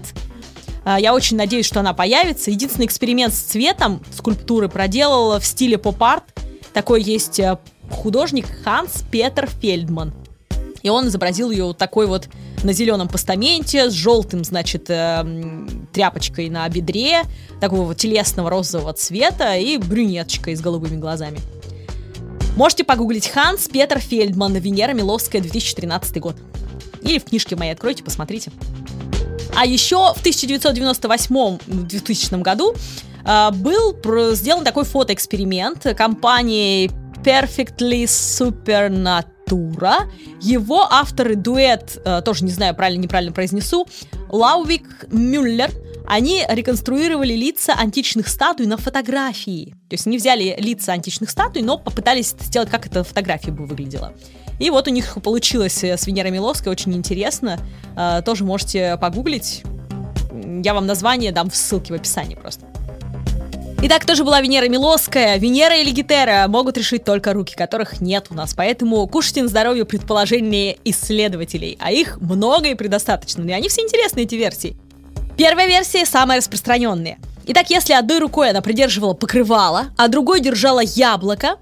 А, 0.84 1.00
я 1.00 1.14
очень 1.14 1.38
надеюсь, 1.38 1.66
что 1.66 1.80
она 1.80 1.94
появится. 1.94 2.52
Единственный 2.52 2.86
эксперимент 2.86 3.34
с 3.34 3.40
цветом 3.40 4.04
скульптуры 4.14 4.68
проделала 4.68 5.40
в 5.40 5.46
стиле 5.46 5.78
поп-арт. 5.78 6.24
Такой 6.74 7.02
есть 7.02 7.40
э, 7.40 7.58
художник 7.90 8.46
Ханс 8.64 9.04
Петер 9.12 9.50
Фельдман. 9.62 10.14
И 10.82 10.90
он 10.90 11.08
изобразил 11.08 11.50
ее 11.50 11.66
вот 11.66 11.78
такой 11.78 12.06
вот 12.06 12.28
на 12.64 12.74
зеленом 12.74 13.08
постаменте 13.08 13.90
с 13.90 13.94
желтым, 13.94 14.44
значит, 14.44 14.90
э, 14.90 15.24
тряпочкой 15.94 16.50
на 16.50 16.68
бедре, 16.70 17.24
такого 17.60 17.96
телесного 17.96 18.50
розового 18.50 18.94
цвета 18.94 19.56
и 19.56 19.78
брюнеточкой 19.78 20.56
с 20.56 20.62
голубыми 20.62 20.98
глазами. 20.98 21.40
Можете 22.56 22.84
погуглить 22.84 23.28
Ханс 23.28 23.68
Петер 23.68 24.00
Фельдман 24.00 24.56
Венера 24.56 24.94
Миловская 24.94 25.42
2013 25.42 26.20
год. 26.20 26.36
Или 27.02 27.20
в 27.20 27.26
книжке 27.26 27.56
моей 27.56 27.74
откройте, 27.74 28.04
посмотрите. 28.04 28.52
А 29.56 29.66
еще 29.66 30.14
в 30.14 30.24
1998-2000 30.24 32.42
году 32.42 32.76
э, 33.26 33.52
был 33.52 33.98
сделан 34.36 34.64
такой 34.64 34.86
фотоэксперимент 34.86 35.84
компании 35.98 36.92
Perfectly 37.26 38.06
Supernatura. 38.06 40.10
Его 40.42 40.84
авторы 40.84 41.36
дуэт, 41.36 42.00
э, 42.06 42.22
тоже 42.24 42.46
не 42.46 42.52
знаю, 42.52 42.76
правильно 42.76 43.02
неправильно 43.02 43.34
произнесу, 43.34 43.88
Лаувик 44.30 45.08
Мюллер– 45.12 45.72
они 46.08 46.44
реконструировали 46.48 47.34
лица 47.34 47.74
античных 47.74 48.28
статуй 48.28 48.68
на 48.68 48.78
фотографии. 48.78 49.72
То 49.90 49.94
есть 49.94 50.08
они 50.08 50.18
взяли 50.18 50.56
лица 50.58 50.94
античных 50.94 51.30
статуй, 51.30 51.62
но 51.62 51.78
попытались 51.78 52.36
сделать, 52.40 52.70
как 52.70 52.86
это 52.86 53.04
фотография 53.04 53.52
бы 53.52 53.66
выглядела. 53.66 54.14
И 54.60 54.70
вот 54.70 54.88
у 54.88 54.92
них 54.92 55.18
получилось 55.24 55.84
э, 55.84 55.98
с 55.98 56.08
Венерой 56.08 56.32
Миловской, 56.32 56.72
очень 56.72 56.94
интересно. 56.94 57.60
Э, 57.98 58.22
тоже 58.24 58.46
можете 58.46 58.98
погуглить. 58.98 59.64
Я 60.64 60.74
вам 60.74 60.86
название 60.86 61.32
дам 61.32 61.50
в 61.50 61.56
ссылке 61.56 61.94
в 61.94 61.96
описании 61.96 62.36
просто. 62.36 62.66
Итак, 63.88 64.02
кто 64.02 64.16
же 64.16 64.24
была 64.24 64.42
Венера 64.42 64.68
Миловская? 64.68 65.38
Венера 65.38 65.78
или 65.78 65.92
Гетера 65.92 66.48
могут 66.48 66.76
решить 66.76 67.04
только 67.04 67.34
руки, 67.34 67.54
которых 67.54 68.02
нет 68.02 68.26
у 68.32 68.34
нас. 68.34 68.56
Поэтому 68.56 69.06
кушайте 69.06 69.44
на 69.44 69.48
здоровье 69.48 69.86
предположения 69.86 70.76
исследователей. 70.86 71.78
А 71.80 71.92
их 71.92 72.20
много 72.20 72.70
и 72.70 72.74
предостаточно. 72.74 73.48
И 73.48 73.52
они 73.52 73.70
все 73.70 73.84
интересные, 73.84 74.26
эти 74.26 74.34
версии. 74.34 74.76
Первая 75.38 75.68
версия 75.68 76.04
самая 76.08 76.40
распространенная. 76.40 77.20
Итак, 77.46 77.70
если 77.70 77.94
одной 77.94 78.18
рукой 78.18 78.50
она 78.50 78.62
придерживала 78.62 79.14
покрывало, 79.14 79.92
а 79.98 80.08
другой 80.08 80.40
держала 80.40 80.80
яблоко, 80.80 81.60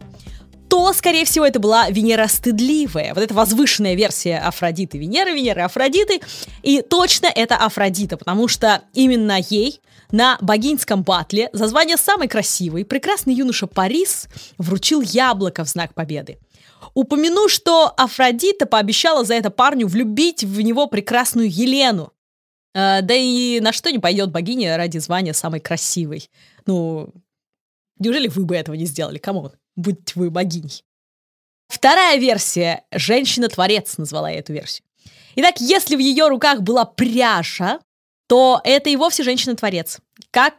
то, 0.69 0.93
скорее 0.93 1.25
всего, 1.25 1.45
это 1.45 1.59
была 1.59 1.89
Венера 1.89 2.29
стыдливая. 2.29 3.13
Вот 3.13 3.21
это 3.21 3.33
возвышенная 3.33 3.95
версия 3.95 4.37
Афродиты 4.37 4.97
Венеры, 4.97 5.33
Венеры 5.33 5.63
Афродиты. 5.63 6.21
И 6.61 6.81
точно 6.81 7.27
это 7.27 7.57
Афродита, 7.57 8.15
потому 8.15 8.47
что 8.47 8.81
именно 8.93 9.39
ей 9.49 9.81
на 10.13 10.37
богинском 10.39 11.03
батле 11.03 11.49
за 11.51 11.67
звание 11.67 11.97
самой 11.97 12.29
красивой 12.29 12.85
прекрасный 12.85 13.33
юноша 13.33 13.67
Парис 13.67 14.29
вручил 14.57 15.01
яблоко 15.01 15.65
в 15.65 15.67
знак 15.67 15.93
победы. 15.93 16.37
Упомяну, 16.93 17.49
что 17.49 17.91
Афродита 17.97 18.67
пообещала 18.67 19.25
за 19.25 19.33
это 19.33 19.49
парню 19.49 19.87
влюбить 19.87 20.43
в 20.43 20.61
него 20.61 20.87
прекрасную 20.87 21.49
Елену, 21.49 22.13
а, 22.75 23.01
да 23.01 23.15
и 23.15 23.59
на 23.59 23.73
что 23.73 23.91
не 23.91 23.99
пойдет 23.99 24.31
богиня 24.31 24.77
ради 24.77 24.99
звания 24.99 25.33
самой 25.33 25.59
красивой? 25.59 26.29
Ну, 26.67 27.11
неужели 27.97 28.27
вы 28.27 28.45
бы 28.45 28.55
этого 28.55 28.75
не 28.75 28.85
сделали? 28.85 29.17
Кому? 29.17 29.51
Будьте 29.75 30.13
вы 30.15 30.29
богиней. 30.29 30.83
Вторая 31.67 32.17
версия. 32.17 32.83
Женщина-творец 32.91 33.97
назвала 33.97 34.29
я 34.29 34.39
эту 34.39 34.53
версию. 34.53 34.85
Итак, 35.35 35.59
если 35.59 35.95
в 35.95 35.99
ее 35.99 36.27
руках 36.27 36.61
была 36.61 36.85
пряжа, 36.85 37.79
то 38.27 38.61
это 38.63 38.89
и 38.89 38.95
вовсе 38.95 39.23
женщина-творец. 39.23 39.99
Как 40.31 40.55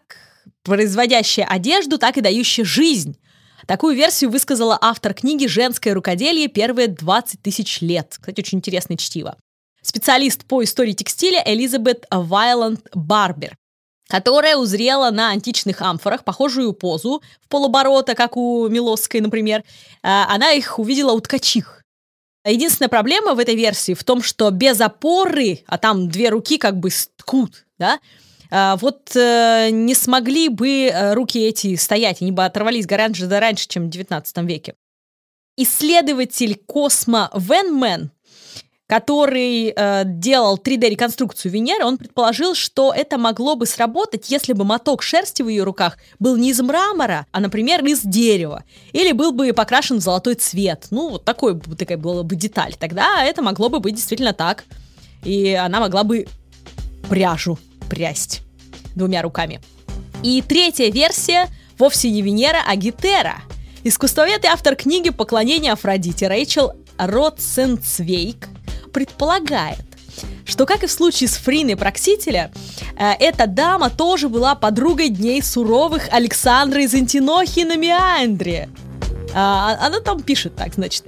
производящая 0.63 1.47
одежду, 1.47 1.99
так 1.99 2.17
и 2.17 2.21
дающая 2.21 2.65
жизнь. 2.65 3.19
Такую 3.67 3.97
версию 3.97 4.31
высказала 4.31 4.79
автор 4.81 5.15
книги 5.15 5.47
«Женское 5.47 5.95
рукоделие. 5.95 6.49
Первые 6.49 6.89
20 6.89 7.43
тысяч 7.43 7.81
лет». 7.81 8.17
Кстати, 8.19 8.41
очень 8.41 8.59
интересное 8.59 8.97
чтиво 8.97 9.37
специалист 9.85 10.45
по 10.45 10.65
истории 10.65 10.93
текстиля 10.93 11.43
Элизабет 11.45 12.07
Вайланд 12.11 12.89
Барбер 12.95 13.57
которая 14.07 14.59
узрела 14.59 15.11
на 15.11 15.31
античных 15.31 15.81
амфорах 15.81 16.25
похожую 16.25 16.75
позу 16.75 17.23
в 17.41 17.49
полоборота, 17.49 18.15
как 18.15 18.37
у 18.37 18.69
Милосской, 18.69 19.23
например. 19.23 19.65
А, 20.03 20.27
она 20.29 20.53
их 20.53 20.79
увидела 20.79 21.13
у 21.13 21.21
ткачих. 21.21 21.83
Единственная 22.45 22.91
проблема 22.91 23.35
в 23.35 23.39
этой 23.39 23.57
версии 23.57 23.95
в 23.95 24.05
том, 24.05 24.23
что 24.23 24.51
без 24.51 24.79
опоры, 24.83 25.61
а 25.67 25.79
там 25.79 26.11
две 26.11 26.29
руки 26.29 26.59
как 26.59 26.79
бы 26.79 26.91
ткут, 27.17 27.65
да, 27.79 27.99
вот 28.81 29.17
э, 29.17 29.71
не 29.71 29.95
смогли 29.95 30.49
бы 30.49 30.87
э, 30.87 31.15
руки 31.15 31.41
эти 31.41 31.75
стоять, 31.77 32.23
они 32.23 32.31
бы 32.31 32.45
оторвались 32.45 32.87
гораздо 32.87 33.41
раньше, 33.41 33.67
чем 33.67 33.87
в 33.87 33.91
19 33.91 34.37
веке. 34.39 34.75
Исследователь 35.57 36.57
Космо 36.67 37.31
Венмен 37.35 38.11
который 38.87 39.73
э, 39.75 40.03
делал 40.05 40.61
3D-реконструкцию 40.63 41.51
Венеры, 41.51 41.85
он 41.85 41.97
предположил, 41.97 42.55
что 42.55 42.93
это 42.95 43.17
могло 43.17 43.57
бы 43.57 43.67
сработать, 43.67 44.31
если 44.31 44.53
бы 44.53 44.65
моток 44.65 45.03
шерсти 45.03 45.43
в 45.43 45.49
ее 45.49 45.65
руках 45.65 45.97
был 46.19 46.37
не 46.37 46.51
из 46.51 46.61
мрамора, 46.61 47.27
а, 47.33 47.41
например, 47.41 47.85
из 47.85 48.03
дерева. 48.03 48.65
Или 48.93 49.13
был 49.13 49.33
бы 49.33 49.53
покрашен 49.53 49.99
в 49.99 50.01
золотой 50.01 50.35
цвет. 50.35 50.89
Ну, 50.91 51.09
вот 51.11 51.25
такой, 51.25 51.59
такая 51.59 51.97
была 51.97 52.23
бы 52.23 52.37
деталь. 52.37 52.75
Тогда 52.79 53.25
это 53.25 53.41
могло 53.41 53.71
бы 53.71 53.81
быть 53.81 53.95
действительно 53.95 54.35
так. 54.35 54.65
И 55.25 55.55
она 55.55 55.81
могла 55.81 56.05
бы 56.05 56.27
пряжу 57.09 57.59
прясть 57.89 58.43
двумя 58.95 59.23
руками. 59.23 59.61
И 60.23 60.43
третья 60.43 60.91
версия 60.91 61.49
вовсе 61.79 62.11
не 62.11 62.23
Венера, 62.23 62.59
а 62.67 62.77
Гетера. 62.77 63.43
Искусствовед 63.83 64.45
и 64.45 64.49
автор 64.49 64.77
книги 64.77 65.11
«Поклонение 65.11 65.73
Афродите» 65.73 66.29
Рэйчел 66.29 66.73
Ротсенцвейк 66.97 68.49
предполагает, 68.93 69.85
что, 70.47 70.65
как 70.65 70.85
и 70.85 70.87
в 70.87 70.93
случае 70.93 71.29
с 71.29 71.37
Фриной 71.37 71.77
Проксителя, 71.77 72.53
э, 72.99 73.13
эта 73.19 73.47
дама 73.47 73.91
тоже 73.91 74.29
была 74.29 74.55
подругой 74.55 75.09
дней 75.09 75.43
суровых 75.43 76.09
Александры 76.11 76.85
из 76.85 76.95
Антинохии 76.95 77.65
на 77.65 77.77
Меандре. 77.77 78.69
А, 79.35 79.77
она 79.85 80.01
там 80.01 80.23
пишет 80.23 80.55
так, 80.55 80.75
значит. 80.75 81.05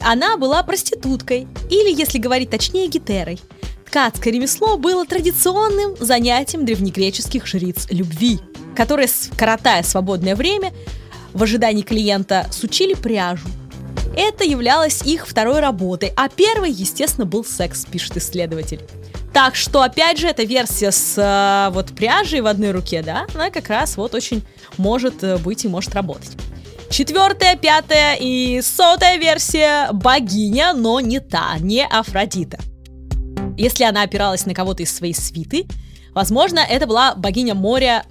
Она 0.00 0.36
была 0.36 0.62
проституткой, 0.62 1.48
или, 1.70 1.92
если 1.92 2.18
говорить 2.18 2.50
точнее, 2.50 2.86
гетерой. 2.86 3.40
Ткацкое 3.94 4.32
ремесло 4.32 4.76
было 4.76 5.06
традиционным 5.06 5.94
занятием 6.00 6.64
древнегреческих 6.64 7.46
жриц 7.46 7.86
любви, 7.90 8.40
которые, 8.74 9.08
коротая 9.36 9.84
свободное 9.84 10.34
время, 10.34 10.72
в 11.32 11.40
ожидании 11.44 11.82
клиента 11.82 12.48
сучили 12.50 12.94
пряжу, 12.94 13.46
это 14.16 14.42
являлось 14.42 15.02
их 15.02 15.28
второй 15.28 15.60
работой, 15.60 16.12
а 16.16 16.28
первой, 16.28 16.72
естественно, 16.72 17.24
был 17.24 17.44
секс, 17.44 17.84
пишет 17.84 18.16
исследователь. 18.16 18.80
Так 19.32 19.54
что, 19.54 19.80
опять 19.80 20.18
же, 20.18 20.26
эта 20.26 20.42
версия 20.42 20.90
с 20.90 21.14
э, 21.16 21.72
вот 21.72 21.94
пряжей 21.94 22.40
в 22.40 22.48
одной 22.48 22.72
руке, 22.72 23.00
да, 23.00 23.28
она 23.32 23.50
как 23.50 23.68
раз 23.68 23.96
вот 23.96 24.12
очень 24.16 24.42
может 24.76 25.22
э, 25.22 25.36
быть 25.36 25.64
и 25.64 25.68
может 25.68 25.94
работать. 25.94 26.32
Четвертая, 26.90 27.54
пятая 27.54 28.16
и 28.20 28.60
сотая 28.60 29.18
версия– 29.18 29.90
богиня, 29.92 30.72
но 30.72 30.98
не 30.98 31.20
та, 31.20 31.58
не 31.60 31.86
Афродита. 31.86 32.58
Если 33.56 33.84
она 33.84 34.02
опиралась 34.02 34.46
на 34.46 34.54
кого-то 34.54 34.82
из 34.82 34.94
своей 34.94 35.14
свиты, 35.14 35.66
возможно, 36.12 36.58
это 36.58 36.86
была 36.86 37.14
богиня 37.14 37.54
моря 37.54 38.04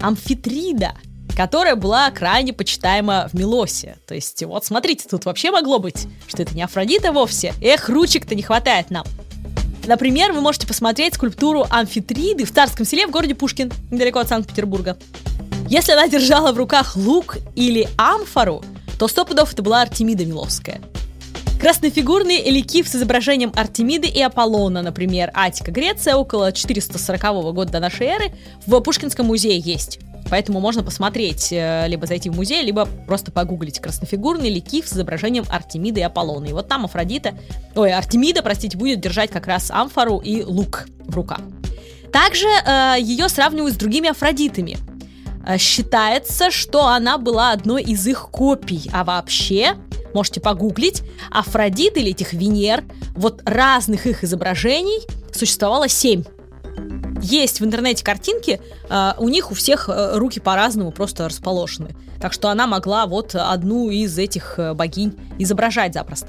Амфитрида– 0.00 0.94
которая 1.40 1.74
была 1.74 2.10
крайне 2.10 2.52
почитаема 2.52 3.28
в 3.32 3.34
Милосе. 3.34 3.96
То 4.06 4.14
есть, 4.14 4.42
вот 4.44 4.64
смотрите, 4.64 5.08
тут 5.08 5.24
вообще 5.24 5.50
могло 5.50 5.78
быть, 5.78 6.06
что 6.26 6.42
это 6.42 6.54
не 6.54 6.62
Афродита 6.62 7.12
вовсе. 7.12 7.54
Эх, 7.62 7.88
ручек-то 7.88 8.34
не 8.34 8.42
хватает 8.42 8.90
нам. 8.90 9.06
Например, 9.86 10.32
вы 10.32 10.42
можете 10.42 10.66
посмотреть 10.66 11.14
скульптуру 11.14 11.64
амфитриды 11.70 12.44
в 12.44 12.52
Царском 12.52 12.84
селе 12.84 13.06
в 13.06 13.10
городе 13.10 13.34
Пушкин, 13.34 13.72
недалеко 13.90 14.18
от 14.18 14.28
Санкт-Петербурга. 14.28 14.98
Если 15.68 15.92
она 15.92 16.08
держала 16.08 16.52
в 16.52 16.58
руках 16.58 16.96
лук 16.96 17.38
или 17.54 17.88
амфору, 17.96 18.62
то 18.98 19.08
сто 19.08 19.24
пудов 19.24 19.54
это 19.54 19.62
была 19.62 19.80
Артемида 19.80 20.26
Миловская. 20.26 20.80
Краснофигурный 21.60 22.48
эликив 22.48 22.88
с 22.88 22.96
изображением 22.96 23.52
Артемиды 23.54 24.08
и 24.08 24.22
Аполлона, 24.22 24.80
например, 24.80 25.30
Атика, 25.34 25.70
Греция, 25.70 26.14
около 26.14 26.52
440 26.52 27.52
года 27.52 27.72
до 27.72 27.80
нашей 27.80 28.06
эры, 28.06 28.32
в 28.66 28.80
Пушкинском 28.80 29.26
музее 29.26 29.58
есть. 29.58 30.00
Поэтому 30.30 30.58
можно 30.58 30.82
посмотреть, 30.82 31.52
э, 31.52 31.86
либо 31.86 32.06
зайти 32.06 32.30
в 32.30 32.36
музей, 32.36 32.62
либо 32.62 32.86
просто 33.06 33.30
погуглить 33.30 33.78
краснофигурный 33.78 34.48
ликив 34.48 34.88
с 34.88 34.94
изображением 34.94 35.44
Артемиды 35.50 36.00
и 36.00 36.02
Аполлона. 36.02 36.46
И 36.46 36.52
вот 36.54 36.66
там 36.66 36.86
Афродита, 36.86 37.34
ой, 37.74 37.92
Артемида, 37.92 38.42
простите, 38.42 38.78
будет 38.78 39.00
держать 39.00 39.30
как 39.30 39.46
раз 39.46 39.70
амфору 39.70 40.18
и 40.18 40.42
лук 40.42 40.86
в 41.04 41.14
руках. 41.14 41.40
Также 42.10 42.46
э, 42.46 42.94
ее 43.00 43.28
сравнивают 43.28 43.74
с 43.74 43.76
другими 43.76 44.08
Афродитами. 44.08 44.78
Э, 45.46 45.58
считается, 45.58 46.50
что 46.50 46.86
она 46.86 47.18
была 47.18 47.52
одной 47.52 47.82
из 47.82 48.06
их 48.06 48.28
копий, 48.30 48.90
а 48.92 49.04
вообще 49.04 49.76
можете 50.14 50.40
погуглить, 50.40 51.02
Афродит 51.30 51.96
или 51.96 52.10
этих 52.10 52.32
Венер, 52.32 52.84
вот 53.14 53.42
разных 53.44 54.06
их 54.06 54.24
изображений 54.24 55.06
существовало 55.32 55.88
семь. 55.88 56.24
Есть 57.22 57.60
в 57.60 57.64
интернете 57.64 58.04
картинки, 58.04 58.60
э, 58.88 59.12
у 59.18 59.28
них 59.28 59.50
у 59.50 59.54
всех 59.54 59.88
э, 59.88 60.16
руки 60.16 60.40
по-разному 60.40 60.90
просто 60.90 61.28
расположены. 61.28 61.94
Так 62.20 62.32
что 62.32 62.48
она 62.48 62.66
могла 62.66 63.06
вот 63.06 63.34
одну 63.34 63.88
из 63.90 64.18
этих 64.18 64.58
богинь 64.74 65.18
изображать 65.38 65.94
запросто. 65.94 66.28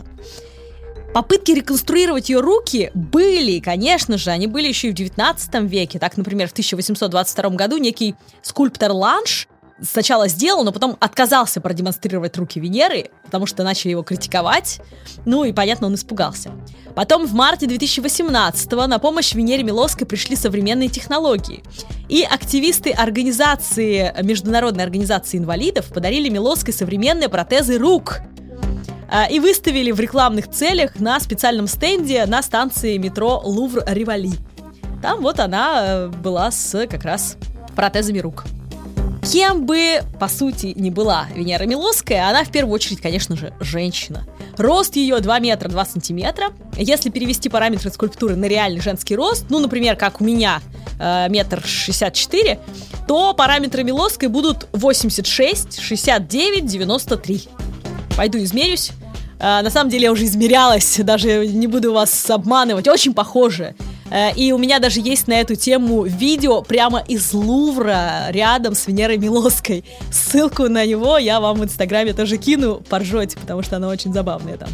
Попытки 1.14 1.52
реконструировать 1.52 2.30
ее 2.30 2.40
руки 2.40 2.90
были, 2.94 3.60
конечно 3.60 4.18
же, 4.18 4.32
они 4.32 4.48
были 4.48 4.70
еще 4.70 4.88
и 4.88 4.92
в 4.92 4.94
19 4.94 5.54
веке. 5.70 6.00
Так, 6.00 6.16
например, 6.16 6.48
в 6.48 6.54
1822 6.54 7.50
году 7.50 7.78
некий 7.78 8.16
скульптор 8.42 8.92
Ланш 8.92 9.50
сначала 9.82 10.28
сделал, 10.28 10.64
но 10.64 10.72
потом 10.72 10.96
отказался 11.00 11.60
продемонстрировать 11.60 12.38
руки 12.38 12.60
Венеры, 12.60 13.10
потому 13.26 13.46
что 13.46 13.64
начали 13.64 13.92
его 13.92 14.04
критиковать. 14.04 14.80
Ну 15.26 15.44
и, 15.44 15.52
понятно, 15.52 15.88
он 15.88 15.96
испугался. 15.96 16.52
Потом 16.96 17.26
в 17.26 17.34
марте 17.34 17.66
2018-го 17.66 18.88
на 18.88 19.00
помощь 19.00 19.34
Венере 19.34 19.64
Милоской 19.64 20.08
пришли 20.08 20.36
современные 20.36 20.90
технологии. 20.90 21.64
И 22.08 22.24
активисты 22.24 22.92
организации, 22.92 24.14
Международной 24.22 24.84
организации 24.84 25.38
инвалидов 25.38 25.88
подарили 25.88 26.30
Милоской 26.30 26.74
современные 26.74 27.30
протезы 27.30 27.78
рук. 27.78 28.20
А, 29.12 29.26
и 29.26 29.40
выставили 29.40 29.92
в 29.92 30.00
рекламных 30.00 30.50
целях 30.50 31.00
на 31.00 31.20
специальном 31.20 31.68
стенде 31.68 32.26
на 32.26 32.42
станции 32.42 32.98
метро 32.98 33.42
Лувр-Ривали. 33.44 34.32
Там 35.02 35.22
вот 35.22 35.42
она 35.42 35.84
э, 35.86 36.08
была 36.08 36.50
с 36.50 36.88
как 36.88 37.04
раз 37.04 37.36
протезами 37.76 38.20
рук. 38.20 38.46
Кем 39.30 39.66
бы, 39.66 40.02
по 40.20 40.30
сути, 40.30 40.74
ни 40.76 40.90
была 40.90 41.28
Венера 41.36 41.66
Милосская, 41.66 42.30
она 42.30 42.44
в 42.44 42.52
первую 42.52 42.74
очередь, 42.74 43.02
конечно 43.02 43.36
же, 43.36 43.54
женщина. 43.60 44.26
Рост 44.58 44.96
ее 44.96 45.20
2 45.20 45.40
метра 45.40 45.68
2 45.68 45.86
сантиметра. 45.86 46.52
Если 46.78 47.10
перевести 47.10 47.50
параметры 47.50 47.92
скульптуры 47.92 48.36
на 48.36 48.46
реальный 48.46 48.82
женский 48.82 49.16
рост, 49.16 49.46
ну, 49.50 49.60
например, 49.60 49.98
как 49.98 50.22
у 50.22 50.24
меня, 50.24 50.62
э, 51.00 51.28
метр 51.30 51.62
шестьдесят 51.66 52.14
четыре, 52.14 52.60
то 53.10 53.34
параметры 53.34 53.84
Милосской 53.84 54.30
будут 54.30 54.68
86, 54.72 55.82
69, 55.82 56.66
93. 56.66 57.50
Пойду 58.16 58.38
измерюсь. 58.44 58.92
Э, 59.40 59.62
на 59.62 59.70
самом 59.70 59.90
деле 59.90 60.04
я 60.04 60.12
уже 60.12 60.26
измерялась, 60.26 61.00
даже 61.04 61.48
не 61.48 61.68
буду 61.68 61.94
вас 61.94 62.30
обманывать. 62.30 62.88
Очень 62.88 63.14
похоже. 63.14 63.76
Э, 64.12 64.34
и 64.36 64.52
у 64.52 64.58
меня 64.58 64.80
даже 64.80 65.00
есть 65.00 65.28
на 65.28 65.34
эту 65.34 65.56
тему 65.56 66.04
видео 66.04 66.62
прямо 66.62 67.00
из 67.00 67.34
Лувра, 67.34 68.28
рядом 68.30 68.76
с 68.76 68.88
Венерой 68.88 69.18
Милоской. 69.18 69.84
Ссылку 70.12 70.68
на 70.68 70.86
него 70.86 71.18
я 71.18 71.40
вам 71.40 71.60
в 71.60 71.64
Инстаграме 71.64 72.14
тоже 72.14 72.38
кину, 72.38 72.82
поржете, 72.88 73.38
потому 73.40 73.64
что 73.64 73.78
она 73.78 73.88
очень 73.88 74.14
забавная 74.14 74.58
там. 74.58 74.70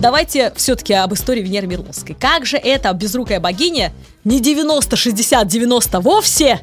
Давайте 0.00 0.52
все-таки 0.56 0.92
об 0.92 1.14
истории 1.14 1.40
Венеры 1.40 1.66
Милоской. 1.66 2.14
Как 2.14 2.44
же 2.44 2.58
эта 2.58 2.92
безрукая 2.92 3.40
богиня, 3.40 3.92
не 4.24 4.38
90, 4.38 4.96
60, 4.96 5.46
90 5.46 6.00
вовсе, 6.00 6.60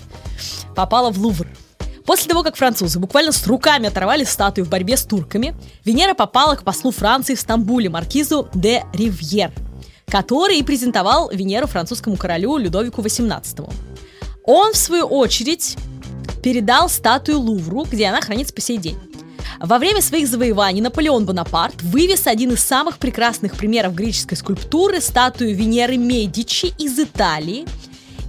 попала 0.76 1.10
в 1.10 1.18
Лувр? 1.18 1.48
После 2.06 2.28
того, 2.28 2.44
как 2.44 2.56
французы 2.56 3.00
буквально 3.00 3.32
с 3.32 3.46
руками 3.48 3.88
оторвали 3.88 4.24
статую 4.24 4.66
в 4.66 4.70
борьбе 4.70 4.98
с 4.98 5.04
турками, 5.04 5.56
Венера 5.86 6.14
попала 6.14 6.56
к 6.56 6.64
послу 6.64 6.92
Франции 6.92 7.36
в 7.36 7.40
Стамбуле, 7.40 7.90
маркизу 7.90 8.50
де 8.54 8.84
Ривьер– 8.94 9.52
который 10.12 10.58
и 10.58 10.64
презентовал 10.64 11.32
Венеру 11.32 11.68
французскому 11.68 12.18
королю 12.18 12.58
Людовику 12.58 13.02
XVIII. 13.02 13.74
Он, 14.44 14.74
в 14.74 14.78
свою 14.78 15.06
очередь, 15.06 15.78
передал 16.44 16.90
статую 16.90 17.40
Лувру, 17.40 17.86
где 17.90 18.08
она 18.08 18.20
хранится 18.20 18.54
по 18.54 18.60
сей 18.60 18.78
день. 18.78 18.98
Во 19.60 19.78
время 19.78 20.02
своих 20.02 20.28
завоеваний 20.28 20.82
Наполеон 20.82 21.26
Бонапарт 21.26 21.82
вывез 21.84 22.28
один 22.28 22.52
из 22.52 22.62
самых 22.62 22.98
прекрасных 22.98 23.56
примеров 23.56 23.96
греческой 23.96 24.38
скульптуры– 24.38 25.00
статую 25.02 25.56
Венеры 25.56 25.98
Медичи 25.98 26.74
из 26.78 27.00
Италии. 27.00 27.66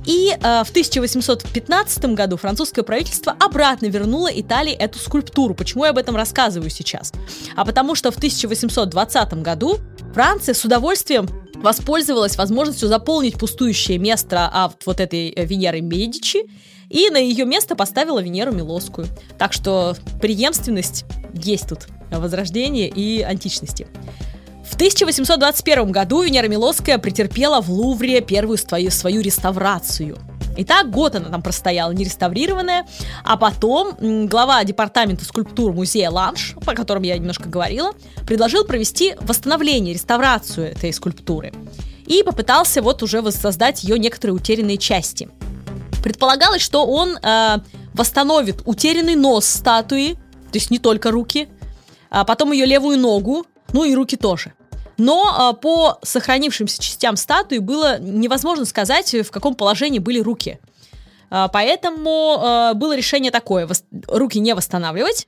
И 0.07 0.31
э, 0.31 0.65
в 0.65 0.71
1815 0.71 2.05
году 2.07 2.37
французское 2.37 2.85
правительство 2.85 3.37
обратно 3.39 3.87
вернуло 3.87 4.29
Италии 4.29 4.73
эту 4.73 4.99
скульптуру. 4.99 5.55
Почему 5.55 5.85
я 5.85 5.91
об 5.91 5.99
этом 5.99 6.17
рассказываю 6.17 6.71
сейчас? 6.71 7.13
А 7.55 7.65
потому 7.65 7.95
что 7.95 8.11
в 8.11 8.17
1820 8.17 9.35
году 9.35 9.79
Франция 10.15 10.55
с 10.55 10.65
удовольствием 10.65 11.29
воспользовалась 11.55 12.37
возможностью 12.37 12.89
заполнить 12.89 13.39
пустующее 13.39 13.99
место 13.99 14.49
от 14.49 14.85
вот 14.87 15.01
этой 15.01 15.31
э, 15.31 15.45
Венеры 15.45 15.81
Медичи 15.81 16.51
и 16.89 17.09
на 17.09 17.17
ее 17.17 17.47
место 17.47 17.77
поставила 17.77 18.21
Венеру 18.21 18.53
Милосскую. 18.53 19.07
Так 19.39 19.53
что 19.53 19.97
преемственность 20.21 21.05
есть 21.33 21.69
тут 21.69 21.87
возрождение 22.11 22.89
и 22.89 23.23
античности. 23.23 23.87
В 24.73 24.75
1821 24.75 25.93
году 25.93 26.23
Венера 26.23 26.49
Милосская 26.49 26.97
претерпела 26.97 27.61
в 27.61 27.71
Лувре 27.71 28.23
первую 28.23 28.57
свою, 28.57 28.91
свою 28.91 29.21
реставрацию– 29.21 30.19
Итак, 30.55 30.91
год 30.91 31.15
она 31.15 31.31
там 31.31 31.43
простояла 31.43 31.93
нереставрированная, 31.93 32.87
а 33.25 33.37
потом 33.39 33.95
глава 34.27 34.63
департамента 34.65 35.25
скульптур 35.25 35.73
музея 35.73 36.11
Ланш, 36.11 36.55
по 36.67 36.75
которому 36.75 37.07
я 37.07 37.17
немножко 37.17 37.49
говорила, 37.49 37.93
предложил 38.27 38.65
провести 38.65 39.15
восстановление, 39.21 39.95
реставрацию 39.95 40.73
этой 40.73 40.93
скульптуры 40.93 41.55
и 42.07 42.23
попытался 42.23 42.83
вот 42.83 43.03
уже 43.03 43.23
воссоздать 43.23 43.83
ее 43.83 43.99
некоторые 43.99 44.35
утерянные 44.35 44.77
части. 44.77 45.31
Предполагалось, 46.03 46.61
что 46.61 46.85
он 46.85 47.17
э, 47.17 47.59
восстановит 47.95 48.61
утерянный 48.67 49.15
нос 49.15 49.47
статуи, 49.47 50.15
то 50.51 50.59
есть 50.59 50.71
не 50.71 50.79
только 50.79 51.11
руки, 51.11 51.49
а 52.11 52.25
потом 52.25 52.53
ее 52.53 52.67
левую 52.67 52.99
ногу, 52.99 53.47
ну 53.73 53.85
и 53.85 53.95
руки 53.95 54.17
тоже. 54.17 54.53
Но 55.03 55.35
а, 55.37 55.53
по 55.53 55.99
сохранившимся 56.05 56.81
частям 56.81 57.17
статуи 57.17 57.59
было 57.59 57.99
невозможно 57.99 58.65
сказать, 58.65 59.13
в 59.13 59.33
каком 59.33 59.57
положении 59.57 59.99
были 59.99 60.21
руки. 60.21 60.61
А, 61.29 61.49
поэтому 61.49 62.39
а, 62.39 62.75
было 62.75 62.97
решение 62.97 63.33
такое: 63.33 63.69
руки 64.07 64.39
не 64.39 64.55
восстанавливать. 64.55 65.27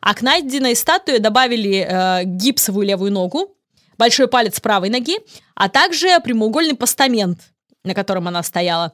А 0.00 0.14
к 0.14 0.22
найденной 0.22 0.74
статуе 0.74 1.20
добавили 1.20 2.24
гипсовую 2.24 2.84
левую 2.84 3.12
ногу, 3.12 3.56
большой 3.96 4.26
палец 4.26 4.58
правой 4.58 4.90
ноги, 4.90 5.18
а 5.54 5.68
также 5.68 6.18
прямоугольный 6.18 6.74
постамент, 6.74 7.38
на 7.84 7.94
котором 7.94 8.26
она 8.26 8.42
стояла. 8.42 8.92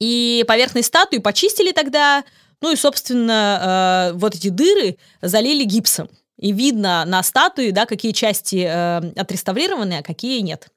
И 0.00 0.42
поверхность 0.48 0.88
статуи 0.88 1.18
почистили 1.18 1.72
тогда, 1.72 2.24
ну 2.62 2.72
и, 2.72 2.76
собственно, 2.76 4.12
вот 4.14 4.34
эти 4.34 4.48
дыры 4.48 4.96
залили 5.20 5.64
гипсом. 5.64 6.08
И 6.38 6.52
видно 6.52 7.04
на 7.04 7.22
статуе, 7.22 7.72
да, 7.72 7.86
какие 7.86 8.12
части 8.12 8.66
э, 8.68 9.12
отреставрированы, 9.16 9.98
а 9.98 10.02
какие 10.02 10.40
нет. 10.40 10.68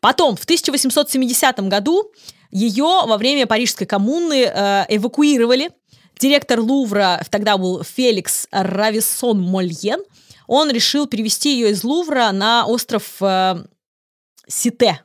Потом, 0.00 0.36
в 0.36 0.44
1870 0.44 1.60
году 1.68 2.12
ее 2.50 3.06
во 3.06 3.16
время 3.16 3.46
Парижской 3.46 3.86
коммуны 3.86 4.44
э, 4.44 4.84
эвакуировали. 4.88 5.70
Директор 6.18 6.60
Лувра 6.60 7.22
тогда 7.30 7.56
был 7.56 7.82
Феликс 7.82 8.46
Рависон 8.50 9.40
Мольен. 9.40 10.00
Он 10.46 10.70
решил 10.70 11.06
перевести 11.06 11.54
ее 11.54 11.70
из 11.70 11.84
Лувра 11.84 12.30
на 12.32 12.66
остров 12.66 13.16
э, 13.20 13.64
Сите. 14.48 15.00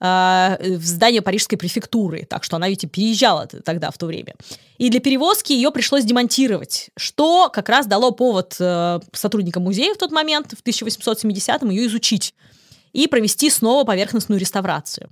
Э, 0.00 0.56
в 0.60 0.84
здание 0.84 1.22
Парижской 1.22 1.58
префектуры, 1.58 2.24
так 2.24 2.44
что 2.44 2.54
она 2.54 2.68
и 2.68 2.76
переезжала 2.76 3.46
тогда 3.46 3.90
в 3.90 3.98
то 3.98 4.06
время. 4.06 4.34
И 4.76 4.90
для 4.90 5.00
перевозки 5.00 5.52
ее 5.52 5.72
пришлось 5.72 6.04
демонтировать, 6.04 6.90
что 6.96 7.50
как 7.52 7.68
раз 7.68 7.86
дало 7.86 8.12
повод 8.12 8.54
э, 8.60 9.00
сотрудникам 9.12 9.64
музея 9.64 9.92
в 9.94 9.98
тот 9.98 10.12
момент, 10.12 10.54
в 10.56 10.62
1870-м, 10.62 11.70
ее 11.70 11.88
изучить 11.88 12.32
и 12.92 13.08
провести 13.08 13.50
снова 13.50 13.82
поверхностную 13.82 14.38
реставрацию. 14.38 15.10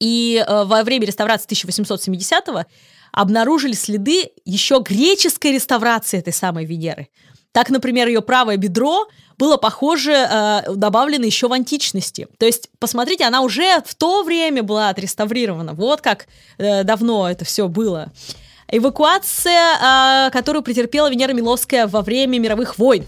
И 0.00 0.44
э, 0.44 0.64
во 0.64 0.82
время 0.82 1.06
реставрации 1.06 1.48
1870-го 1.48 2.64
обнаружили 3.12 3.74
следы 3.74 4.30
еще 4.44 4.82
греческой 4.84 5.52
реставрации 5.52 6.18
этой 6.18 6.32
самой 6.32 6.64
Венеры. 6.64 7.08
Так, 7.52 7.70
например, 7.70 8.08
ее 8.08 8.22
правое 8.22 8.56
бедро 8.56 9.06
было 9.38 9.56
похоже, 9.56 10.12
э, 10.12 10.62
добавлено 10.74 11.24
еще 11.24 11.48
в 11.48 11.52
античности. 11.52 12.28
То 12.38 12.46
есть, 12.46 12.68
посмотрите, 12.78 13.24
она 13.24 13.42
уже 13.42 13.82
в 13.84 13.94
то 13.94 14.22
время 14.22 14.62
была 14.62 14.88
отреставрирована. 14.88 15.74
Вот 15.74 16.00
как 16.00 16.26
э, 16.58 16.84
давно 16.84 17.28
это 17.28 17.44
все 17.44 17.68
было. 17.68 18.12
Эвакуация, 18.68 20.28
э, 20.28 20.30
которую 20.30 20.62
претерпела 20.62 21.10
Венера 21.10 21.32
Миловская 21.32 21.86
во 21.86 22.02
время 22.02 22.38
мировых 22.38 22.78
войн. 22.78 23.06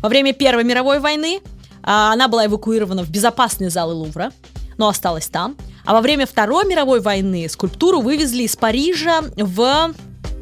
Во 0.00 0.08
время 0.08 0.32
Первой 0.32 0.64
мировой 0.64 1.00
войны 1.00 1.40
А, 1.82 2.12
она 2.12 2.28
была 2.28 2.46
эвакуирована 2.46 3.02
в 3.02 3.10
безопасные 3.10 3.68
залы 3.68 3.94
Лувра, 3.94 4.32
но 4.78 4.88
осталась 4.88 5.28
там. 5.28 5.56
А 5.84 5.92
во 5.92 6.00
время 6.00 6.26
Второй 6.26 6.64
мировой 6.66 7.00
войны 7.00 7.46
скульптуру 7.48 8.00
вывезли 8.00 8.44
из 8.44 8.56
Парижа 8.56 9.22
в 9.36 9.94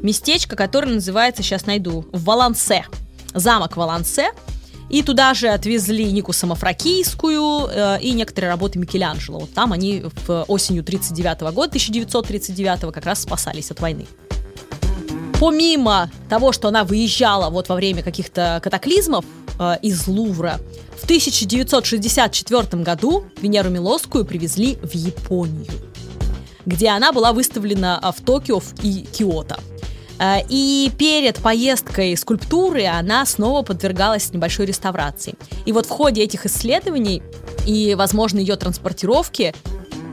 местечко, 0.03 0.57
которое 0.57 0.95
называется, 0.95 1.43
сейчас 1.43 1.67
найду, 1.67 2.07
в 2.13 2.25
Валансе. 2.25 2.87
Замок 3.35 3.77
Валансе. 3.77 4.31
И 4.89 5.03
туда 5.03 5.35
же 5.35 5.49
отвезли 5.49 6.11
Нику 6.13 6.33
Самофракийскую 6.33 7.69
э, 7.69 8.01
и 8.01 8.13
некоторые 8.13 8.51
работы 8.51 8.79
Микеланджело. 8.79 9.41
Вот 9.41 9.53
там 9.53 9.73
они 9.73 10.05
в 10.27 10.45
осенью 10.49 10.85
39 10.85 11.41
года, 11.55 11.69
1939 11.69 12.93
как 12.93 13.07
раз 13.07 13.23
спасались 13.23 13.71
от 13.71 13.81
войны. 13.81 14.07
Помимо 15.41 16.09
того, 16.29 16.53
что 16.53 16.69
она 16.69 16.85
выезжала 16.85 17.51
вот 17.51 17.69
во 17.69 17.75
время 17.75 18.03
каких-то 18.03 18.61
катаклизмов 18.63 19.25
э, 19.59 19.75
из 19.83 20.07
Лувра, 20.07 20.61
в 21.01 21.05
1964 21.05 22.83
году 22.83 23.25
Венеру 23.41 23.71
Милосскую 23.71 24.25
привезли 24.25 24.77
в 24.77 24.95
Японию, 24.95 25.67
где 26.65 26.91
она 26.91 27.13
была 27.13 27.33
выставлена 27.33 27.99
э, 28.01 28.13
в 28.17 28.25
Токио 28.25 28.63
и 28.83 29.05
Киото. 29.13 29.59
Э, 30.23 30.41
и 30.49 30.91
перед 30.97 31.39
поездкой 31.39 32.17
скульптуры 32.17 32.87
она 32.87 33.27
снова 33.27 33.63
подвергалась 33.63 34.33
небольшой 34.33 34.67
реставрации. 34.67 35.35
И 35.67 35.73
вот 35.73 35.87
в 35.87 35.91
ходе 35.91 36.23
этих 36.23 36.47
исследований 36.47 37.23
и, 37.67 37.95
возможно, 37.97 38.39
ее 38.39 38.57
транспортировки 38.57 39.55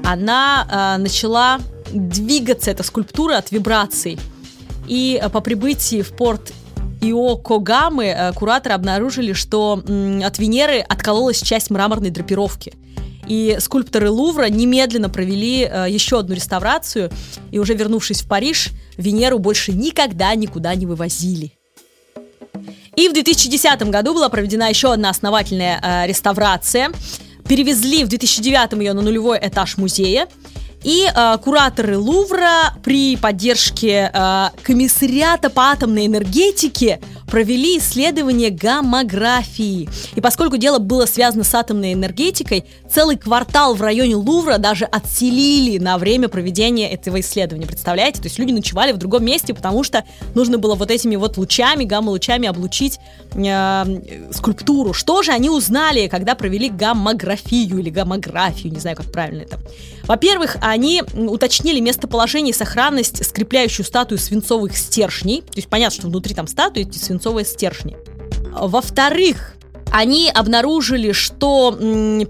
она 0.03 0.95
э, 0.97 1.01
начала 1.01 1.59
двигаться, 1.91 2.71
эта 2.71 2.83
скульптура, 2.83 3.37
от 3.37 3.51
вибраций. 3.51 4.17
И 4.87 5.19
э, 5.21 5.29
по 5.29 5.41
прибытии 5.41 6.01
в 6.01 6.09
порт 6.09 6.53
Иокогамы 7.01 8.05
э, 8.07 8.33
кураторы 8.33 8.75
обнаружили, 8.75 9.33
что 9.33 9.81
от 10.23 10.39
Венеры 10.39 10.79
откололась 10.79 11.41
часть 11.41 11.69
мраморной 11.69 12.09
драпировки– 12.09 12.73
и 13.29 13.57
скульпторы 13.59 14.09
Лувра 14.09 14.49
немедленно 14.49 15.07
провели 15.07 15.61
э, 15.63 15.85
еще 15.87 16.19
одну 16.19 16.35
реставрацию, 16.35 17.11
и 17.51 17.59
уже 17.59 17.75
вернувшись 17.75 18.23
в 18.23 18.27
Париж, 18.27 18.69
Венеру 18.97 19.39
больше 19.39 19.71
никогда 19.71 20.35
никуда 20.35 20.75
не 20.75 20.85
вывозили. 20.85 21.53
И 22.95 23.07
в 23.07 23.13
2010 23.13 23.83
году 23.83 24.13
была 24.13 24.27
проведена 24.29 24.67
еще 24.67 24.91
одна 24.91 25.09
основательная 25.09 25.79
э, 25.81 26.07
реставрация. 26.07 26.91
Перевезли 27.47 28.03
в 28.03 28.09
2009 28.09 28.73
ее 28.81 28.93
на 28.93 29.01
нулевой 29.01 29.39
этаж 29.41 29.77
музея. 29.77 30.27
И 30.83 31.05
э, 31.13 31.37
кураторы 31.43 31.97
Лувра 31.97 32.73
при 32.83 33.17
поддержке 33.17 34.09
э, 34.13 34.45
комиссариата 34.63 35.49
по 35.49 35.63
атомной 35.63 36.05
энергетике 36.05 36.99
провели 37.29 37.77
исследование 37.77 38.49
гаммографии. 38.49 39.89
И 40.15 40.21
поскольку 40.21 40.57
дело 40.57 40.79
было 40.79 41.05
связано 41.05 41.43
с 41.43 41.53
атомной 41.53 41.93
энергетикой, 41.93 42.65
целый 42.89 43.17
квартал 43.17 43.75
в 43.75 43.81
районе 43.81 44.15
Лувра 44.15 44.57
даже 44.57 44.85
отселили 44.85 45.77
на 45.77 45.97
время 45.97 46.29
проведения 46.29 46.89
этого 46.89 47.19
исследования. 47.19 47.67
Представляете? 47.67 48.21
То 48.21 48.27
есть 48.27 48.39
люди 48.39 48.51
ночевали 48.51 48.93
в 48.93 48.97
другом 48.97 49.25
месте, 49.25 49.53
потому 49.53 49.83
что 49.83 50.05
нужно 50.33 50.57
было 50.57 50.75
вот 50.75 50.91
этими 50.91 51.17
вот 51.17 51.37
лучами, 51.37 51.83
гамма-лучами 51.83 52.47
облучить 52.47 52.99
э, 53.33 54.29
скульптуру. 54.31 54.93
Что 54.93 55.23
же 55.23 55.31
они 55.31 55.49
узнали, 55.49 56.07
когда 56.07 56.35
провели 56.35 56.69
гаммографию 56.69 57.79
или 57.79 57.89
гаммографию, 57.89 58.73
не 58.73 58.79
знаю, 58.79 58.95
как 58.95 59.11
правильно 59.11 59.41
это. 59.41 59.59
Во-первых, 60.09 60.57
они 60.61 61.03
уточнили 61.13 61.79
местоположение 61.79 62.49
и 62.49 62.57
сохранность, 62.57 63.23
скрепляющую 63.23 63.85
статую 63.85 64.17
свинцовых 64.17 64.75
стержней. 64.75 65.41
То 65.43 65.57
есть 65.57 65.67
понятно, 65.69 65.99
что 65.99 66.07
внутри 66.07 66.33
там 66.33 66.47
статуи 66.47 66.81
эти 66.81 66.97
свинцовые 66.97 67.45
стержни. 67.45 67.95
Во-вторых, 68.51 69.53
они 69.91 70.31
обнаружили, 70.33 71.11
что 71.11 71.71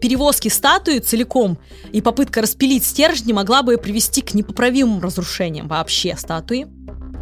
перевозки 0.01 0.49
статуи 0.49 0.97
целиком 0.99 1.57
и 1.93 2.01
попытка 2.01 2.41
распилить 2.41 2.83
стержни 2.85 3.31
могла 3.31 3.63
бы 3.63 3.77
привести 3.77 4.21
к 4.21 4.33
непоправимым 4.33 5.01
разрушениям 5.01 5.69
вообще 5.69 6.17
статуи. 6.17 6.67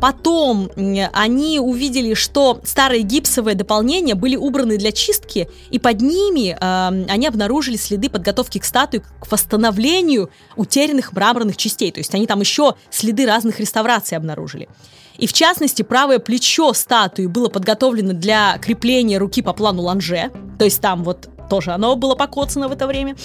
Потом 0.01 0.69
они 1.13 1.59
увидели, 1.59 2.13
что 2.13 2.59
старые 2.63 3.01
гипсовые 3.01 3.55
дополнения 3.55 4.15
были 4.15 4.35
убраны 4.35 4.77
для 4.77 4.91
чистки, 4.91 5.49
и 5.69 5.79
под 5.79 6.01
ними 6.01 6.57
э, 6.59 7.05
они 7.09 7.27
обнаружили 7.27 7.77
следы 7.77 8.09
подготовки 8.09 8.59
к 8.59 8.65
статуе 8.65 9.01
к 9.01 9.31
восстановлению 9.31 10.29
утерянных 10.55 11.13
мраморных 11.13 11.57
частей. 11.57 11.91
То 11.91 11.99
есть 11.99 12.13
они 12.13 12.27
там 12.27 12.39
еще 12.39 12.75
следы 12.89 13.25
разных 13.25 13.59
реставраций 13.59 14.17
обнаружили. 14.17 14.69
И 15.17 15.25
в 15.25 15.33
частности, 15.33 15.81
правое 15.81 16.19
плечо 16.19 16.73
статуи 16.73 17.25
было 17.25 17.49
подготовлено 17.49 18.13
для 18.13 18.57
крепления 18.59 19.17
руки 19.17 19.41
по 19.41 19.53
плану 19.53 19.81
ланже. 19.81 20.31
То 20.59 20.65
есть 20.65 20.79
там 20.79 21.03
вот 21.03 21.27
тоже 21.49 21.71
оно 21.71 21.95
было 21.95 22.15
покоцано 22.15 22.67
в 22.67 22.71
это 22.71 22.87
время. 22.87 23.15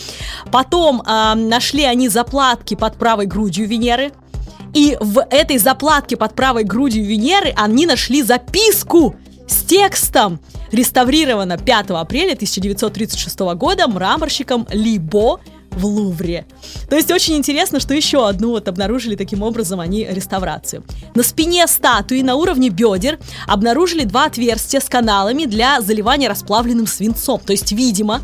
Потом 0.51 1.03
э, 1.03 1.35
нашли 1.35 1.85
они 1.85 2.09
заплатки 2.09 2.75
под 2.75 2.97
правой 2.97 3.27
грудью 3.27 3.69
Венеры. 3.69 4.13
И 4.75 4.97
в 5.01 5.25
этой 5.31 5.59
заплатке 5.59 6.17
под 6.17 6.35
правой 6.35 6.65
грудью 6.65 7.05
Венеры 7.05 7.53
они 7.57 7.87
нашли 7.87 8.23
записку 8.23 9.15
с 9.47 9.63
текстом. 9.63 10.41
Реставрировано 10.71 11.59
5 11.59 11.91
апреля 11.91 12.33
1936 12.33 13.39
года 13.57 13.87
мраморщиком 13.87 14.67
Либо 14.71 15.41
в 15.71 15.87
Лувре. 15.87 16.47
То 16.89 16.97
есть 16.97 17.11
очень 17.11 17.37
интересно, 17.37 17.81
что 17.81 17.95
еще 17.95 18.27
одну 18.29 18.51
вот 18.51 18.69
обнаружили 18.69 19.17
таким 19.17 19.43
образом 19.43 19.81
они 19.81 20.05
реставрацию. 20.05 20.85
На 21.15 21.23
спине 21.23 21.67
статуи 21.67 22.21
на 22.23 22.37
уровне 22.37 22.69
бедер 22.69 23.19
обнаружили 23.47 24.05
два 24.05 24.27
отверстия 24.27 24.81
с 24.81 24.89
каналами 24.89 25.45
для 25.45 25.81
заливания 25.81 26.29
расплавленным 26.29 26.87
свинцом. 26.87 27.41
То 27.41 27.53
есть, 27.53 27.73
видимо, 27.73 28.21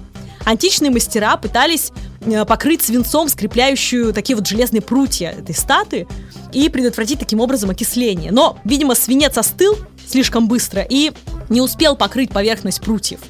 античные 0.48 0.90
мастера 0.90 1.36
пытались 1.36 1.92
э, 2.22 2.44
покрыть 2.46 2.82
свинцом 2.82 3.28
скрепляющую 3.28 4.12
такие 4.14 4.34
вот 4.34 4.46
железные 4.46 4.80
прутья 4.80 5.30
этой 5.30 5.54
статуи 5.54 6.08
и 6.52 6.68
предотвратить 6.70 7.18
таким 7.18 7.40
образом 7.40 7.70
окисление. 7.70 8.32
Но, 8.32 8.58
видимо, 8.64 8.94
свинец 8.94 9.36
остыл 9.36 9.76
слишком 10.06 10.48
быстро 10.48 10.86
и 10.88 11.12
не 11.50 11.60
успел 11.60 11.96
покрыть 11.96 12.30
поверхность 12.30 12.80
прутьев. 12.80 13.20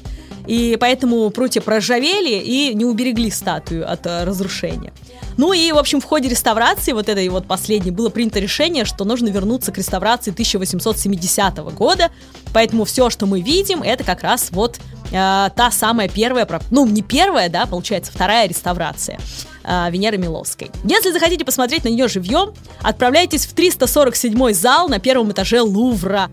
И 0.47 0.77
поэтому 0.79 1.29
прутья 1.29 1.61
проржавели 1.61 2.39
и 2.39 2.73
не 2.73 2.85
уберегли 2.85 3.29
статую 3.29 3.91
от 3.91 4.07
э, 4.07 4.23
разрушения. 4.23 4.93
Ну 5.37 5.53
и, 5.53 5.71
в 5.71 5.77
общем, 5.77 6.01
в 6.01 6.05
ходе 6.05 6.27
реставрации, 6.27 6.91
вот 6.91 7.07
этой 7.07 7.27
вот 7.29 7.45
последней, 7.45 7.91
было 7.91 8.09
принято 8.09 8.39
решение, 8.39 8.83
что 8.83 9.05
нужно 9.05 9.27
вернуться 9.27 9.71
к 9.71 9.77
реставрации 9.77 10.31
1870 10.31 11.57
года. 11.75 12.11
Поэтому 12.53 12.83
все, 12.83 13.09
что 13.09 13.25
мы 13.25 13.41
видим, 13.41 13.83
это 13.83 14.03
как 14.03 14.23
раз 14.23 14.49
вот 14.51 14.79
э, 15.11 15.49
та 15.55 15.71
самая 15.71 16.07
первая, 16.07 16.47
ну 16.71 16.85
не 16.85 17.01
первая, 17.01 17.49
да, 17.49 17.65
получается, 17.65 18.11
вторая 18.11 18.47
реставрация 18.47 19.19
э, 19.63 19.91
Венеры 19.91 20.17
Миловской. 20.17 20.71
Если 20.83 21.11
захотите 21.11 21.45
посмотреть 21.45 21.83
на 21.83 21.89
нее 21.89 22.07
живьем, 22.07 22.53
отправляйтесь 22.81 23.45
в 23.45 23.53
347 23.53 24.53
зал 24.53 24.89
на 24.89 24.99
первом 24.99 25.31
этаже 25.31 25.61
Лувра. 25.61 26.29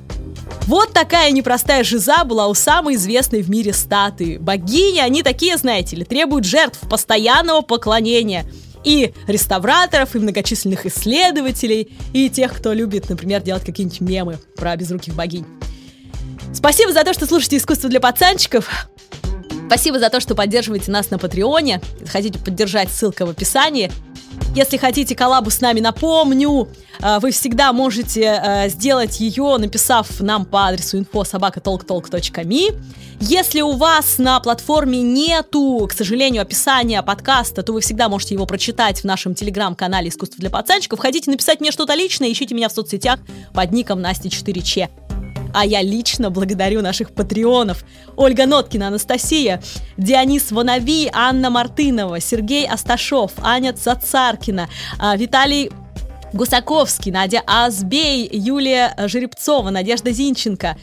Вот 0.66 0.92
такая 0.92 1.30
непростая 1.30 1.84
жиза 1.84 2.24
была 2.24 2.48
у 2.48 2.54
самой 2.54 2.94
известной 2.96 3.42
в 3.42 3.50
мире 3.50 3.72
статуи. 3.72 4.36
Богини, 4.36 4.98
они 4.98 5.22
такие, 5.22 5.56
знаете 5.56 5.96
ли, 5.96 6.04
требуют 6.04 6.44
жертв 6.44 6.80
постоянного 6.88 7.62
поклонения– 7.62 8.44
и 8.86 9.12
реставраторов, 9.26 10.14
и 10.14 10.20
многочисленных 10.20 10.86
исследователей, 10.86 11.92
и 12.12 12.30
тех, 12.30 12.56
кто 12.56 12.72
любит, 12.72 13.08
например, 13.10 13.42
делать 13.42 13.64
какие-нибудь 13.64 14.00
мемы 14.00 14.38
про 14.56 14.76
безруких 14.76 15.14
богинь. 15.14 15.44
Спасибо 16.56 16.90
за 16.90 17.04
то, 17.04 17.12
что 17.12 17.26
слушаете 17.26 17.58
искусство 17.58 17.90
для 17.90 18.00
пацанчиков. 18.00 18.88
Спасибо 19.66 19.98
за 19.98 20.08
то, 20.08 20.20
что 20.20 20.34
поддерживаете 20.34 20.90
нас 20.90 21.10
на 21.10 21.18
Патреоне. 21.18 21.82
Хотите 22.10 22.38
поддержать, 22.38 22.90
ссылка 22.90 23.26
в 23.26 23.30
описании. 23.30 23.92
Если 24.54 24.78
хотите 24.78 25.14
коллабу 25.14 25.50
с 25.50 25.60
нами, 25.60 25.80
напомню, 25.80 26.68
э, 27.00 27.18
вы 27.20 27.30
всегда 27.32 27.74
можете 27.74 28.40
э, 28.42 28.68
сделать 28.70 29.20
ее, 29.20 29.58
написав 29.58 30.20
нам 30.20 30.46
по 30.46 30.68
адресу 30.68 30.98
info.sobakatalktalk.me. 30.98 32.74
Если 33.20 33.60
у 33.60 33.72
вас 33.72 34.16
на 34.16 34.40
платформе 34.40 35.02
нету, 35.02 35.86
к 35.90 35.92
сожалению, 35.92 36.40
описания 36.40 37.02
подкаста, 37.02 37.62
то 37.62 37.74
вы 37.74 37.82
всегда 37.82 38.08
можете 38.08 38.34
его 38.34 38.46
прочитать 38.46 39.00
в 39.00 39.04
нашем 39.04 39.34
телеграм-канале 39.34 40.08
«Искусство 40.08 40.38
для 40.38 40.48
пацанчиков». 40.48 41.00
Хотите 41.00 41.30
написать 41.30 41.60
мне 41.60 41.70
что-то 41.70 41.94
личное, 41.94 42.32
ищите 42.32 42.54
меня 42.54 42.70
в 42.70 42.72
соцсетях 42.72 43.20
под 43.52 43.72
ником 43.72 44.00
Настя 44.00 44.28
4Ч. 44.28 45.05
А 45.58 45.64
я 45.64 45.80
лично 45.80 46.28
благодарю 46.28 46.82
наших 46.82 47.12
патреонов. 47.12 47.82
Ольга 48.14 48.44
Ноткина, 48.44 48.88
Анастасия, 48.88 49.62
Дионис 49.96 50.52
Вонови, 50.52 51.08
Анна 51.14 51.48
Мартынова, 51.48 52.20
Сергей 52.20 52.68
Асташов, 52.68 53.32
Аня 53.38 53.72
Цацаркина, 53.72 54.68
а, 54.98 55.16
Виталий 55.16 55.70
Гусаковский, 56.34 57.10
Надя 57.10 57.42
Азбей, 57.46 58.28
Юлия 58.30 58.94
Жеребцова, 59.06 59.70
Надежда 59.70 60.10
Зинченко, 60.10 60.76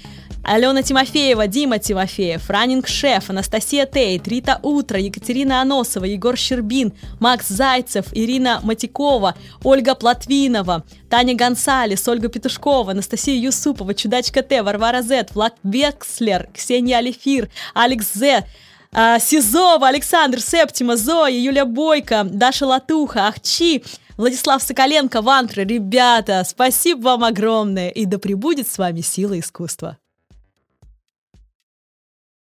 Алена 0.44 0.84
Тимофеева, 0.84 1.48
Дима 1.48 1.80
Тимофеев, 1.80 2.50
Раннинг 2.50 2.88
Шеф, 2.88 3.30
Анастасия 3.30 3.86
Тейт, 3.86 4.28
Рита 4.28 4.60
Утро, 4.62 5.00
Екатерина 5.00 5.62
Аносова, 5.62 6.04
Егор 6.04 6.36
Щербин, 6.36 6.92
Макс 7.22 7.48
Зайцев, 7.48 8.08
Ирина 8.12 8.60
Матикова, 8.62 9.36
Ольга 9.64 9.96
Платвинова, 9.96 10.84
Таня 11.10 11.36
Гонсалес, 11.36 12.06
Ольга 12.10 12.28
Петушкова, 12.28 12.92
Анастасия 12.92 13.40
Юсупова, 13.40 13.94
Чудачка 13.94 14.44
Т, 14.44 14.62
Варвара 14.62 15.02
Зет, 15.02 15.34
Влад 15.34 15.56
Векслер, 15.64 16.50
Ксения 16.54 16.98
Алифир, 16.98 17.50
Алекс 17.74 18.14
З, 18.14 18.44
а, 18.92 19.20
Сизова, 19.20 19.88
Александр 19.88 20.42
Септима, 20.42 20.98
Зоя, 20.98 21.40
Юля 21.40 21.64
Бойко, 21.64 22.26
Даша 22.26 22.66
Латуха, 22.66 23.28
Ахчи, 23.28 23.82
Владислав 24.18 24.62
Соколенко, 24.62 25.22
Вантра. 25.22 25.62
Ребята, 25.62 26.44
спасибо 26.46 27.04
вам 27.04 27.24
огромное, 27.24 27.90
и 27.90 28.06
да 28.06 28.20
пребудет 28.20 28.68
с 28.68 28.78
вами 28.78 29.00
сила 29.00 29.40
искусства. 29.40 29.98